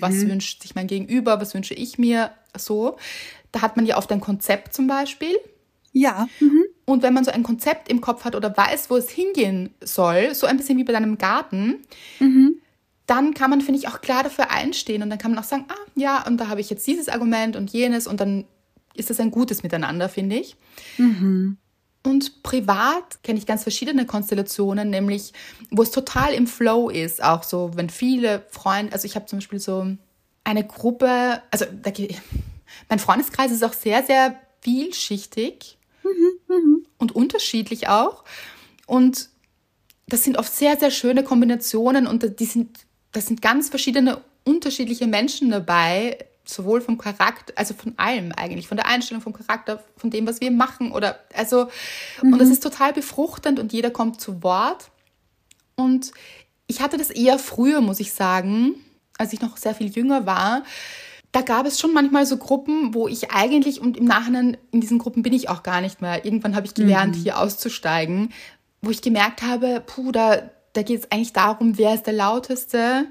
was 0.00 0.26
wünscht 0.26 0.62
sich 0.62 0.74
mein 0.74 0.86
Gegenüber, 0.86 1.40
was 1.40 1.54
wünsche 1.54 1.74
ich 1.74 1.98
mir 1.98 2.30
so. 2.56 2.96
Da 3.52 3.62
hat 3.62 3.76
man 3.76 3.86
ja 3.86 3.98
oft 3.98 4.10
ein 4.12 4.20
Konzept 4.20 4.74
zum 4.74 4.86
Beispiel. 4.86 5.36
Ja. 5.92 6.28
Mhm. 6.40 6.64
Und 6.86 7.02
wenn 7.02 7.14
man 7.14 7.24
so 7.24 7.30
ein 7.30 7.42
Konzept 7.42 7.88
im 7.88 8.00
Kopf 8.00 8.24
hat 8.24 8.34
oder 8.34 8.54
weiß, 8.56 8.90
wo 8.90 8.96
es 8.96 9.10
hingehen 9.10 9.70
soll, 9.80 10.34
so 10.34 10.46
ein 10.46 10.56
bisschen 10.56 10.76
wie 10.78 10.84
bei 10.84 10.92
deinem 10.92 11.18
Garten, 11.18 11.76
dann 13.06 13.34
kann 13.34 13.50
man, 13.50 13.60
finde 13.60 13.78
ich, 13.78 13.88
auch 13.88 14.00
klar 14.00 14.22
dafür 14.22 14.50
einstehen 14.50 15.02
und 15.02 15.10
dann 15.10 15.18
kann 15.18 15.30
man 15.30 15.40
auch 15.40 15.48
sagen, 15.48 15.66
ah 15.68 15.90
ja, 15.94 16.26
und 16.26 16.38
da 16.38 16.48
habe 16.48 16.60
ich 16.60 16.70
jetzt 16.70 16.86
dieses 16.86 17.08
Argument 17.08 17.56
und 17.56 17.70
jenes 17.70 18.06
und 18.06 18.20
dann 18.20 18.44
ist 18.94 19.10
das 19.10 19.20
ein 19.20 19.30
gutes 19.30 19.62
Miteinander, 19.62 20.08
finde 20.08 20.36
ich. 20.36 20.56
Und 22.06 22.42
privat 22.42 23.22
kenne 23.22 23.38
ich 23.38 23.46
ganz 23.46 23.62
verschiedene 23.62 24.04
Konstellationen, 24.04 24.90
nämlich 24.90 25.32
wo 25.70 25.82
es 25.82 25.90
total 25.90 26.34
im 26.34 26.46
Flow 26.46 26.90
ist, 26.90 27.24
auch 27.24 27.42
so, 27.42 27.72
wenn 27.76 27.88
viele 27.88 28.44
Freunde, 28.50 28.92
also 28.92 29.06
ich 29.06 29.16
habe 29.16 29.24
zum 29.24 29.38
Beispiel 29.38 29.58
so 29.58 29.96
eine 30.44 30.66
Gruppe, 30.66 31.42
also 31.50 31.64
da, 31.82 31.90
mein 32.90 32.98
Freundeskreis 32.98 33.50
ist 33.50 33.64
auch 33.64 33.72
sehr, 33.72 34.02
sehr 34.04 34.38
vielschichtig 34.60 35.78
und 36.98 37.12
unterschiedlich 37.12 37.88
auch. 37.88 38.24
Und 38.86 39.30
das 40.06 40.24
sind 40.24 40.36
oft 40.36 40.54
sehr, 40.54 40.76
sehr 40.76 40.90
schöne 40.90 41.24
Kombinationen 41.24 42.06
und 42.06 42.38
die 42.38 42.44
sind, 42.44 42.80
das 43.12 43.26
sind 43.26 43.40
ganz 43.40 43.70
verschiedene 43.70 44.20
unterschiedliche 44.44 45.06
Menschen 45.06 45.50
dabei, 45.50 46.18
sowohl 46.44 46.80
vom 46.80 46.98
Charakter, 46.98 47.52
also 47.56 47.74
von 47.74 47.94
allem 47.96 48.32
eigentlich, 48.32 48.68
von 48.68 48.76
der 48.76 48.86
Einstellung, 48.86 49.22
vom 49.22 49.32
Charakter, 49.32 49.82
von 49.96 50.10
dem, 50.10 50.26
was 50.26 50.40
wir 50.40 50.50
machen 50.50 50.92
oder, 50.92 51.18
also, 51.34 51.68
und 52.22 52.38
das 52.38 52.48
ist 52.48 52.62
total 52.62 52.92
befruchtend 52.92 53.58
und 53.58 53.72
jeder 53.72 53.90
kommt 53.90 54.20
zu 54.20 54.42
Wort. 54.42 54.90
Und 55.74 56.12
ich 56.66 56.80
hatte 56.80 56.98
das 56.98 57.10
eher 57.10 57.38
früher, 57.38 57.80
muss 57.80 58.00
ich 58.00 58.12
sagen, 58.12 58.74
als 59.18 59.32
ich 59.32 59.40
noch 59.40 59.56
sehr 59.56 59.74
viel 59.74 59.88
jünger 59.88 60.26
war, 60.26 60.64
da 61.32 61.40
gab 61.40 61.66
es 61.66 61.80
schon 61.80 61.92
manchmal 61.92 62.26
so 62.26 62.36
Gruppen, 62.36 62.94
wo 62.94 63.08
ich 63.08 63.32
eigentlich 63.32 63.80
und 63.80 63.96
im 63.96 64.04
Nachhinein 64.04 64.56
in 64.70 64.80
diesen 64.80 64.98
Gruppen 64.98 65.24
bin 65.24 65.32
ich 65.32 65.48
auch 65.48 65.64
gar 65.64 65.80
nicht 65.80 66.00
mehr. 66.00 66.24
Irgendwann 66.24 66.54
habe 66.54 66.66
ich 66.66 66.74
gelernt, 66.74 67.16
mhm. 67.16 67.22
hier 67.22 67.40
auszusteigen, 67.40 68.32
wo 68.82 68.90
ich 68.90 69.02
gemerkt 69.02 69.42
habe, 69.42 69.82
puh, 69.84 70.12
da, 70.12 70.50
da 70.74 70.82
geht 70.82 71.00
es 71.00 71.10
eigentlich 71.10 71.32
darum, 71.32 71.76
wer 71.76 71.94
ist 71.94 72.06
der 72.06 72.12
lauteste. 72.12 73.06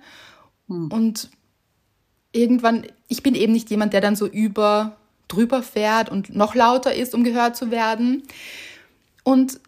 Mhm. 0.67 0.87
Und 0.89 1.29
irgendwann, 2.33 2.85
ich 3.07 3.23
bin 3.23 3.35
eben 3.35 3.53
nicht 3.53 3.69
jemand, 3.69 3.93
der 3.93 4.01
dann 4.01 4.17
so 4.17 4.27
über 4.27 4.97
drüber 5.29 5.63
fährt 5.63 6.09
und 6.09 6.35
noch 6.35 6.53
lauter 6.53 6.93
ist, 6.93 7.15
um 7.15 7.23
gehört 7.23 7.55
zu 7.55 7.71
werden. 7.71 8.23
Und 9.23 9.59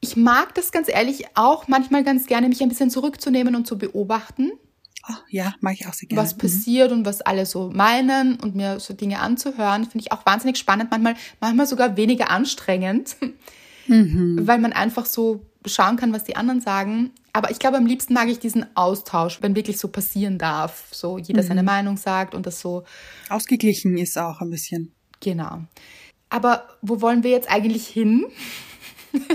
ich 0.00 0.16
mag 0.16 0.54
das 0.54 0.70
ganz 0.70 0.88
ehrlich 0.88 1.24
auch 1.34 1.66
manchmal 1.66 2.04
ganz 2.04 2.26
gerne, 2.26 2.48
mich 2.48 2.62
ein 2.62 2.68
bisschen 2.68 2.90
zurückzunehmen 2.90 3.56
und 3.56 3.66
zu 3.66 3.78
beobachten 3.78 4.52
Oh, 5.08 5.14
ja, 5.28 5.54
mag 5.60 5.74
ich 5.74 5.86
auch 5.86 5.92
sehr 5.92 6.08
gerne. 6.08 6.22
Was 6.22 6.34
mhm. 6.34 6.38
passiert 6.38 6.92
und 6.92 7.04
was 7.04 7.22
alle 7.22 7.44
so 7.44 7.70
meinen 7.70 8.36
und 8.36 8.54
mir 8.54 8.78
so 8.78 8.94
Dinge 8.94 9.18
anzuhören, 9.18 9.84
finde 9.84 10.04
ich 10.04 10.12
auch 10.12 10.24
wahnsinnig 10.24 10.58
spannend, 10.58 10.90
manchmal, 10.90 11.16
manchmal 11.40 11.66
sogar 11.66 11.96
weniger 11.96 12.30
anstrengend, 12.30 13.16
mhm. 13.88 14.46
weil 14.46 14.58
man 14.58 14.72
einfach 14.72 15.06
so 15.06 15.44
schauen 15.66 15.96
kann, 15.96 16.12
was 16.12 16.24
die 16.24 16.36
anderen 16.36 16.60
sagen. 16.60 17.10
Aber 17.32 17.50
ich 17.50 17.58
glaube, 17.58 17.78
am 17.78 17.86
liebsten 17.86 18.12
mag 18.12 18.28
ich 18.28 18.38
diesen 18.38 18.66
Austausch, 18.76 19.40
wenn 19.40 19.56
wirklich 19.56 19.78
so 19.78 19.88
passieren 19.88 20.38
darf. 20.38 20.88
So 20.90 21.16
jeder 21.16 21.42
mhm. 21.42 21.46
seine 21.46 21.62
Meinung 21.62 21.96
sagt 21.96 22.34
und 22.34 22.46
das 22.46 22.60
so. 22.60 22.84
Ausgeglichen 23.28 23.96
ist 23.96 24.18
auch 24.18 24.40
ein 24.40 24.50
bisschen. 24.50 24.92
Genau. 25.20 25.62
Aber 26.28 26.68
wo 26.82 27.00
wollen 27.00 27.22
wir 27.22 27.30
jetzt 27.30 27.50
eigentlich 27.50 27.86
hin? 27.86 28.26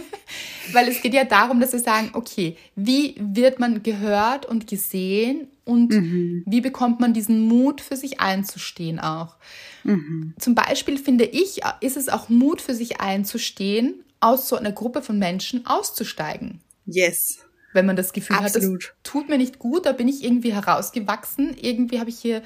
Weil 0.73 0.89
es 0.89 1.01
geht 1.01 1.13
ja 1.13 1.23
darum, 1.23 1.59
dass 1.59 1.71
wir 1.71 1.79
sagen, 1.79 2.11
okay, 2.13 2.57
wie 2.75 3.15
wird 3.19 3.59
man 3.59 3.83
gehört 3.83 4.45
und 4.45 4.67
gesehen 4.67 5.47
und 5.63 5.91
mhm. 5.91 6.43
wie 6.45 6.61
bekommt 6.61 6.99
man 6.99 7.13
diesen 7.13 7.41
Mut 7.41 7.81
für 7.81 7.95
sich 7.95 8.19
einzustehen 8.19 8.99
auch. 8.99 9.37
Mhm. 9.83 10.33
Zum 10.39 10.55
Beispiel 10.55 10.97
finde 10.97 11.25
ich, 11.25 11.61
ist 11.81 11.97
es 11.97 12.09
auch 12.09 12.29
Mut 12.29 12.61
für 12.61 12.75
sich 12.75 12.99
einzustehen, 12.99 14.03
aus 14.19 14.49
so 14.49 14.55
einer 14.55 14.71
Gruppe 14.71 15.01
von 15.01 15.19
Menschen 15.19 15.65
auszusteigen. 15.65 16.59
Yes. 16.85 17.39
Wenn 17.73 17.85
man 17.85 17.95
das 17.95 18.13
Gefühl 18.13 18.37
Absolut. 18.37 18.83
hat, 18.83 18.95
das 19.03 19.11
tut 19.11 19.29
mir 19.29 19.37
nicht 19.37 19.59
gut, 19.59 19.85
da 19.85 19.91
bin 19.91 20.07
ich 20.07 20.23
irgendwie 20.23 20.53
herausgewachsen, 20.53 21.55
irgendwie 21.59 21.99
habe 21.99 22.09
ich 22.09 22.19
hier, 22.19 22.41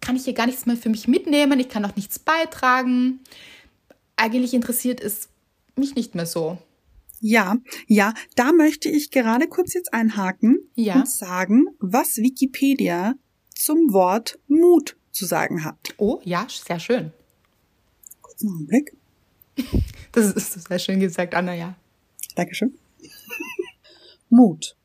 kann 0.00 0.16
ich 0.16 0.24
hier 0.24 0.32
gar 0.32 0.46
nichts 0.46 0.66
mehr 0.66 0.76
für 0.76 0.88
mich 0.88 1.08
mitnehmen, 1.08 1.60
ich 1.60 1.68
kann 1.68 1.84
auch 1.84 1.96
nichts 1.96 2.18
beitragen. 2.18 3.20
Eigentlich 4.16 4.54
interessiert 4.54 5.00
es 5.00 5.28
mich 5.76 5.94
nicht 5.94 6.14
mehr 6.14 6.26
so. 6.26 6.58
Ja, 7.20 7.56
ja, 7.86 8.14
da 8.34 8.52
möchte 8.52 8.88
ich 8.88 9.10
gerade 9.10 9.46
kurz 9.46 9.74
jetzt 9.74 9.92
einhaken 9.92 10.58
ja. 10.74 10.94
und 10.94 11.08
sagen, 11.08 11.66
was 11.78 12.16
Wikipedia 12.16 13.14
zum 13.54 13.92
Wort 13.92 14.38
Mut 14.48 14.96
zu 15.12 15.26
sagen 15.26 15.64
hat. 15.64 15.76
Oh, 15.98 16.20
ja, 16.24 16.46
sehr 16.48 16.80
schön. 16.80 17.12
Kurz 18.22 18.42
noch 18.42 18.52
einen 18.52 18.66
Blick. 18.66 18.96
Das 20.12 20.32
ist 20.32 20.66
sehr 20.66 20.78
schön 20.80 20.98
gesagt, 20.98 21.36
Anna, 21.36 21.54
ja. 21.54 21.76
Dankeschön. 22.34 22.74
Mut. 24.30 24.76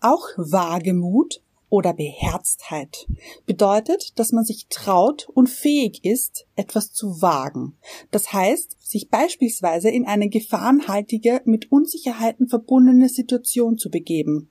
Auch 0.00 0.26
Wagemut 0.36 1.42
oder 1.68 1.92
Beherztheit 1.92 3.06
bedeutet, 3.44 4.18
dass 4.18 4.32
man 4.32 4.44
sich 4.44 4.66
traut 4.68 5.28
und 5.34 5.48
fähig 5.48 6.04
ist, 6.04 6.46
etwas 6.56 6.92
zu 6.92 7.20
wagen. 7.20 7.76
Das 8.10 8.32
heißt, 8.32 8.76
sich 8.80 9.10
beispielsweise 9.10 9.90
in 9.90 10.06
eine 10.06 10.28
gefahrenhaltige, 10.28 11.42
mit 11.44 11.70
Unsicherheiten 11.70 12.48
verbundene 12.48 13.08
Situation 13.08 13.78
zu 13.78 13.90
begeben. 13.90 14.50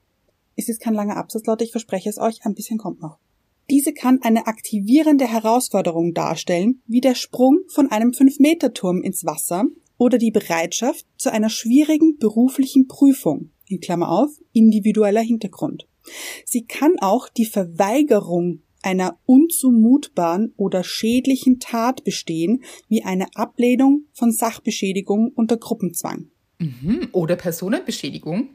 Es 0.55 0.69
ist 0.69 0.79
kein 0.79 0.93
langer 0.93 1.17
Absatz, 1.17 1.45
Leute, 1.45 1.63
ich 1.63 1.71
verspreche 1.71 2.09
es 2.09 2.17
euch, 2.17 2.45
ein 2.45 2.55
bisschen 2.55 2.77
kommt 2.77 3.01
noch. 3.01 3.17
Diese 3.69 3.93
kann 3.93 4.21
eine 4.21 4.45
aktivierende 4.45 5.25
Herausforderung 5.25 6.13
darstellen, 6.13 6.81
wie 6.85 7.01
der 7.01 7.15
Sprung 7.15 7.61
von 7.67 7.89
einem 7.89 8.11
5-Meter-Turm 8.11 9.01
ins 9.01 9.25
Wasser 9.25 9.65
oder 9.97 10.17
die 10.17 10.31
Bereitschaft 10.31 11.05
zu 11.17 11.31
einer 11.31 11.49
schwierigen 11.49 12.17
beruflichen 12.17 12.87
Prüfung, 12.87 13.49
in 13.68 13.80
Klammer 13.80 14.09
auf, 14.09 14.32
individueller 14.53 15.22
Hintergrund. 15.22 15.88
Sie 16.45 16.66
kann 16.66 16.97
auch 16.99 17.30
die 17.30 17.45
Verweigerung 17.45 18.61
einer 18.84 19.18
unzumutbaren 19.26 20.53
oder 20.57 20.84
schädlichen 20.84 21.59
Tat 21.59 22.03
bestehen, 22.03 22.63
wie 22.88 23.03
eine 23.03 23.28
Ablehnung 23.36 24.05
von 24.13 24.32
Sachbeschädigung 24.32 25.32
unter 25.34 25.57
Gruppenzwang. 25.57 26.30
Mhm. 26.59 27.09
Oder 27.11 27.36
Personenbeschädigung. 27.36 28.49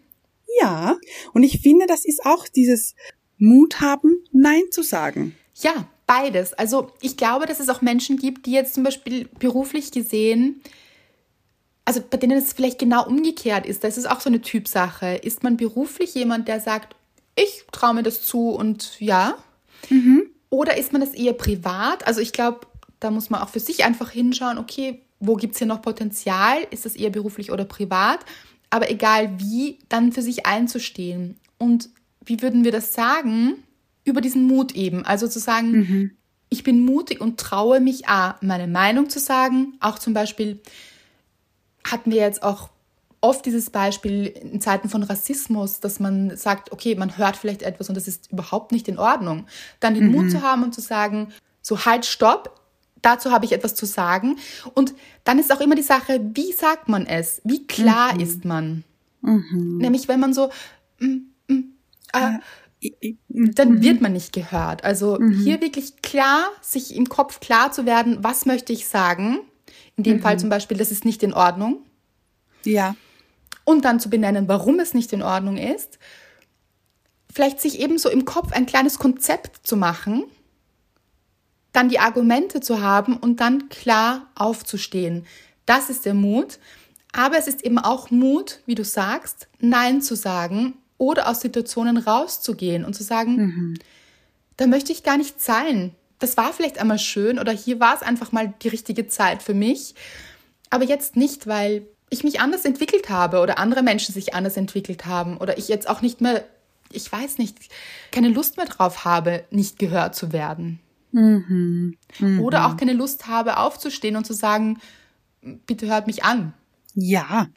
Ja, 0.61 0.97
und 1.35 1.43
ich 1.43 1.61
finde, 1.61 1.87
das 1.87 2.05
ist 2.05 2.25
auch 2.25 2.47
dieses 2.47 2.95
Mut 3.39 3.81
haben, 3.81 4.23
Nein 4.33 4.63
zu 4.71 4.83
sagen. 4.83 5.35
Ja, 5.57 5.89
beides. 6.07 6.53
Also 6.53 6.91
ich 7.01 7.17
glaube, 7.17 7.47
dass 7.47 7.61
es 7.61 7.69
auch 7.69 7.83
Menschen 7.83 8.17
gibt, 8.17 8.47
die 8.47 8.53
jetzt 8.53 8.75
zum 8.75 8.85
Beispiel 8.85 9.29
beruflich 9.39 9.91
gesehen, 9.91 10.63
also 11.85 12.01
bei 12.09 12.17
denen 12.17 12.39
es 12.39 12.53
vielleicht 12.53 12.79
genau 12.79 13.07
umgekehrt 13.07 13.67
ist. 13.67 13.85
Das 13.85 13.99
ist 13.99 14.09
auch 14.09 14.21
so 14.21 14.29
eine 14.29 14.41
Typsache. 14.41 15.17
Ist 15.17 15.43
man 15.43 15.57
beruflich 15.57 16.15
jemand, 16.15 16.49
der 16.49 16.61
sagt, 16.61 16.95
ich 17.37 17.65
traue 17.73 17.95
mir 17.95 18.03
das 18.03 18.23
zu 18.23 18.51
und 18.51 19.01
ja. 19.01 19.37
Mhm. 19.89 20.25
Oder 20.51 20.77
ist 20.77 20.93
man 20.93 21.01
das 21.01 21.15
eher 21.15 21.33
privat? 21.33 22.07
Also 22.07 22.21
ich 22.21 22.33
glaube, 22.33 22.61
da 22.99 23.11
muss 23.11 23.31
man 23.31 23.41
auch 23.41 23.49
für 23.49 23.61
sich 23.61 23.85
einfach 23.85 24.11
hinschauen, 24.11 24.59
okay, 24.59 25.03
wo 25.21 25.37
gibt 25.37 25.55
es 25.55 25.59
hier 25.59 25.67
noch 25.67 25.83
Potenzial? 25.83 26.59
Ist 26.71 26.85
das 26.85 26.97
eher 26.97 27.11
beruflich 27.11 27.53
oder 27.53 27.65
privat? 27.65 28.21
Aber 28.71 28.91
egal 28.91 29.39
wie, 29.39 29.79
dann 29.89 30.13
für 30.13 30.23
sich 30.23 30.47
einzustehen. 30.47 31.39
Und 31.59 31.91
wie 32.25 32.43
würden 32.43 32.65
wir 32.65 32.73
das 32.73 32.95
sagen? 32.95 33.63
Über 34.05 34.21
diesen 34.21 34.47
Mut 34.47 34.73
eben. 34.73 35.05
Also 35.05 35.29
zu 35.29 35.39
sagen, 35.39 35.71
mhm. 35.73 36.11
ich 36.49 36.63
bin 36.63 36.85
mutig 36.85 37.21
und 37.21 37.39
traue 37.39 37.81
mich, 37.81 38.09
A, 38.09 38.37
meine 38.41 38.67
Meinung 38.67 39.11
zu 39.11 39.19
sagen. 39.19 39.75
Auch 39.81 39.99
zum 39.99 40.15
Beispiel 40.15 40.61
hatten 41.85 42.11
wir 42.11 42.21
jetzt 42.21 42.43
auch 42.43 42.71
oft 43.21 43.45
dieses 43.45 43.71
Beispiel 43.71 44.27
in 44.27 44.61
Zeiten 44.61 44.89
von 44.89 45.03
Rassismus, 45.03 45.81
dass 45.81 46.01
man 46.01 46.37
sagt, 46.37 46.73
okay, 46.73 46.95
man 46.95 47.19
hört 47.19 47.37
vielleicht 47.37 47.63
etwas 47.63 47.89
und 47.89 47.95
das 47.95 48.09
ist 48.09 48.33
überhaupt 48.33 48.73
nicht 48.73 48.89
in 48.89 48.99
Ordnung. 48.99 49.47
Dann 49.79 49.95
den 49.95 50.07
mhm. 50.07 50.13
Mut 50.13 50.31
zu 50.31 50.43
haben 50.43 50.63
und 50.63 50.75
zu 50.75 50.81
sagen, 50.81 51.33
so 51.61 51.85
halt, 51.85 52.07
stopp, 52.07 52.61
dazu 53.03 53.31
habe 53.31 53.45
ich 53.45 53.53
etwas 53.53 53.75
zu 53.75 53.87
sagen. 53.87 54.39
Und 54.75 54.95
dann 55.25 55.39
ist 55.39 55.53
auch 55.53 55.61
immer 55.61 55.75
die 55.75 55.83
Sache, 55.83 56.21
wie 56.35 56.53
sagt 56.53 56.89
man 56.89 57.07
es? 57.07 57.41
Wie 57.45 57.67
klar 57.67 58.15
mhm. 58.15 58.21
ist 58.21 58.45
man? 58.45 58.85
Mhm. 59.21 59.79
Nämlich, 59.79 60.09
wenn 60.09 60.21
man 60.21 60.33
so, 60.33 60.51
mm, 61.01 61.17
mm, 61.49 61.65
äh, 62.15 62.39
dann 63.29 63.73
mhm. 63.73 63.83
wird 63.83 64.01
man 64.01 64.15
nicht 64.15 64.33
gehört. 64.33 64.85
Also 64.85 65.19
mhm. 65.21 65.33
hier 65.33 65.61
wirklich 65.61 66.01
klar, 66.01 66.49
sich 66.63 66.97
im 66.97 67.09
Kopf 67.09 67.41
klar 67.41 67.73
zu 67.73 67.85
werden, 67.85 68.19
was 68.23 68.47
möchte 68.47 68.73
ich 68.73 68.89
sagen? 68.89 69.41
In 70.01 70.15
dem 70.15 70.21
Fall 70.21 70.35
mhm. 70.35 70.41
zum 70.41 70.49
Beispiel, 70.49 70.77
das 70.77 70.91
ist 70.91 71.05
nicht 71.05 71.23
in 71.23 71.33
Ordnung. 71.33 71.85
Ja 72.65 72.95
und 73.65 73.85
dann 73.85 74.01
zu 74.01 74.11
benennen, 74.11 74.49
warum 74.49 74.81
es 74.81 74.95
nicht 74.95 75.13
in 75.13 75.23
Ordnung 75.23 75.57
ist. 75.57 75.99
Vielleicht 77.33 77.61
sich 77.61 77.81
ebenso 77.81 78.09
im 78.09 78.25
Kopf 78.25 78.53
ein 78.53 78.67
kleines 78.67 78.99
Konzept 78.99 79.67
zu 79.67 79.77
machen, 79.77 80.25
dann 81.73 81.89
die 81.89 82.01
Argumente 82.01 82.61
zu 82.61 82.83
haben 82.83 83.17
und 83.17 83.41
dann 83.41 83.69
klar 83.69 84.27
aufzustehen. 84.35 85.27
Das 85.67 85.89
ist 85.89 86.05
der 86.05 86.15
Mut. 86.15 86.59
Aber 87.13 87.39
es 87.39 87.49
ist 87.49 87.65
eben 87.65 87.79
auch 87.79 88.11
Mut, 88.11 88.61
wie 88.67 88.75
du 88.75 88.85
sagst, 88.85 89.49
Nein 89.59 90.01
zu 90.01 90.15
sagen 90.15 90.75
oder 90.97 91.29
aus 91.29 91.41
Situationen 91.41 91.97
rauszugehen 91.97 92.85
und 92.85 92.95
zu 92.95 93.03
sagen, 93.03 93.37
mhm. 93.37 93.75
da 94.57 94.67
möchte 94.67 94.93
ich 94.93 95.03
gar 95.03 95.17
nicht 95.17 95.41
sein. 95.41 95.95
Das 96.21 96.37
war 96.37 96.53
vielleicht 96.53 96.79
einmal 96.79 96.99
schön 96.99 97.39
oder 97.39 97.53
hier 97.53 97.81
war 97.81 97.95
es 97.97 98.03
einfach 98.03 98.31
mal 98.31 98.55
die 98.63 98.69
richtige 98.69 99.09
Zeit 99.09 99.43
für 99.43 99.55
mich, 99.55 99.95
aber 100.71 100.85
jetzt 100.85 101.17
nicht, 101.17 101.47
weil 101.47 101.87
ich 102.11 102.25
mich 102.25 102.41
anders 102.41 102.65
entwickelt 102.65 103.09
habe 103.09 103.41
oder 103.41 103.59
andere 103.59 103.83
Menschen 103.83 104.13
sich 104.13 104.35
anders 104.35 104.57
entwickelt 104.57 105.07
haben 105.07 105.37
oder 105.39 105.59
ich 105.59 105.69
jetzt 105.69 105.89
auch 105.89 106.03
nicht 106.03 106.21
mehr, 106.21 106.45
ich 106.93 107.11
weiß 107.11 107.39
nicht, 107.39 107.57
keine 108.13 108.29
Lust 108.29 108.57
mehr 108.57 108.67
drauf 108.67 109.05
habe, 109.05 109.45
nicht 109.51 109.79
gehört 109.79 110.15
zu 110.15 110.33
werden. 110.33 110.81
Mhm. 111.13 111.97
Mhm. 112.19 112.41
Oder 112.41 112.67
auch 112.67 112.77
keine 112.77 112.93
Lust 112.93 113.27
habe, 113.27 113.57
aufzustehen 113.57 114.17
und 114.17 114.27
zu 114.27 114.33
sagen, 114.33 114.79
bitte 115.67 115.87
hört 115.87 116.07
mich 116.07 116.25
an. 116.25 116.53
Ja. 116.95 117.49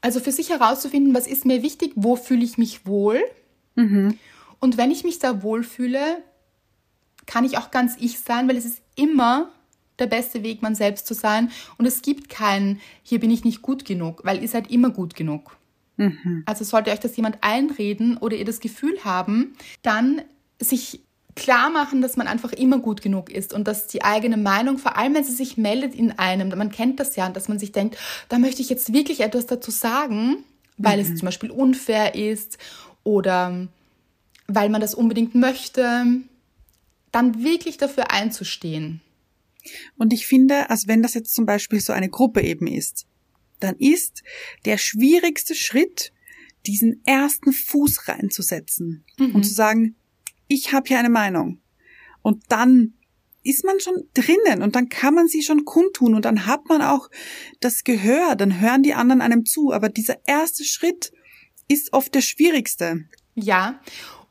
Also 0.00 0.20
für 0.20 0.32
sich 0.32 0.50
herauszufinden, 0.50 1.14
was 1.14 1.26
ist 1.26 1.44
mir 1.44 1.62
wichtig, 1.62 1.92
wo 1.96 2.16
fühle 2.16 2.44
ich 2.44 2.58
mich 2.58 2.86
wohl. 2.86 3.20
Mhm. 3.74 4.18
Und 4.60 4.76
wenn 4.76 4.90
ich 4.90 5.04
mich 5.04 5.18
da 5.18 5.42
wohlfühle, 5.42 6.22
kann 7.26 7.44
ich 7.44 7.58
auch 7.58 7.70
ganz 7.70 7.96
ich 7.98 8.20
sein, 8.20 8.48
weil 8.48 8.56
es 8.56 8.64
ist 8.64 8.82
immer 8.94 9.50
der 9.98 10.06
beste 10.06 10.42
Weg, 10.42 10.62
man 10.62 10.74
selbst 10.74 11.06
zu 11.06 11.14
sein. 11.14 11.50
Und 11.78 11.86
es 11.86 12.02
gibt 12.02 12.28
keinen, 12.28 12.80
hier 13.02 13.20
bin 13.20 13.30
ich 13.30 13.44
nicht 13.44 13.62
gut 13.62 13.84
genug, 13.84 14.22
weil 14.24 14.42
ihr 14.42 14.48
seid 14.48 14.70
immer 14.70 14.90
gut 14.90 15.14
genug. 15.14 15.56
Mhm. 15.96 16.42
Also 16.46 16.64
sollte 16.64 16.90
euch 16.90 17.00
das 17.00 17.16
jemand 17.16 17.38
einreden 17.42 18.16
oder 18.16 18.36
ihr 18.36 18.44
das 18.44 18.60
Gefühl 18.60 18.96
haben, 19.04 19.54
dann 19.82 20.22
sich 20.60 21.00
klar 21.34 21.70
machen, 21.70 22.02
dass 22.02 22.16
man 22.16 22.26
einfach 22.26 22.52
immer 22.52 22.78
gut 22.78 23.00
genug 23.00 23.30
ist 23.30 23.54
und 23.54 23.66
dass 23.66 23.86
die 23.86 24.04
eigene 24.04 24.36
Meinung, 24.36 24.78
vor 24.78 24.98
allem 24.98 25.14
wenn 25.14 25.24
sie 25.24 25.32
sich 25.32 25.56
meldet 25.56 25.94
in 25.94 26.12
einem, 26.18 26.48
man 26.50 26.70
kennt 26.70 27.00
das 27.00 27.16
ja, 27.16 27.28
dass 27.30 27.48
man 27.48 27.58
sich 27.58 27.72
denkt, 27.72 27.96
da 28.28 28.38
möchte 28.38 28.60
ich 28.60 28.68
jetzt 28.68 28.92
wirklich 28.92 29.20
etwas 29.20 29.46
dazu 29.46 29.70
sagen, 29.70 30.44
weil 30.76 31.02
mhm. 31.02 31.12
es 31.12 31.18
zum 31.18 31.26
Beispiel 31.26 31.50
unfair 31.50 32.14
ist 32.14 32.58
oder 33.02 33.66
weil 34.46 34.68
man 34.68 34.80
das 34.80 34.94
unbedingt 34.94 35.34
möchte, 35.34 36.04
dann 37.12 37.44
wirklich 37.44 37.76
dafür 37.76 38.10
einzustehen. 38.10 39.00
Und 39.96 40.12
ich 40.12 40.26
finde, 40.26 40.70
als 40.70 40.88
wenn 40.88 41.02
das 41.02 41.14
jetzt 41.14 41.34
zum 41.34 41.46
Beispiel 41.46 41.80
so 41.80 41.92
eine 41.92 42.08
Gruppe 42.08 42.42
eben 42.42 42.66
ist, 42.66 43.06
dann 43.60 43.76
ist 43.76 44.22
der 44.64 44.76
schwierigste 44.76 45.54
Schritt, 45.54 46.12
diesen 46.66 47.02
ersten 47.04 47.52
Fuß 47.52 48.08
reinzusetzen 48.08 49.04
mhm. 49.18 49.34
und 49.34 49.44
zu 49.44 49.52
sagen, 49.52 49.96
ich 50.48 50.72
habe 50.72 50.88
hier 50.88 50.98
eine 50.98 51.10
Meinung. 51.10 51.60
Und 52.22 52.44
dann 52.48 52.94
ist 53.44 53.64
man 53.64 53.80
schon 53.80 54.08
drinnen 54.14 54.62
und 54.62 54.76
dann 54.76 54.88
kann 54.88 55.14
man 55.14 55.26
sie 55.26 55.42
schon 55.42 55.64
kundtun 55.64 56.14
und 56.14 56.24
dann 56.24 56.46
hat 56.46 56.66
man 56.68 56.80
auch 56.82 57.08
das 57.60 57.82
Gehör, 57.82 58.36
dann 58.36 58.60
hören 58.60 58.82
die 58.82 58.94
anderen 58.94 59.20
einem 59.20 59.44
zu. 59.44 59.72
Aber 59.72 59.88
dieser 59.88 60.18
erste 60.26 60.64
Schritt 60.64 61.12
ist 61.68 61.92
oft 61.92 62.14
der 62.14 62.20
schwierigste. 62.20 63.04
Ja, 63.34 63.80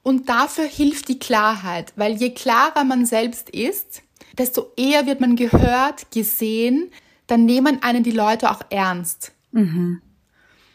und 0.03 0.29
dafür 0.29 0.65
hilft 0.65 1.07
die 1.07 1.19
Klarheit, 1.19 1.93
weil 1.95 2.13
je 2.13 2.31
klarer 2.31 2.83
man 2.83 3.05
selbst 3.05 3.49
ist, 3.49 4.01
desto 4.37 4.71
eher 4.75 5.05
wird 5.05 5.21
man 5.21 5.35
gehört, 5.35 6.11
gesehen, 6.11 6.91
dann 7.27 7.45
nehmen 7.45 7.83
einen 7.83 8.03
die 8.03 8.11
Leute 8.11 8.51
auch 8.51 8.61
ernst. 8.69 9.31
Mhm. 9.51 10.01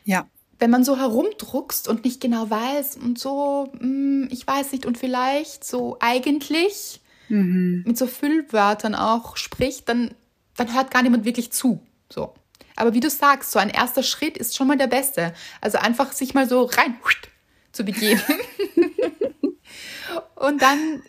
Ja. 0.04 0.26
Wenn 0.58 0.70
man 0.70 0.84
so 0.84 0.96
herumdruckst 0.96 1.86
und 1.88 2.04
nicht 2.04 2.20
genau 2.20 2.48
weiß 2.48 2.96
und 2.96 3.18
so, 3.18 3.70
hm, 3.78 4.28
ich 4.30 4.46
weiß 4.46 4.72
nicht, 4.72 4.86
und 4.86 4.96
vielleicht 4.96 5.64
so 5.64 5.98
eigentlich 6.00 7.00
mhm. 7.28 7.82
mit 7.86 7.98
so 7.98 8.06
Füllwörtern 8.06 8.94
auch 8.94 9.36
spricht, 9.36 9.88
dann, 9.88 10.14
dann 10.56 10.72
hört 10.72 10.90
gar 10.90 11.02
niemand 11.02 11.24
wirklich 11.24 11.52
zu. 11.52 11.80
So. 12.10 12.32
Aber 12.76 12.94
wie 12.94 13.00
du 13.00 13.10
sagst, 13.10 13.52
so 13.52 13.58
ein 13.58 13.70
erster 13.70 14.02
Schritt 14.02 14.38
ist 14.38 14.56
schon 14.56 14.68
mal 14.68 14.78
der 14.78 14.86
beste. 14.86 15.34
Also 15.60 15.78
einfach 15.78 16.12
sich 16.12 16.34
mal 16.34 16.48
so 16.48 16.62
rein 16.62 16.96
zu 17.72 17.84
begeben. 17.84 18.22
und 20.36 20.62
dann, 20.62 21.02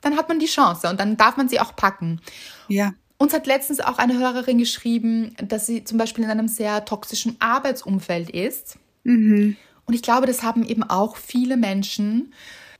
dann 0.00 0.16
hat 0.16 0.28
man 0.28 0.38
die 0.38 0.46
Chance 0.46 0.88
und 0.88 1.00
dann 1.00 1.16
darf 1.16 1.36
man 1.36 1.48
sie 1.48 1.60
auch 1.60 1.74
packen. 1.74 2.20
Ja. 2.68 2.94
Uns 3.18 3.32
hat 3.32 3.46
letztens 3.46 3.80
auch 3.80 3.98
eine 3.98 4.18
Hörerin 4.18 4.58
geschrieben, 4.58 5.34
dass 5.38 5.66
sie 5.66 5.84
zum 5.84 5.98
Beispiel 5.98 6.24
in 6.24 6.30
einem 6.30 6.48
sehr 6.48 6.84
toxischen 6.84 7.36
Arbeitsumfeld 7.40 8.30
ist. 8.30 8.78
Mhm. 9.04 9.56
Und 9.86 9.94
ich 9.94 10.02
glaube, 10.02 10.26
das 10.26 10.42
haben 10.42 10.64
eben 10.64 10.82
auch 10.82 11.16
viele 11.16 11.56
Menschen, 11.56 12.32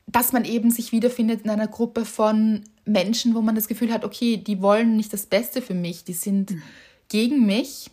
dass 0.07 0.33
man 0.33 0.45
eben 0.45 0.69
sich 0.69 0.91
wiederfindet 0.91 1.43
in 1.43 1.49
einer 1.49 1.67
Gruppe 1.67 2.05
von 2.05 2.63
Menschen, 2.85 3.35
wo 3.35 3.41
man 3.41 3.55
das 3.55 3.67
Gefühl 3.67 3.91
hat, 3.91 4.03
okay, 4.03 4.37
die 4.37 4.61
wollen 4.61 4.97
nicht 4.97 5.13
das 5.13 5.25
Beste 5.25 5.61
für 5.61 5.73
mich, 5.73 6.03
die 6.03 6.13
sind 6.13 6.51
mhm. 6.51 6.61
gegen 7.07 7.45
mich, 7.45 7.89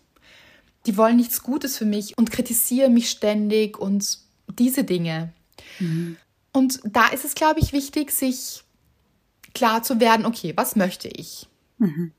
die 0.86 0.96
wollen 0.96 1.16
nichts 1.16 1.42
Gutes 1.42 1.78
für 1.78 1.84
mich 1.84 2.18
und 2.18 2.32
kritisieren 2.32 2.94
mich 2.94 3.10
ständig 3.10 3.78
und 3.78 4.18
diese 4.58 4.84
Dinge. 4.84 5.32
Mhm. 5.78 6.16
Und 6.52 6.80
da 6.84 7.08
ist 7.08 7.24
es, 7.24 7.34
glaube 7.34 7.60
ich, 7.60 7.72
wichtig, 7.72 8.10
sich 8.10 8.64
klar 9.54 9.82
zu 9.82 10.00
werden, 10.00 10.26
okay, 10.26 10.52
was 10.56 10.76
möchte 10.76 11.08
ich? 11.08 11.48
Mhm. 11.78 12.12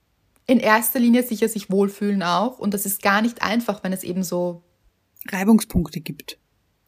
In 0.48 0.60
erster 0.60 1.00
Linie 1.00 1.24
sicher 1.24 1.48
sich 1.48 1.70
wohlfühlen 1.70 2.24
auch. 2.24 2.60
Und 2.60 2.74
das 2.74 2.86
ist 2.86 3.02
gar 3.02 3.22
nicht 3.22 3.42
einfach, 3.42 3.84
wenn 3.84 3.94
es 3.94 4.04
eben 4.04 4.24
so 4.24 4.64
Reibungspunkte 5.30 6.02
gibt. 6.02 6.38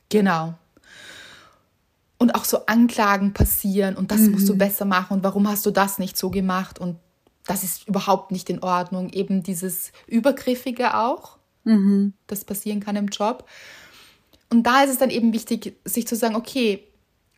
Genau. 0.09 0.55
Und 2.17 2.35
auch 2.35 2.45
so 2.45 2.65
Anklagen 2.65 3.33
passieren 3.33 3.95
und 3.95 4.11
das 4.11 4.21
mhm. 4.21 4.31
musst 4.31 4.47
du 4.47 4.55
besser 4.55 4.85
machen 4.85 5.13
und 5.17 5.23
warum 5.23 5.47
hast 5.47 5.65
du 5.65 5.71
das 5.71 5.99
nicht 5.99 6.17
so 6.17 6.29
gemacht 6.29 6.79
und 6.79 6.97
das 7.45 7.63
ist 7.63 7.87
überhaupt 7.87 8.31
nicht 8.31 8.49
in 8.49 8.63
Ordnung. 8.63 9.09
Eben 9.09 9.43
dieses 9.43 9.91
Übergriffige 10.07 10.97
auch, 10.97 11.37
mhm. 11.65 12.13
das 12.27 12.45
passieren 12.45 12.79
kann 12.79 12.95
im 12.95 13.07
Job. 13.07 13.49
Und 14.49 14.63
da 14.63 14.83
ist 14.83 14.91
es 14.91 14.97
dann 14.99 15.09
eben 15.09 15.33
wichtig, 15.33 15.75
sich 15.83 16.07
zu 16.07 16.15
sagen, 16.15 16.35
okay, 16.35 16.87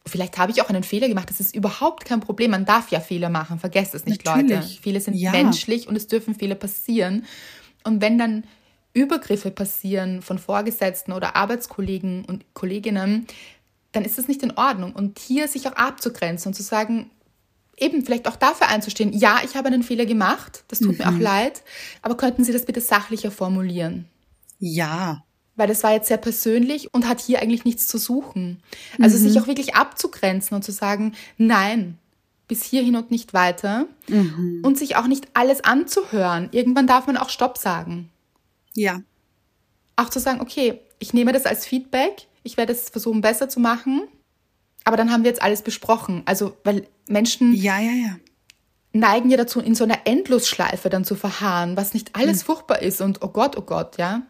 vielleicht 0.08 0.38
habe 0.38 0.52
ich 0.52 0.62
auch 0.62 0.70
einen 0.70 0.84
Fehler 0.84 1.08
gemacht. 1.08 1.30
Das 1.30 1.40
ist 1.40 1.56
überhaupt 1.56 2.06
kein 2.06 2.20
Problem. 2.20 2.52
Man 2.52 2.66
darf 2.66 2.90
ja 2.90 3.00
Fehler 3.00 3.30
machen. 3.30 3.60
Vergesst 3.60 3.96
es 3.96 4.06
nicht, 4.06 4.26
Natürlich. 4.26 4.52
Leute. 4.52 4.82
Fehler 4.82 5.00
sind 5.00 5.16
ja. 5.16 5.32
menschlich 5.32 5.88
und 5.88 5.96
es 5.96 6.08
dürfen 6.08 6.36
Fehler 6.36 6.56
passieren. 6.56 7.26
Und 7.84 8.02
wenn 8.02 8.18
dann 8.18 8.46
Übergriffe 8.94 9.52
passieren 9.52 10.22
von 10.22 10.38
Vorgesetzten 10.38 11.12
oder 11.12 11.36
Arbeitskollegen 11.36 12.26
und 12.26 12.46
Kolleginnen, 12.54 13.28
dann 13.92 14.06
ist 14.06 14.18
das 14.18 14.28
nicht 14.28 14.44
in 14.44 14.58
Ordnung. 14.58 14.94
Und 14.94 15.20
hier 15.20 15.48
sich 15.48 15.68
auch 15.68 15.74
abzugrenzen 15.74 16.50
und 16.50 16.54
zu 16.54 16.64
sagen, 16.64 17.10
eben 17.78 18.06
vielleicht 18.06 18.28
auch 18.28 18.38
dafür 18.38 18.68
einzustehen, 18.70 19.12
ja, 19.12 19.40
ich 19.44 19.56
habe 19.56 19.68
einen 19.68 19.84
Fehler 19.84 20.06
gemacht, 20.06 20.64
das 20.70 20.80
tut 20.80 20.94
mhm. 20.94 20.98
mir 20.98 21.08
auch 21.08 21.12
mhm. 21.12 21.22
leid, 21.22 21.62
aber 22.02 22.16
könnten 22.16 22.44
Sie 22.46 22.54
das 22.54 22.66
bitte 22.66 22.80
sachlicher 22.80 23.32
formulieren? 23.32 24.06
Ja, 24.60 25.25
weil 25.56 25.68
das 25.68 25.84
war 25.84 25.94
jetzt 25.94 26.08
sehr 26.08 26.18
persönlich 26.18 26.94
und 26.94 27.08
hat 27.08 27.20
hier 27.20 27.42
eigentlich 27.42 27.66
nichts 27.66 27.88
zu 27.88 27.98
suchen. 27.98 28.62
Also 29.00 29.18
mhm. 29.18 29.22
sich 29.24 29.40
auch 29.40 29.48
wirklich 29.48 29.76
abzugrenzen 29.76 30.56
und 30.56 30.64
zu 30.64 30.72
sagen, 30.72 31.14
nein, 31.38 31.98
bis 32.48 32.64
hierhin 32.64 32.96
und 32.96 33.12
nicht 33.12 33.34
weiter. 33.34 33.88
Mhm. 34.08 34.62
Und 34.64 34.78
sich 34.78 34.96
auch 34.96 35.08
nicht 35.08 35.28
alles 35.34 35.64
anzuhören. 35.64 36.50
Irgendwann 36.52 36.88
darf 36.88 37.08
man 37.08 37.18
auch 37.18 37.30
Stopp 37.30 37.58
sagen. 37.58 38.10
Ja. 38.74 39.02
Auch 39.96 40.10
zu 40.10 40.20
sagen, 40.20 40.42
okay, 40.42 40.82
ich 41.00 41.14
nehme 41.14 41.32
das 41.32 41.46
als 41.46 41.66
Feedback, 41.66 42.28
ich 42.44 42.58
werde 42.58 42.74
es 42.74 42.90
versuchen 42.90 43.22
besser 43.22 43.50
zu 43.50 43.60
machen, 43.60 44.04
aber 44.84 44.98
dann 44.98 45.12
haben 45.12 45.24
wir 45.24 45.32
jetzt 45.32 45.42
alles 45.42 45.62
besprochen. 45.62 46.22
Also, 46.26 46.58
weil 46.64 46.88
Menschen 47.08 47.54
ja, 47.54 47.80
ja, 47.80 47.92
ja. 47.92 48.18
neigen 48.94 49.30
ja 49.30 49.38
dazu, 49.38 49.60
in 49.60 49.76
so 49.76 49.84
einer 49.84 50.00
Endlosschleife 50.06 50.90
dann 50.90 51.06
zu 51.06 51.16
verharren, 51.16 51.78
was 51.78 51.94
nicht 51.94 52.16
alles 52.16 52.44
mhm. 52.44 52.46
furchtbar 52.46 52.82
ist 52.82 53.02
und 53.02 53.22
oh 53.22 53.30
Gott, 53.30 53.58
oh 53.58 53.62
Gott, 53.62 53.98
ja. 53.98 54.24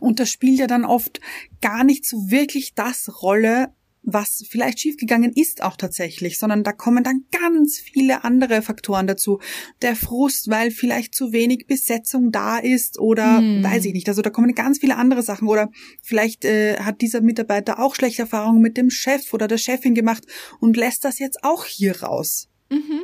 Und 0.00 0.20
das 0.20 0.30
spielt 0.30 0.58
ja 0.58 0.66
dann 0.66 0.84
oft 0.84 1.20
gar 1.60 1.84
nicht 1.84 2.06
so 2.06 2.30
wirklich 2.30 2.74
das 2.74 3.22
Rolle, 3.22 3.72
was 4.02 4.44
vielleicht 4.48 4.80
schiefgegangen 4.80 5.32
ist 5.32 5.62
auch 5.62 5.76
tatsächlich, 5.76 6.38
sondern 6.38 6.64
da 6.64 6.72
kommen 6.72 7.04
dann 7.04 7.24
ganz 7.30 7.78
viele 7.78 8.24
andere 8.24 8.62
Faktoren 8.62 9.06
dazu. 9.06 9.38
Der 9.80 9.94
Frust, 9.94 10.50
weil 10.50 10.70
vielleicht 10.70 11.14
zu 11.14 11.32
wenig 11.32 11.66
Besetzung 11.66 12.32
da 12.32 12.58
ist 12.58 12.98
oder 12.98 13.38
hm. 13.38 13.62
weiß 13.62 13.84
ich 13.84 13.92
nicht. 13.92 14.08
Also 14.08 14.22
da 14.22 14.30
kommen 14.30 14.54
ganz 14.54 14.78
viele 14.80 14.96
andere 14.96 15.22
Sachen 15.22 15.46
oder 15.46 15.70
vielleicht 16.02 16.44
äh, 16.44 16.78
hat 16.78 17.00
dieser 17.00 17.20
Mitarbeiter 17.20 17.78
auch 17.78 17.94
schlechte 17.94 18.22
Erfahrungen 18.22 18.60
mit 18.60 18.76
dem 18.76 18.90
Chef 18.90 19.32
oder 19.32 19.46
der 19.46 19.58
Chefin 19.58 19.94
gemacht 19.94 20.24
und 20.58 20.76
lässt 20.76 21.04
das 21.04 21.18
jetzt 21.18 21.44
auch 21.44 21.64
hier 21.64 22.02
raus. 22.02 22.48
Mhm. 22.70 23.02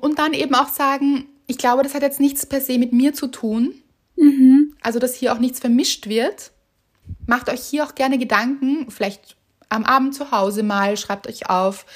Und 0.00 0.18
dann 0.18 0.32
eben 0.32 0.54
auch 0.54 0.68
sagen, 0.68 1.26
ich 1.46 1.58
glaube, 1.58 1.82
das 1.82 1.94
hat 1.94 2.02
jetzt 2.02 2.20
nichts 2.20 2.46
per 2.46 2.60
se 2.60 2.78
mit 2.78 2.92
mir 2.92 3.12
zu 3.12 3.28
tun, 3.28 3.74
Mhm. 4.20 4.59
Also, 4.82 4.98
dass 4.98 5.14
hier 5.14 5.32
auch 5.32 5.38
nichts 5.38 5.60
vermischt 5.60 6.08
wird. 6.08 6.52
Macht 7.26 7.48
euch 7.48 7.62
hier 7.62 7.84
auch 7.84 7.94
gerne 7.94 8.18
Gedanken, 8.18 8.90
vielleicht 8.90 9.36
am 9.68 9.84
Abend 9.84 10.14
zu 10.14 10.30
Hause 10.30 10.62
mal, 10.62 10.96
schreibt 10.96 11.28
euch 11.28 11.48
auf, 11.48 11.86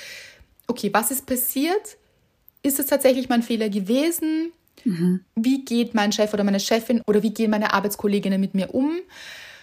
okay, 0.67 0.91
was 0.93 1.11
ist 1.11 1.27
passiert? 1.27 1.97
Ist 2.63 2.81
es 2.81 2.87
tatsächlich 2.87 3.29
mein 3.29 3.43
Fehler 3.43 3.69
gewesen? 3.69 4.53
Mhm. 4.85 5.21
Wie 5.35 5.65
geht 5.65 5.95
mein 5.95 6.13
Chef 6.13 6.33
oder 6.33 6.45
meine 6.45 6.61
Chefin 6.61 7.03
oder 7.07 7.23
wie 7.23 7.35
gehen 7.35 7.51
meine 7.51 7.73
Arbeitskolleginnen 7.73 8.41
mit 8.41 8.55
mir 8.55 8.75
um? 8.75 8.93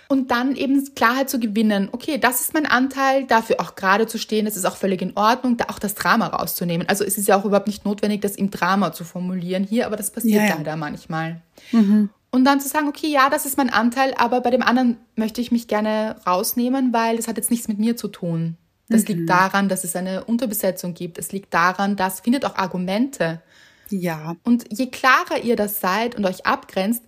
Und 0.07 0.29
dann 0.29 0.57
eben 0.57 0.93
Klarheit 0.93 1.29
zu 1.29 1.39
gewinnen, 1.39 1.87
okay, 1.93 2.17
das 2.17 2.41
ist 2.41 2.53
mein 2.53 2.65
Anteil, 2.65 3.25
dafür 3.27 3.61
auch 3.61 3.75
gerade 3.75 4.07
zu 4.07 4.17
stehen, 4.17 4.43
das 4.43 4.57
ist 4.57 4.65
auch 4.65 4.75
völlig 4.75 5.01
in 5.01 5.15
Ordnung, 5.15 5.55
da 5.55 5.65
auch 5.69 5.79
das 5.79 5.95
Drama 5.95 6.27
rauszunehmen. 6.27 6.89
Also 6.89 7.05
es 7.05 7.17
ist 7.17 7.29
ja 7.29 7.39
auch 7.39 7.45
überhaupt 7.45 7.67
nicht 7.67 7.85
notwendig, 7.85 8.19
das 8.19 8.35
im 8.35 8.51
Drama 8.51 8.91
zu 8.91 9.05
formulieren 9.05 9.63
hier, 9.63 9.85
aber 9.85 9.95
das 9.95 10.11
passiert 10.11 10.43
ja, 10.43 10.49
ja. 10.49 10.55
leider 10.57 10.75
manchmal. 10.75 11.41
Mhm. 11.71 12.09
Und 12.31 12.45
dann 12.45 12.61
zu 12.61 12.69
sagen, 12.69 12.87
okay, 12.87 13.07
ja, 13.07 13.29
das 13.29 13.45
ist 13.45 13.57
mein 13.57 13.69
Anteil, 13.69 14.13
aber 14.17 14.39
bei 14.39 14.49
dem 14.49 14.61
anderen 14.61 14.97
möchte 15.15 15.41
ich 15.41 15.51
mich 15.51 15.67
gerne 15.67 16.15
rausnehmen, 16.25 16.93
weil 16.93 17.17
das 17.17 17.27
hat 17.27 17.37
jetzt 17.37 17.51
nichts 17.51 17.67
mit 17.67 17.77
mir 17.77 17.97
zu 17.97 18.07
tun. 18.07 18.57
Das 18.87 19.01
mhm. 19.01 19.07
liegt 19.07 19.29
daran, 19.29 19.67
dass 19.67 19.83
es 19.83 19.95
eine 19.95 20.23
Unterbesetzung 20.23 20.93
gibt. 20.93 21.17
Es 21.17 21.31
liegt 21.33 21.53
daran, 21.53 21.97
dass 21.97 22.21
findet 22.21 22.45
auch 22.45 22.55
Argumente. 22.55 23.41
Ja. 23.89 24.35
Und 24.43 24.65
je 24.71 24.87
klarer 24.87 25.43
ihr 25.43 25.57
das 25.57 25.81
seid 25.81 26.15
und 26.15 26.25
euch 26.25 26.45
abgrenzt, 26.45 27.03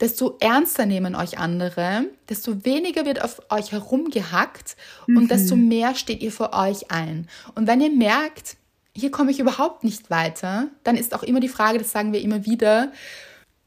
desto 0.00 0.36
ernster 0.38 0.86
nehmen 0.86 1.16
euch 1.16 1.38
andere, 1.38 2.04
desto 2.28 2.64
weniger 2.64 3.04
wird 3.04 3.22
auf 3.22 3.42
euch 3.50 3.72
herumgehackt 3.72 4.76
mhm. 5.06 5.16
und 5.16 5.30
desto 5.30 5.56
mehr 5.56 5.96
steht 5.96 6.22
ihr 6.22 6.30
für 6.32 6.52
euch 6.52 6.90
ein. 6.90 7.28
Und 7.54 7.66
wenn 7.66 7.80
ihr 7.80 7.90
merkt, 7.90 8.56
hier 8.94 9.10
komme 9.10 9.30
ich 9.30 9.40
überhaupt 9.40 9.84
nicht 9.84 10.10
weiter, 10.10 10.68
dann 10.84 10.96
ist 10.96 11.14
auch 11.14 11.22
immer 11.22 11.40
die 11.40 11.48
Frage, 11.48 11.78
das 11.78 11.90
sagen 11.90 12.12
wir 12.12 12.20
immer 12.20 12.44
wieder, 12.44 12.92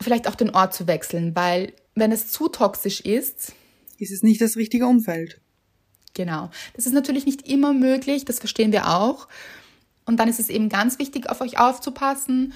vielleicht 0.04 0.28
auch 0.28 0.36
den 0.36 0.52
Ort 0.52 0.74
zu 0.74 0.88
wechseln, 0.88 1.36
weil 1.36 1.74
wenn 1.96 2.12
es 2.12 2.32
zu 2.32 2.48
toxisch 2.48 3.02
ist, 3.02 3.54
ist 3.98 4.12
es 4.12 4.24
nicht 4.24 4.42
das 4.42 4.56
richtige 4.56 4.88
Umfeld. 4.88 5.42
Genau. 6.14 6.50
Das 6.76 6.86
ist 6.86 6.94
natürlich 6.94 7.26
nicht 7.26 7.48
immer 7.48 7.74
möglich, 7.74 8.26
das 8.26 8.40
verstehen 8.40 8.72
wir 8.72 8.88
auch. 8.88 9.28
Und 10.06 10.18
dann 10.18 10.28
ist 10.28 10.40
es 10.40 10.50
eben 10.50 10.70
ganz 10.70 11.00
wichtig, 11.00 11.30
auf 11.30 11.42
euch 11.42 11.60
aufzupassen. 11.60 12.54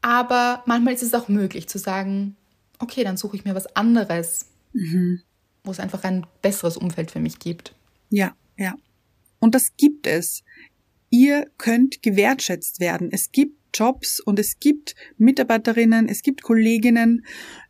Aber 0.00 0.62
manchmal 0.66 0.94
ist 0.94 1.02
es 1.02 1.14
auch 1.14 1.28
möglich 1.28 1.68
zu 1.68 1.78
sagen, 1.78 2.36
okay, 2.78 3.04
dann 3.04 3.16
suche 3.16 3.36
ich 3.36 3.44
mir 3.44 3.54
was 3.54 3.74
anderes, 3.76 4.46
mhm. 4.72 5.22
wo 5.64 5.70
es 5.70 5.80
einfach 5.80 6.04
ein 6.04 6.26
besseres 6.42 6.76
Umfeld 6.76 7.10
für 7.10 7.20
mich 7.20 7.38
gibt. 7.38 7.74
Ja, 8.10 8.34
ja. 8.56 8.74
Und 9.38 9.54
das 9.54 9.76
gibt 9.76 10.06
es. 10.06 10.42
Ihr 11.10 11.50
könnt 11.58 12.02
gewertschätzt 12.02 12.80
werden. 12.80 13.10
Es 13.12 13.32
gibt 13.32 13.56
Jobs 13.74 14.20
und 14.20 14.38
es 14.38 14.58
gibt 14.60 14.94
Mitarbeiterinnen, 15.18 16.08
es 16.08 16.22
gibt 16.22 16.42
Kolleginnen, 16.42 17.24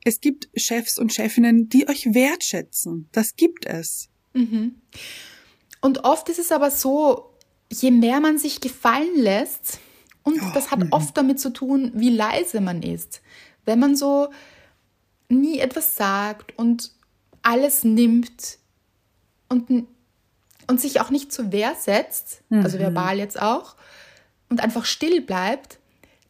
es 0.05 0.21
gibt 0.21 0.49
Chefs 0.55 0.99
und 0.99 1.13
Chefinnen, 1.13 1.69
die 1.69 1.89
euch 1.89 2.15
wertschätzen. 2.15 3.09
Das 3.13 3.37
gibt 3.37 3.67
es. 3.67 4.09
Mhm. 4.35 4.77
Und 5.81 6.05
oft 6.05 6.29
ist 6.29 6.39
es 6.39 6.53
aber 6.53 6.71
so, 6.71 7.35
je 7.71 7.91
mehr 7.91 8.21
man 8.21 8.39
sich 8.39 8.61
gefallen 8.61 9.17
lässt, 9.17 9.81
Und 10.25 10.41
Oh, 10.41 10.51
das 10.55 10.71
hat 10.71 10.79
mhm. 10.79 10.89
oft 10.93 11.17
damit 11.17 11.41
zu 11.41 11.51
tun, 11.51 11.91
wie 11.95 12.11
leise 12.11 12.61
man 12.61 12.83
ist. 12.83 13.23
Wenn 13.65 13.81
man 13.81 13.97
so 13.97 14.29
nie 15.29 15.59
etwas 15.59 15.97
sagt 15.97 16.57
und 16.59 16.93
alles 17.43 17.83
nimmt 17.83 18.59
und, 19.49 19.87
und 20.69 20.81
sich 20.81 21.01
auch 21.01 21.11
nicht 21.11 21.33
zur 21.33 21.51
Wehr 21.51 21.75
setzt, 21.75 22.43
also 22.51 22.79
verbal 22.79 23.19
jetzt 23.19 23.41
auch, 23.41 23.75
und 24.49 24.61
einfach 24.61 24.85
still 24.85 25.21
bleibt, 25.21 25.79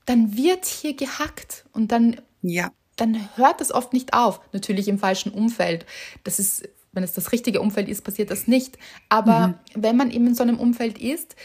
dann 0.06 0.36
wird 0.36 0.66
hier 0.66 0.94
gehackt 0.94 1.64
und 1.72 1.92
dann 1.92 2.16
Ja. 2.42 2.72
dann 2.96 3.28
hört 3.36 3.60
das 3.60 3.72
oft 3.72 3.92
nicht 3.92 4.12
auf. 4.14 4.40
Natürlich 4.52 4.88
im 4.88 4.98
falschen 4.98 5.32
Umfeld. 5.32 5.86
Das 6.24 6.38
ist, 6.38 6.68
wenn 6.92 7.02
es 7.02 7.12
das 7.12 7.32
richtige 7.32 7.60
Umfeld 7.60 7.88
ist, 7.88 8.02
passiert 8.02 8.30
das 8.30 8.46
nicht. 8.46 8.78
Aber 9.08 9.60
wenn 9.74 9.96
man 9.96 10.10
eben 10.10 10.26
in 10.26 10.34
so 10.34 10.42
einem 10.42 10.58
Umfeld 10.58 10.98
ist, 10.98 11.36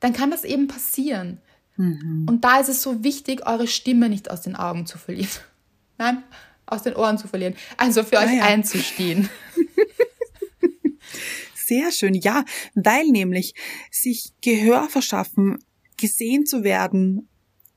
dann 0.00 0.12
kann 0.12 0.30
das 0.30 0.44
eben 0.44 0.68
passieren. 0.68 1.40
Und 1.78 2.38
da 2.42 2.58
ist 2.60 2.68
es 2.70 2.80
so 2.82 3.04
wichtig, 3.04 3.46
eure 3.46 3.66
Stimme 3.66 4.08
nicht 4.08 4.30
aus 4.30 4.40
den 4.40 4.56
Augen 4.56 4.86
zu 4.86 4.96
verlieren. 4.96 5.28
Nein, 5.98 6.22
aus 6.64 6.82
den 6.82 6.96
Ohren 6.96 7.18
zu 7.18 7.28
verlieren. 7.28 7.54
Also 7.76 8.02
für 8.02 8.16
euch 8.16 8.28
Ah 8.30 8.32
ja. 8.32 8.44
einzustehen. 8.44 9.28
Sehr 11.54 11.90
schön, 11.92 12.14
ja, 12.14 12.44
weil 12.74 13.06
nämlich 13.08 13.54
sich 13.90 14.32
Gehör 14.40 14.88
verschaffen, 14.88 15.58
gesehen 15.96 16.46
zu 16.46 16.62
werden, 16.64 17.28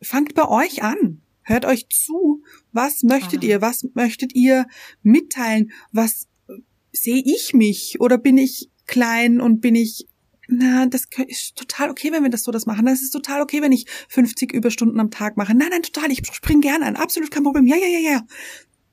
fangt 0.01 0.33
bei 0.35 0.47
euch 0.47 0.83
an. 0.83 1.21
Hört 1.43 1.65
euch 1.65 1.87
zu. 1.89 2.43
Was 2.71 3.03
möchtet 3.03 3.43
Ah. 3.43 3.47
ihr? 3.47 3.61
Was 3.61 3.85
möchtet 3.95 4.35
ihr 4.35 4.67
mitteilen? 5.01 5.71
Was 5.91 6.27
äh, 6.47 6.53
sehe 6.91 7.21
ich 7.25 7.53
mich? 7.53 7.99
Oder 7.99 8.17
bin 8.17 8.37
ich 8.37 8.69
klein 8.85 9.41
und 9.41 9.59
bin 9.61 9.75
ich, 9.75 10.07
na, 10.47 10.85
das 10.87 11.05
ist 11.27 11.55
total 11.55 11.89
okay, 11.89 12.11
wenn 12.11 12.23
wir 12.23 12.29
das 12.29 12.43
so 12.43 12.51
das 12.51 12.65
machen. 12.65 12.85
Das 12.85 13.01
ist 13.01 13.11
total 13.11 13.41
okay, 13.41 13.61
wenn 13.61 13.71
ich 13.71 13.85
50 14.09 14.53
Überstunden 14.53 14.99
am 14.99 15.11
Tag 15.11 15.37
mache. 15.37 15.55
Nein, 15.55 15.69
nein, 15.71 15.83
total. 15.83 16.11
Ich 16.11 16.21
spring 16.31 16.61
gerne 16.61 16.85
ein. 16.85 16.95
Absolut 16.95 17.31
kein 17.31 17.43
Problem. 17.43 17.65
Ja, 17.67 17.75
ja, 17.75 17.87
ja, 17.87 17.99
ja. 18.11 18.21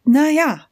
Naja. 0.05 0.67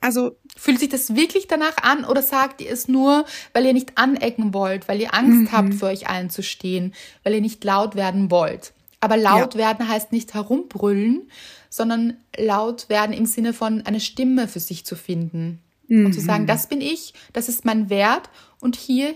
Also, 0.00 0.36
Fühlt 0.56 0.78
sich 0.80 0.88
das 0.90 1.16
wirklich 1.16 1.46
danach 1.48 1.78
an 1.78 2.04
oder 2.04 2.22
sagt 2.22 2.60
ihr 2.60 2.70
es 2.70 2.88
nur, 2.88 3.24
weil 3.54 3.64
ihr 3.66 3.72
nicht 3.72 3.96
anecken 3.96 4.52
wollt, 4.54 4.88
weil 4.88 5.00
ihr 5.00 5.14
Angst 5.14 5.52
habt, 5.52 5.74
für 5.74 5.86
euch 5.86 6.06
einzustehen, 6.08 6.94
weil 7.24 7.34
ihr 7.34 7.40
nicht 7.40 7.64
laut 7.64 7.94
werden 7.96 8.30
wollt? 8.30 8.72
Aber 9.06 9.16
laut 9.16 9.54
Ja. 9.54 9.60
werden 9.60 9.88
heißt 9.88 10.12
nicht 10.12 10.34
herumbrüllen, 10.34 11.30
sondern 11.70 12.16
laut 12.36 12.88
werden 12.88 13.12
im 13.12 13.26
Sinne 13.26 13.52
von 13.52 13.82
eine 13.86 14.00
Stimme 14.00 14.48
für 14.48 14.60
sich 14.60 14.84
zu 14.84 14.96
finden. 14.96 15.60
Und 15.88 16.12
zu 16.14 16.20
sagen, 16.20 16.48
das 16.48 16.68
bin 16.68 16.80
ich, 16.80 17.14
das 17.32 17.48
ist 17.48 17.64
mein 17.64 17.88
Wert 17.90 18.28
und 18.60 18.74
hier 18.74 19.14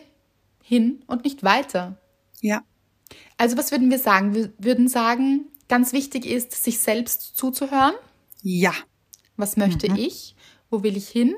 hin 0.62 1.02
und 1.08 1.24
nicht 1.24 1.42
weiter. 1.42 1.96
ja. 2.40 2.62
Also 3.36 3.56
was 3.56 3.72
würden 3.72 3.90
wir 3.90 3.98
sagen? 3.98 4.34
Wir 4.36 4.52
würden 4.58 4.86
sagen, 4.86 5.46
ganz 5.68 5.92
wichtig 5.92 6.26
ist, 6.26 6.52
sich 6.62 6.78
selbst 6.78 7.36
zuzuhören. 7.36 7.94
Ja. 8.42 8.72
Was 9.36 9.56
möchte 9.56 9.88
ich? 9.88 10.36
Wo 10.70 10.82
will 10.84 10.96
ich 10.96 11.08
hin? 11.08 11.34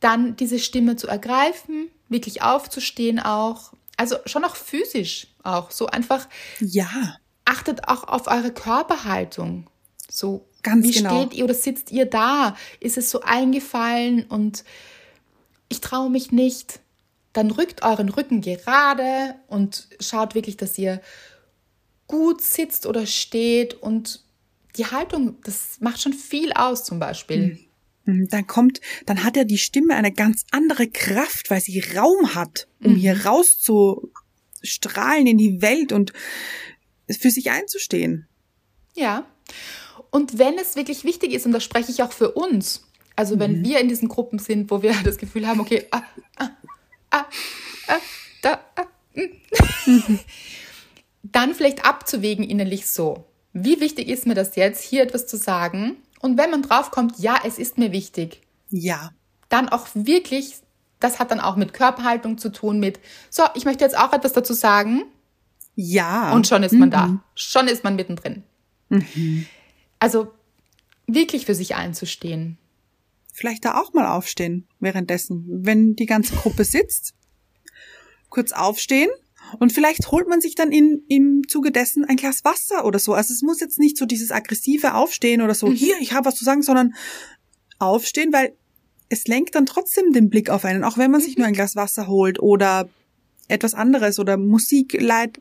Dann 0.00 0.36
diese 0.36 0.58
Stimme 0.58 0.96
zu 0.96 1.06
ergreifen, 1.08 1.88
wirklich 2.10 2.42
aufzustehen 2.42 3.20
auch. 3.20 3.72
Also 3.96 4.16
schon 4.26 4.44
auch 4.44 4.54
physisch 4.56 5.28
auch. 5.44 5.70
So 5.70 5.86
einfach 5.86 6.28
Ja. 6.60 7.16
Achtet 7.48 7.88
auch 7.88 8.04
auf 8.04 8.26
eure 8.26 8.52
Körperhaltung. 8.52 9.68
So 10.10 10.46
Ganz 10.62 10.86
wie 10.86 10.92
genau. 10.92 11.22
steht 11.22 11.34
ihr 11.34 11.44
oder 11.44 11.54
sitzt 11.54 11.90
ihr 11.90 12.04
da? 12.04 12.56
Ist 12.78 12.98
es 12.98 13.10
so 13.10 13.22
eingefallen 13.22 14.24
und 14.24 14.64
ich 15.68 15.80
traue 15.80 16.10
mich 16.10 16.30
nicht? 16.30 16.80
Dann 17.32 17.50
rückt 17.50 17.82
euren 17.82 18.10
Rücken 18.10 18.42
gerade 18.42 19.34
und 19.48 19.88
schaut 20.00 20.34
wirklich, 20.34 20.56
dass 20.56 20.76
ihr 20.78 21.00
gut 22.06 22.42
sitzt 22.42 22.86
oder 22.86 23.06
steht 23.06 23.74
und 23.74 24.22
die 24.76 24.86
Haltung, 24.86 25.36
das 25.44 25.80
macht 25.80 26.02
schon 26.02 26.12
viel 26.12 26.52
aus 26.52 26.84
zum 26.84 26.98
Beispiel. 26.98 27.58
Mhm, 28.04 28.28
Dann 28.28 28.46
kommt, 28.46 28.80
dann 29.06 29.24
hat 29.24 29.36
ja 29.36 29.44
die 29.44 29.58
Stimme 29.58 29.94
eine 29.94 30.12
ganz 30.12 30.44
andere 30.50 30.88
Kraft, 30.88 31.50
weil 31.50 31.60
sie 31.60 31.80
Raum 31.80 32.34
hat, 32.34 32.68
um 32.82 32.94
hier 32.94 33.26
rauszustrahlen 33.26 35.26
in 35.26 35.38
die 35.38 35.62
Welt 35.62 35.92
und 35.92 36.12
für 37.10 37.30
sich 37.30 37.50
einzustehen. 37.50 38.26
Ja. 38.94 39.26
Und 40.10 40.38
wenn 40.38 40.58
es 40.58 40.76
wirklich 40.76 41.04
wichtig 41.04 41.32
ist, 41.32 41.46
und 41.46 41.52
das 41.52 41.64
spreche 41.64 41.90
ich 41.90 42.02
auch 42.02 42.12
für 42.12 42.32
uns, 42.32 42.84
also 43.16 43.38
wenn 43.38 43.64
wir 43.64 43.80
in 43.80 43.88
diesen 43.88 44.08
Gruppen 44.08 44.38
sind, 44.38 44.70
wo 44.70 44.82
wir 44.82 44.94
das 45.04 45.18
Gefühl 45.18 45.46
haben, 45.46 45.60
okay, 45.60 45.86
ah, 45.90 46.02
ah, 46.36 46.50
ah, 47.10 47.24
ah, 47.88 47.98
da, 48.42 48.60
ah, 48.76 48.86
mm. 49.14 50.18
dann 51.22 51.54
vielleicht 51.54 51.84
abzuwägen 51.84 52.44
innerlich 52.44 52.86
so, 52.86 53.24
wie 53.52 53.80
wichtig 53.80 54.08
ist 54.08 54.26
mir 54.26 54.34
das 54.34 54.56
jetzt, 54.56 54.82
hier 54.82 55.02
etwas 55.02 55.26
zu 55.26 55.36
sagen? 55.36 55.96
Und 56.20 56.38
wenn 56.38 56.50
man 56.50 56.62
draufkommt, 56.62 57.18
ja, 57.18 57.38
es 57.44 57.58
ist 57.58 57.78
mir 57.78 57.92
wichtig, 57.92 58.40
Ja. 58.70 59.12
dann 59.48 59.68
auch 59.68 59.88
wirklich, 59.94 60.54
das 61.00 61.18
hat 61.18 61.30
dann 61.30 61.40
auch 61.40 61.56
mit 61.56 61.72
Körperhaltung 61.72 62.38
zu 62.38 62.50
tun, 62.50 62.78
mit, 62.80 63.00
so, 63.30 63.44
ich 63.54 63.64
möchte 63.64 63.84
jetzt 63.84 63.98
auch 63.98 64.12
etwas 64.12 64.32
dazu 64.32 64.52
sagen, 64.52 65.04
Ja. 65.80 66.32
und 66.32 66.48
schon 66.48 66.64
ist 66.64 66.72
man 66.72 66.90
da. 66.90 67.22
Schon 67.36 67.68
ist 67.68 67.84
man 67.84 67.94
mittendrin. 67.94 68.42
Mhm. 68.88 69.46
Also 70.00 70.32
wirklich 71.06 71.46
für 71.46 71.54
sich 71.54 71.76
einzustehen. 71.76 72.58
Vielleicht 73.32 73.64
da 73.64 73.80
auch 73.80 73.92
mal 73.92 74.08
aufstehen 74.08 74.66
währenddessen, 74.80 75.46
wenn 75.48 75.94
die 75.94 76.06
ganze 76.06 76.34
Gruppe 76.34 76.64
sitzt. 76.64 77.14
Kurz 78.28 78.50
aufstehen 78.50 79.08
und 79.60 79.72
vielleicht 79.72 80.10
holt 80.10 80.26
man 80.26 80.40
sich 80.40 80.56
dann 80.56 80.72
in, 80.72 81.04
im 81.08 81.42
Zuge 81.46 81.70
dessen 81.70 82.04
ein 82.04 82.16
Glas 82.16 82.44
Wasser 82.44 82.84
oder 82.84 82.98
so. 82.98 83.14
Also 83.14 83.32
es 83.32 83.42
muss 83.42 83.60
jetzt 83.60 83.78
nicht 83.78 83.96
so 83.96 84.04
dieses 84.04 84.32
aggressive 84.32 84.94
Aufstehen 84.94 85.42
oder 85.42 85.54
so, 85.54 85.70
hier, 85.70 85.94
ich 86.00 86.12
habe 86.12 86.26
was 86.26 86.34
zu 86.34 86.44
sagen, 86.44 86.62
sondern 86.62 86.94
aufstehen, 87.78 88.32
weil 88.32 88.52
es 89.08 89.28
lenkt 89.28 89.54
dann 89.54 89.64
trotzdem 89.64 90.12
den 90.12 90.28
Blick 90.28 90.50
auf 90.50 90.64
einen, 90.64 90.82
auch 90.82 90.98
wenn 90.98 91.12
man 91.12 91.20
sich 91.20 91.38
nur 91.38 91.46
ein 91.46 91.54
Glas 91.54 91.76
Wasser 91.76 92.08
holt 92.08 92.40
oder 92.40 92.88
etwas 93.48 93.74
anderes 93.74 94.18
oder 94.18 94.36
Musik 94.36 94.96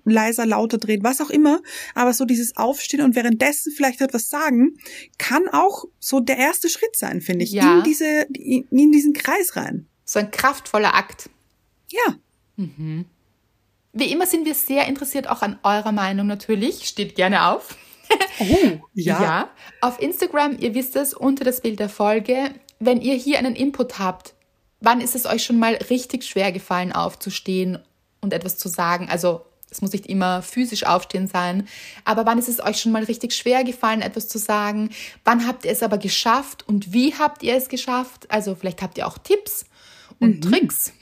leiser, 0.05 0.45
lauter 0.45 0.77
dreht, 0.77 1.03
was 1.03 1.21
auch 1.21 1.29
immer. 1.29 1.61
Aber 1.93 2.13
so 2.13 2.25
dieses 2.25 2.57
Aufstehen 2.57 3.01
und 3.01 3.15
währenddessen 3.15 3.71
vielleicht 3.71 4.01
etwas 4.01 4.29
sagen, 4.29 4.77
kann 5.17 5.47
auch 5.51 5.85
so 5.99 6.19
der 6.19 6.37
erste 6.37 6.69
Schritt 6.69 6.95
sein, 6.95 7.21
finde 7.21 7.43
ich, 7.45 7.51
Ja. 7.51 7.77
in 7.79 7.83
diese, 7.83 8.27
in, 8.33 8.65
in 8.71 8.91
diesen 8.91 9.13
Kreis 9.13 9.55
rein. 9.55 9.87
So 10.05 10.19
ein 10.19 10.31
kraftvoller 10.31 10.95
Akt. 10.95 11.29
Ja. 11.91 12.15
Wie 13.93 14.11
immer 14.11 14.25
sind 14.25 14.45
wir 14.45 14.55
sehr 14.55 14.87
interessiert 14.87 15.27
auch 15.29 15.41
an 15.41 15.59
eurer 15.63 15.91
Meinung 15.91 16.27
natürlich. 16.27 16.85
Steht 16.87 17.15
gerne 17.15 17.47
auf. 17.49 17.77
Oh, 18.39 18.79
Ja. 18.93 19.49
Auf 19.81 20.01
Instagram, 20.01 20.57
ihr 20.59 20.73
wisst 20.75 20.95
es, 20.95 21.13
unter 21.13 21.43
das 21.43 21.59
Bild 21.59 21.79
der 21.81 21.89
Folge. 21.89 22.51
Wenn 22.79 23.01
ihr 23.01 23.15
hier 23.15 23.37
einen 23.39 23.53
Input 23.55 23.99
habt, 23.99 24.33
wann 24.79 25.01
ist 25.01 25.13
es 25.15 25.25
euch 25.25 25.43
schon 25.43 25.59
mal 25.59 25.73
richtig 25.89 26.23
schwer 26.23 26.53
gefallen, 26.53 26.93
aufzustehen 26.93 27.79
und 28.21 28.33
etwas 28.33 28.57
zu 28.57 28.69
sagen? 28.69 29.07
Also, 29.09 29.45
es 29.69 29.81
muss 29.81 29.91
nicht 29.91 30.05
immer 30.05 30.41
physisch 30.41 30.85
aufstehen 30.85 31.27
sein, 31.27 31.67
aber 32.05 32.25
wann 32.25 32.39
ist 32.39 32.47
es 32.47 32.63
euch 32.63 32.79
schon 32.79 32.93
mal 32.93 33.03
richtig 33.03 33.33
schwer 33.33 33.63
gefallen, 33.63 34.01
etwas 34.01 34.29
zu 34.29 34.37
sagen? 34.37 34.89
Wann 35.25 35.45
habt 35.45 35.65
ihr 35.65 35.71
es 35.71 35.83
aber 35.83 35.97
geschafft 35.97 36.67
und 36.67 36.93
wie 36.93 37.15
habt 37.15 37.43
ihr 37.43 37.55
es 37.55 37.67
geschafft? 37.67 38.29
Also, 38.29 38.55
vielleicht 38.55 38.81
habt 38.81 38.97
ihr 38.97 39.07
auch 39.07 39.17
Tipps 39.17 39.65
und 40.19 40.41
Tricks 40.41 40.93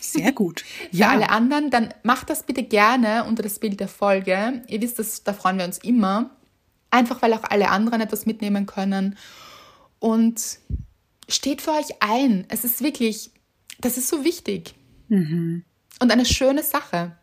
Sehr 0.00 0.32
gut. 0.32 0.64
für 0.92 1.06
alle 1.06 1.30
anderen, 1.30 1.70
dann 1.70 1.92
macht 2.02 2.30
das 2.30 2.44
bitte 2.44 2.62
gerne 2.62 3.24
unter 3.24 3.42
das 3.42 3.58
Bild 3.58 3.80
der 3.80 3.88
Folge. 3.88 4.62
Ihr 4.68 4.80
wisst, 4.80 4.98
das, 4.98 5.24
da 5.24 5.32
freuen 5.32 5.58
wir 5.58 5.64
uns 5.64 5.78
immer. 5.78 6.30
Einfach 6.90 7.22
weil 7.22 7.32
auch 7.34 7.44
alle 7.44 7.70
anderen 7.70 8.00
etwas 8.00 8.26
mitnehmen 8.26 8.66
können. 8.66 9.16
Und 9.98 10.58
steht 11.28 11.62
für 11.62 11.72
euch 11.72 12.00
ein. 12.00 12.44
Es 12.48 12.64
ist 12.64 12.82
wirklich, 12.82 13.30
das 13.80 13.96
ist 13.96 14.08
so 14.08 14.24
wichtig. 14.24 14.74
Und 16.00 16.10
eine 16.10 16.24
schöne 16.24 16.62
Sache. 16.62 17.16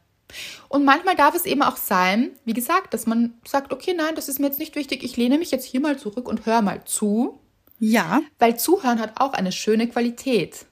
Und 0.69 0.85
manchmal 0.85 1.15
darf 1.15 1.35
es 1.35 1.45
eben 1.45 1.61
auch 1.61 1.75
sein, 1.75 2.31
wie 2.45 2.53
gesagt, 2.53 2.93
dass 2.93 3.05
man 3.05 3.33
sagt, 3.45 3.73
okay, 3.73 3.93
nein, 3.95 4.15
das 4.15 4.29
ist 4.29 4.39
mir 4.39 4.47
jetzt 4.47 4.59
nicht 4.59 4.75
wichtig, 4.75 5.03
ich 5.03 5.17
lehne 5.17 5.37
mich 5.37 5.51
jetzt 5.51 5.65
hier 5.65 5.81
mal 5.81 5.97
zurück 5.99 6.27
und 6.29 6.45
höre 6.45 6.61
mal 6.61 6.85
zu, 6.85 7.39
Ja, 7.79 8.21
weil 8.39 8.57
Zuhören 8.57 8.99
hat 9.01 9.19
auch 9.19 9.33
eine 9.33 9.51
schöne 9.51 9.87
Qualität. 9.89 10.65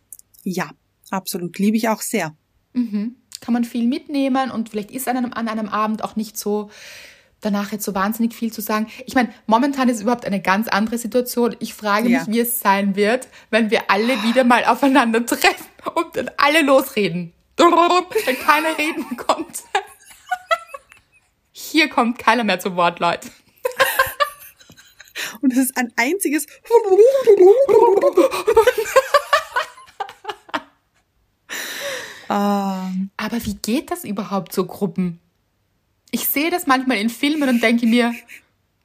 ja, 0.44 0.70
absolut. 1.12 1.58
Liebe 1.60 1.76
ich 1.76 1.90
auch 1.90 2.02
sehr. 2.02 2.36
kann 2.74 3.54
man 3.54 3.64
viel 3.66 3.86
mitnehmen 3.88 4.52
und 4.52 4.70
vielleicht 4.70 4.92
ist 4.92 5.08
an 5.10 5.18
einem, 5.18 5.34
an 5.34 5.48
einem 5.50 5.68
Abend 5.70 6.04
auch 6.06 6.16
nicht 6.16 6.38
so 6.38 6.70
danach 7.42 7.72
jetzt 7.72 7.84
so 7.86 7.96
wahnsinnig 7.96 8.34
viel 8.34 8.52
zu 8.54 8.62
sagen. 8.62 8.88
Ich 9.06 9.16
meine, 9.16 9.30
momentan 9.48 9.90
ist 9.90 10.02
überhaupt 10.02 10.26
eine 10.26 10.42
ganz 10.42 10.68
andere 10.68 10.98
Situation. 10.98 11.56
Ich 11.60 11.74
frage 11.74 12.10
Ja. 12.10 12.20
mich, 12.20 12.28
wie 12.28 12.40
es 12.42 12.60
sein 12.60 12.96
wird, 12.96 13.28
wenn 13.50 13.72
wir 13.72 13.90
alle 13.90 14.24
wieder 14.24 14.44
mal 14.44 14.64
aufeinander 14.66 15.26
treffen 15.26 15.66
und 15.96 16.16
dann 16.16 16.32
alle 16.38 16.62
losreden. 16.62 17.34
Wenn 18.26 18.40
keiner 18.40 18.78
reden 18.78 19.18
kommt. 19.18 19.64
Hier 21.52 21.90
kommt 21.90 22.18
keiner 22.18 22.46
mehr 22.46 22.60
zu 22.60 22.76
Wort, 22.76 23.00
Leute. 23.00 23.30
Und 25.42 25.52
es 25.52 25.60
ist 25.60 25.78
ein 25.78 25.92
einziges. 25.98 26.48
ah, 32.30 32.90
Aber 33.18 33.46
wie 33.46 33.56
geht 33.56 33.92
das 33.92 34.06
überhaupt 34.06 34.54
so 34.54 34.66
Gruppen? 34.66 35.20
Ich 36.12 36.28
sehe 36.28 36.50
das 36.50 36.66
manchmal 36.66 36.98
in 36.98 37.10
Filmen 37.10 37.50
und 37.50 37.62
denke 37.62 37.86
mir, 37.86 38.16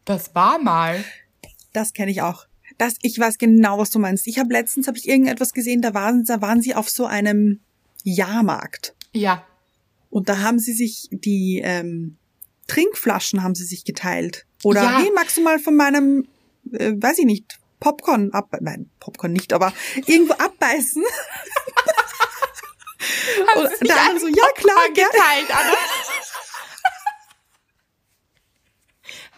das 0.05 0.35
war 0.35 0.59
mal. 0.59 1.03
Das 1.73 1.95
kenne 1.95 2.11
ich 2.11 2.23
auch. 2.23 2.47
Das, 2.77 2.97
ich 3.03 3.19
weiß 3.19 3.39
genau, 3.39 3.79
was 3.79 3.91
du 3.91 3.99
meinst. 3.99 4.27
Ich 4.27 4.39
habe 4.39 4.53
letztens 4.53 4.89
habe 4.89 4.99
ich 4.99 5.09
irgendetwas 5.09 5.53
gesehen, 5.53 5.81
da 5.81 5.95
waren, 5.95 6.25
da 6.25 6.43
waren 6.43 6.61
sie 6.61 6.75
auf 6.75 6.91
so 6.91 7.07
einem 7.07 7.61
Jahrmarkt. 8.05 8.95
Ja. 9.13 9.45
Und 10.11 10.29
da 10.29 10.39
haben 10.39 10.59
sie 10.61 10.73
sich 10.73 11.09
die 11.11 11.61
ähm, 11.65 12.17
Trinkflaschen 12.69 13.43
haben 13.43 13.55
sie 13.57 13.65
sich 13.65 13.85
geteilt. 13.85 14.47
Oder 14.63 14.83
Ja. 14.83 14.99
hey, 15.01 15.11
magst 15.15 15.37
du 15.37 15.43
mal 15.43 15.59
von 15.59 15.75
meinem, 15.77 16.29
äh, 16.73 16.93
weiß 16.97 17.19
ich 17.19 17.25
nicht, 17.27 17.59
Popcorn 17.81 18.31
ab, 18.33 18.49
nein, 18.61 18.89
Popcorn 19.01 19.33
nicht, 19.33 19.53
aber 19.53 19.73
irgendwo 20.07 20.35
abbeißen. 20.35 21.03
Haben 23.49 23.61
Und 23.61 23.71
Sie 23.71 23.77
sich 23.87 23.93
einen 23.95 24.19
so, 24.21 24.29
ja 24.29 24.35
klar, 24.55 24.75
Popcorn 24.77 24.95
gerne. 24.95 25.11
geteilt, 25.13 25.51
Anna? 25.51 25.75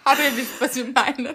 Aber 0.05 0.23
ihr 0.23 0.37
wisst, 0.37 0.61
was 0.61 0.77
wir 0.77 0.85
meinen. 0.85 1.35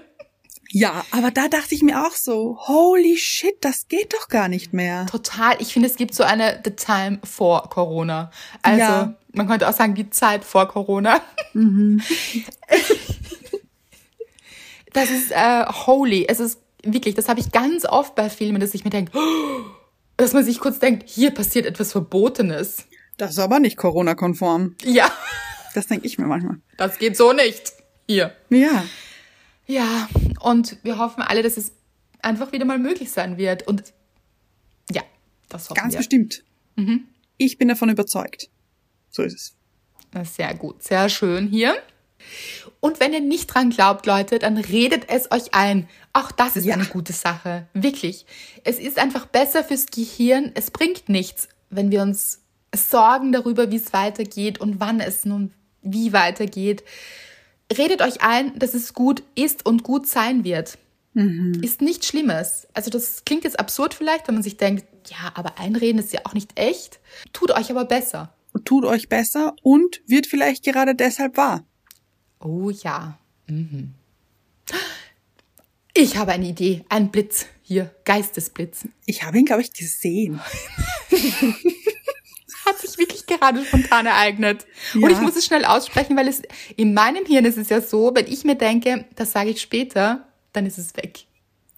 Ja, 0.73 1.03
aber 1.11 1.31
da 1.31 1.47
dachte 1.49 1.75
ich 1.75 1.81
mir 1.83 2.05
auch 2.07 2.13
so, 2.13 2.57
holy 2.67 3.17
shit, 3.17 3.55
das 3.61 3.87
geht 3.89 4.13
doch 4.13 4.29
gar 4.29 4.47
nicht 4.47 4.71
mehr. 4.73 5.05
Total. 5.05 5.55
Ich 5.59 5.73
finde, 5.73 5.89
es 5.89 5.95
gibt 5.97 6.13
so 6.15 6.23
eine 6.23 6.61
The 6.63 6.71
Time 6.71 7.19
vor 7.23 7.69
Corona. 7.69 8.31
Also, 8.61 8.79
Ja. 8.79 9.15
man 9.33 9.47
könnte 9.47 9.67
auch 9.67 9.73
sagen, 9.73 9.95
die 9.95 10.09
Zeit 10.09 10.45
vor 10.45 10.67
Corona. 10.69 11.21
das 14.93 15.09
ist 15.09 15.31
äh, 15.31 15.65
holy. 15.85 16.25
Es 16.27 16.39
ist 16.39 16.59
wirklich, 16.83 17.15
das 17.15 17.27
habe 17.29 17.39
ich 17.39 17.51
ganz 17.51 17.85
oft 17.85 18.15
bei 18.15 18.29
Filmen, 18.29 18.59
dass 18.61 18.73
ich 18.73 18.83
mir 18.83 18.89
denke, 18.91 19.11
dass 20.17 20.33
man 20.33 20.43
sich 20.43 20.59
kurz 20.59 20.79
denkt, 20.79 21.03
hier 21.09 21.31
passiert 21.31 21.65
etwas 21.65 21.91
Verbotenes. 21.91 22.85
Das 23.17 23.31
ist 23.31 23.39
aber 23.39 23.59
nicht 23.59 23.77
Corona-konform. 23.77 24.75
Ja, 24.83 25.11
Das 25.73 25.87
denke 25.87 26.07
ich 26.07 26.17
mir 26.17 26.25
manchmal. 26.27 26.57
das 26.77 26.97
geht 26.97 27.15
so 27.17 27.33
nicht. 27.33 27.73
Hier. 28.07 28.33
Ja. 28.49 28.83
Ja, 29.71 30.09
und 30.41 30.77
wir 30.83 30.97
hoffen 30.97 31.21
alle, 31.21 31.43
dass 31.43 31.55
es 31.55 31.71
einfach 32.21 32.51
wieder 32.51 32.65
mal 32.65 32.77
möglich 32.79 33.11
sein 33.11 33.37
wird. 33.37 33.65
Und 33.67 33.93
ja, 34.91 35.01
das 35.49 35.69
hoffen 35.69 35.79
Ganz 35.81 35.93
wir. 35.93 35.99
bestimmt. 35.99 36.43
Ich 37.37 37.57
bin 37.57 37.67
davon 37.69 37.89
überzeugt. 37.89 38.49
So 39.09 39.23
ist 39.23 39.33
es. 40.13 40.33
Sehr 40.35 40.53
gut, 40.55 40.83
sehr 40.83 41.07
schön 41.07 41.47
hier. 41.47 41.75
Und 42.81 42.99
wenn 42.99 43.13
ihr 43.13 43.21
nicht 43.21 43.47
dran 43.47 43.69
glaubt, 43.69 44.05
Leute, 44.05 44.39
dann 44.39 44.57
redet 44.57 45.09
es 45.09 45.31
euch 45.31 45.53
ein. 45.53 45.87
Auch 46.13 46.31
das 46.31 46.55
ist 46.57 46.65
Ja. 46.65 46.73
eine 46.75 46.85
gute 46.85 47.13
Sache. 47.13 47.67
Wirklich. 47.73 48.25
Es 48.63 48.77
ist 48.77 48.99
einfach 48.99 49.25
besser 49.25 49.63
fürs 49.63 49.85
Gehirn. 49.87 50.51
Es 50.53 50.69
bringt 50.71 51.07
nichts, 51.07 51.47
wenn 51.69 51.91
wir 51.91 52.01
uns 52.01 52.41
sorgen 52.75 53.31
darüber, 53.31 53.71
wie 53.71 53.77
es 53.77 53.93
weitergeht 53.93 54.59
und 54.59 54.79
wann 54.81 54.99
es 54.99 55.23
nun 55.25 55.53
wie 55.81 56.11
weitergeht. 56.13 56.83
Redet 57.77 58.01
euch 58.01 58.21
ein, 58.21 58.57
dass 58.59 58.73
es 58.73 58.93
gut 58.93 59.23
ist 59.35 59.65
und 59.65 59.83
gut 59.83 60.07
sein 60.07 60.43
wird. 60.43 60.77
Ist 61.13 61.81
nichts 61.81 62.07
Schlimmes. 62.07 62.67
Also 62.73 62.89
das 62.89 63.25
klingt 63.25 63.43
jetzt 63.43 63.59
absurd 63.59 63.93
vielleicht, 63.93 64.27
wenn 64.27 64.35
man 64.35 64.43
sich 64.43 64.55
denkt, 64.55 64.85
ja, 65.09 65.31
aber 65.35 65.59
einreden 65.59 65.99
ist 65.99 66.13
ja 66.13 66.21
auch 66.23 66.33
nicht 66.33 66.57
echt. 66.57 67.01
Tut 67.33 67.51
euch 67.51 67.69
aber 67.69 67.83
besser. 67.83 68.33
Tut 68.63 68.85
euch 68.85 69.09
besser 69.09 69.55
und 69.61 70.01
wird 70.07 70.25
vielleicht 70.25 70.63
gerade 70.63 70.95
deshalb 70.95 71.35
wahr. 71.35 71.65
Oh 72.39 72.69
ja. 72.69 73.17
Mhm. 73.47 73.93
Ich 75.93 76.15
habe 76.15 76.31
eine 76.31 76.47
Idee. 76.47 76.85
Ein 76.87 77.11
Blitz 77.11 77.45
hier. 77.61 77.93
Geistesblitz. 78.05 78.87
Ich 79.05 79.23
habe 79.23 79.37
ihn, 79.37 79.45
glaube 79.45 79.61
ich, 79.63 79.73
gesehen. 79.73 80.39
Hat 82.65 82.77
sich 82.79 82.97
wirklich 82.97 83.25
gerade 83.25 83.63
spontan 83.65 84.05
ereignet. 84.05 84.65
Und 84.93 85.01
Ja. 85.01 85.09
ich 85.09 85.19
muss 85.19 85.35
es 85.35 85.45
schnell 85.45 85.65
aussprechen, 85.65 86.15
weil 86.17 86.27
es 86.27 86.41
in 86.75 86.93
meinem 86.93 87.25
Hirn 87.25 87.45
ist 87.45 87.57
es 87.57 87.69
ja 87.69 87.81
so, 87.81 88.11
wenn 88.13 88.27
ich 88.27 88.43
mir 88.43 88.55
denke, 88.55 89.05
das 89.15 89.31
sage 89.31 89.49
ich 89.51 89.61
später, 89.61 90.27
dann 90.53 90.65
ist 90.65 90.77
es 90.77 90.95
weg. 90.95 91.25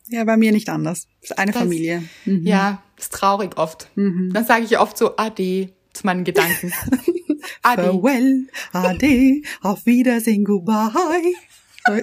Ja, 0.10 0.24
bei 0.26 0.36
mir 0.38 0.52
nicht 0.52 0.70
anders. 0.70 1.08
Das 1.22 1.32
ist 1.32 1.38
eine 1.40 1.52
Das- 1.52 1.62
Familie. 1.62 2.04
Mhm. 2.26 2.46
Ja, 2.46 2.84
ist 2.98 3.14
traurig 3.14 3.58
oft. 3.58 3.90
Dann 3.96 4.46
sage 4.46 4.66
ich 4.66 4.78
oft 4.78 4.98
so 4.98 5.16
Ade 5.18 5.70
zu 5.94 6.06
meinen 6.06 6.24
Gedanken. 6.24 6.74
Ade. 7.62 7.84
Farewell, 7.84 8.48
Ade, 8.74 9.42
auf 9.62 9.86
Wiedersehen, 9.86 10.44
goodbye. 10.44 10.92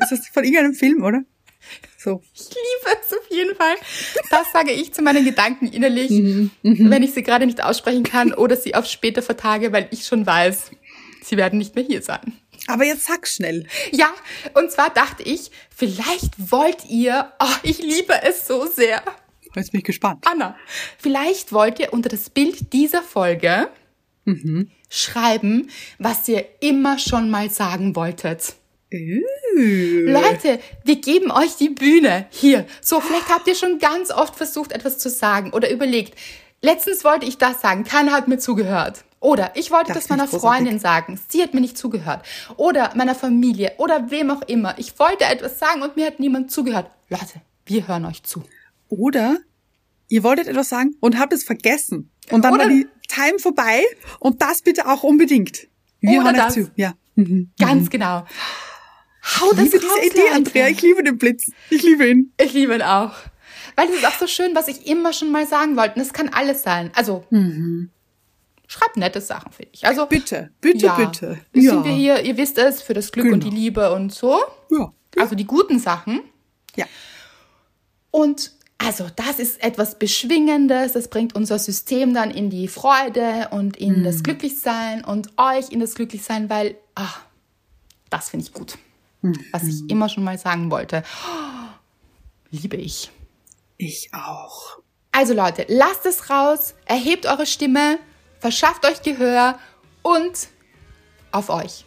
Ist 0.01 0.11
das 0.13 0.29
von 0.29 0.45
irgendeinem 0.45 0.75
Film, 0.75 1.03
oder? 1.03 1.23
So. 2.03 2.23
Ich 2.35 2.49
liebe 2.49 2.99
es 3.05 3.13
auf 3.13 3.31
jeden 3.31 3.55
Fall. 3.57 3.75
Das 4.31 4.51
sage 4.53 4.73
ich 4.73 4.95
zu 4.95 5.03
meinen 5.03 5.23
Gedanken 5.23 5.67
innerlich, 5.67 6.11
Mhm, 6.11 6.51
wenn 6.63 7.03
ich 7.03 7.13
sie 7.13 7.23
gerade 7.23 7.45
nicht 7.45 7.63
aussprechen 7.63 8.05
kann 8.05 8.33
oder 8.33 8.57
sie 8.57 8.75
auf 8.75 8.87
später 8.87 9.21
vertage, 9.21 9.71
weil 9.73 9.87
ich 9.91 10.07
schon 10.07 10.25
weiß, 10.25 10.71
sie 11.23 11.37
werden 11.37 11.59
nicht 11.59 11.75
mehr 11.75 11.85
hier 11.85 12.01
sein. 12.01 12.33
Aber 12.69 12.85
jetzt 12.85 13.05
sag 13.07 13.29
schnell. 13.29 13.67
Ja, 13.93 14.09
und 14.55 14.71
zwar 14.71 14.89
dachte 14.91 15.23
ich, 15.25 15.51
vielleicht 15.75 16.51
wollt 16.51 16.87
ihr, 16.89 17.33
oh, 17.39 17.57
ich 17.65 17.79
liebe 17.79 18.15
es 18.23 18.47
so 18.47 18.67
sehr, 18.67 19.03
Jetzt 19.55 19.73
bin 19.73 19.81
ich 19.81 19.85
gespannt. 19.85 20.25
Anna, 20.31 20.57
vielleicht 20.97 21.53
wollt 21.53 21.81
ihr 21.81 21.93
unter 21.93 22.09
das 22.09 22.31
Bild 22.31 22.73
dieser 22.73 23.03
Folge 23.03 23.69
schreiben, 24.89 25.71
was 25.99 26.29
ihr 26.29 26.45
immer 26.61 26.99
schon 26.99 27.31
mal 27.31 27.51
sagen 27.51 27.97
wolltet. 27.97 28.55
Uh. 28.93 29.21
Leute, 30.11 30.59
wir 30.85 30.97
geben 30.97 31.31
euch 31.31 31.57
die 31.57 31.69
Bühne. 31.71 32.27
Hier. 32.31 32.67
So, 32.81 33.01
vielleicht 33.01 33.29
habt 33.29 33.47
ihr 33.47 33.55
schon 33.55 33.79
ganz 33.79 34.11
oft 34.11 34.37
versucht, 34.37 34.73
etwas 34.73 34.99
zu 34.99 35.09
sagen 35.11 35.53
oder 35.53 35.71
überlegt. 35.71 36.19
Letztens 36.63 37.05
wollte 37.05 37.25
ich 37.27 37.39
das 37.39 37.61
sagen, 37.61 37.85
keiner 37.85 38.13
hat 38.13 38.29
mir 38.29 38.39
zugehört. 38.39 39.05
Oder 39.21 39.53
ich 39.55 39.71
wollte 39.71 39.89
Das 39.93 40.07
das, 40.07 40.09
meiner. 40.09 40.27
Freundin 40.27 40.79
sagen, 40.79 41.21
sie 41.29 41.43
hat 41.43 41.53
mir 41.55 41.61
nicht 41.61 41.77
zugehört. 41.77 42.25
Oder 42.57 42.93
meiner 42.97 43.15
Familie 43.15 43.73
oder 43.79 44.11
wem 44.11 44.31
auch 44.31 44.43
immer. 44.43 44.75
Ich 44.79 44.99
wollte 44.99 45.25
etwas 45.25 45.59
sagen 45.59 45.83
und 45.83 45.97
mir 45.97 46.07
hat 46.07 46.21
niemand 46.21 46.51
zugehört. 46.51 46.91
Leute, 47.11 47.41
wir 47.67 47.87
hören 47.87 48.07
euch 48.07 48.23
zu. 48.23 48.43
Oder 48.89 49.37
ihr 50.09 50.23
wolltet 50.23 50.49
etwas 50.49 50.69
sagen 50.71 50.97
und 51.01 51.19
habt 51.19 51.33
es 51.33 51.45
vergessen. 51.45 52.11
Und 52.31 52.45
dann 52.45 52.55
Oder- 52.55 52.65
war 52.65 52.71
die 52.71 52.89
Time 53.09 53.39
vorbei 53.39 53.83
und 54.21 54.41
das 54.43 54.63
bitte 54.63 54.89
auch 54.89 55.03
unbedingt. 55.03 55.69
Wir 56.01 56.23
hören 56.23 56.35
euch 56.35 56.43
das. 56.43 56.55
zu. 56.55 56.71
Ja. 56.77 56.95
Mhm. 57.15 57.51
Ganz 57.59 57.91
genau. 57.91 58.25
Hau 59.23 59.51
Ich 59.53 59.57
das 59.57 59.73
liebe 59.73 59.87
raus, 59.87 59.95
diese 60.03 60.17
Idee. 60.17 60.31
Andrea. 60.33 60.69
Ich 60.69 60.81
liebe 60.83 61.03
den 61.03 61.19
Blitz. 61.19 61.51
Ich 61.71 61.83
liebe 61.83 62.09
ihn. 62.09 62.33
Ich 62.41 62.53
liebe 62.53 62.75
ihn 62.75 62.83
auch. 62.83 63.13
Weil 63.77 63.89
es 63.89 63.97
ist 63.97 64.07
auch 64.07 64.19
so 64.19 64.27
schön, 64.27 64.55
was 64.55 64.69
ich 64.69 64.87
immer 64.87 65.13
schon 65.13 65.31
mal 65.31 65.47
sagen 65.47 65.77
wollte. 65.77 65.95
Und 65.97 66.03
es 66.03 66.13
kann 66.13 66.29
alles 66.31 66.63
sein. 66.63 66.91
Also, 66.95 67.25
schreibt 68.67 68.97
nette 68.97 69.21
Sachen, 69.21 69.53
finde 69.53 69.71
ich. 69.75 69.87
Also, 69.87 70.07
Bitte, 70.07 70.51
bitte, 70.61 70.87
ja, 70.87 70.97
bitte. 70.97 71.39
Sind 71.55 71.85
wir 71.85 71.93
hier, 71.93 72.23
ihr 72.23 72.37
wisst 72.37 72.59
es, 72.59 72.83
für 72.83 72.95
das 72.95 73.13
Glück 73.13 73.27
und 73.33 73.41
Genau. 73.41 73.51
die 73.51 73.57
Liebe 73.57 73.93
und 73.93 74.13
so. 74.13 74.39
Ja. 74.71 74.93
Also 75.19 75.35
die 75.35 75.45
guten 75.47 75.79
Sachen. 75.79 76.21
Ja. 76.77 76.87
Und 78.11 78.53
also 78.79 79.09
das 79.15 79.39
ist 79.39 79.63
etwas 79.63 79.99
Beschwingendes, 79.99 80.93
das 80.93 81.09
bringt 81.09 81.35
unser 81.35 81.59
System 81.59 82.15
dann 82.15 82.31
in 82.31 82.49
die 82.49 82.67
Freude 82.69 83.49
und 83.51 83.77
in 83.77 84.05
das 84.05 84.23
Glücklichsein 84.23 85.05
und 85.05 85.29
euch 85.37 85.71
in 85.71 85.81
das 85.81 85.95
Glücklichsein, 85.95 86.49
weil, 86.49 86.77
ah, 86.95 87.13
das 88.09 88.31
finde 88.31 88.47
ich 88.47 88.53
gut. 88.55 88.79
Was 89.53 89.65
ich 89.65 89.89
immer 89.91 90.09
schon 90.09 90.25
mal 90.25 90.39
sagen 90.39 90.71
wollte. 90.71 91.03
Oh, 91.27 91.69
liebe 92.51 92.77
ich. 92.77 93.11
Ich 93.77 94.11
auch. 94.13 94.79
Also 95.13 95.35
Leute, 95.35 95.67
lasst 95.69 96.07
es 96.07 96.31
raus, 96.31 96.75
erhebt 96.87 97.27
eure 97.27 97.47
Stimme, 97.47 97.99
verschafft 98.39 98.87
euch 98.87 99.03
Gehör 99.03 99.59
und 100.03 100.49
auf 101.33 101.51
euch. 101.51 101.85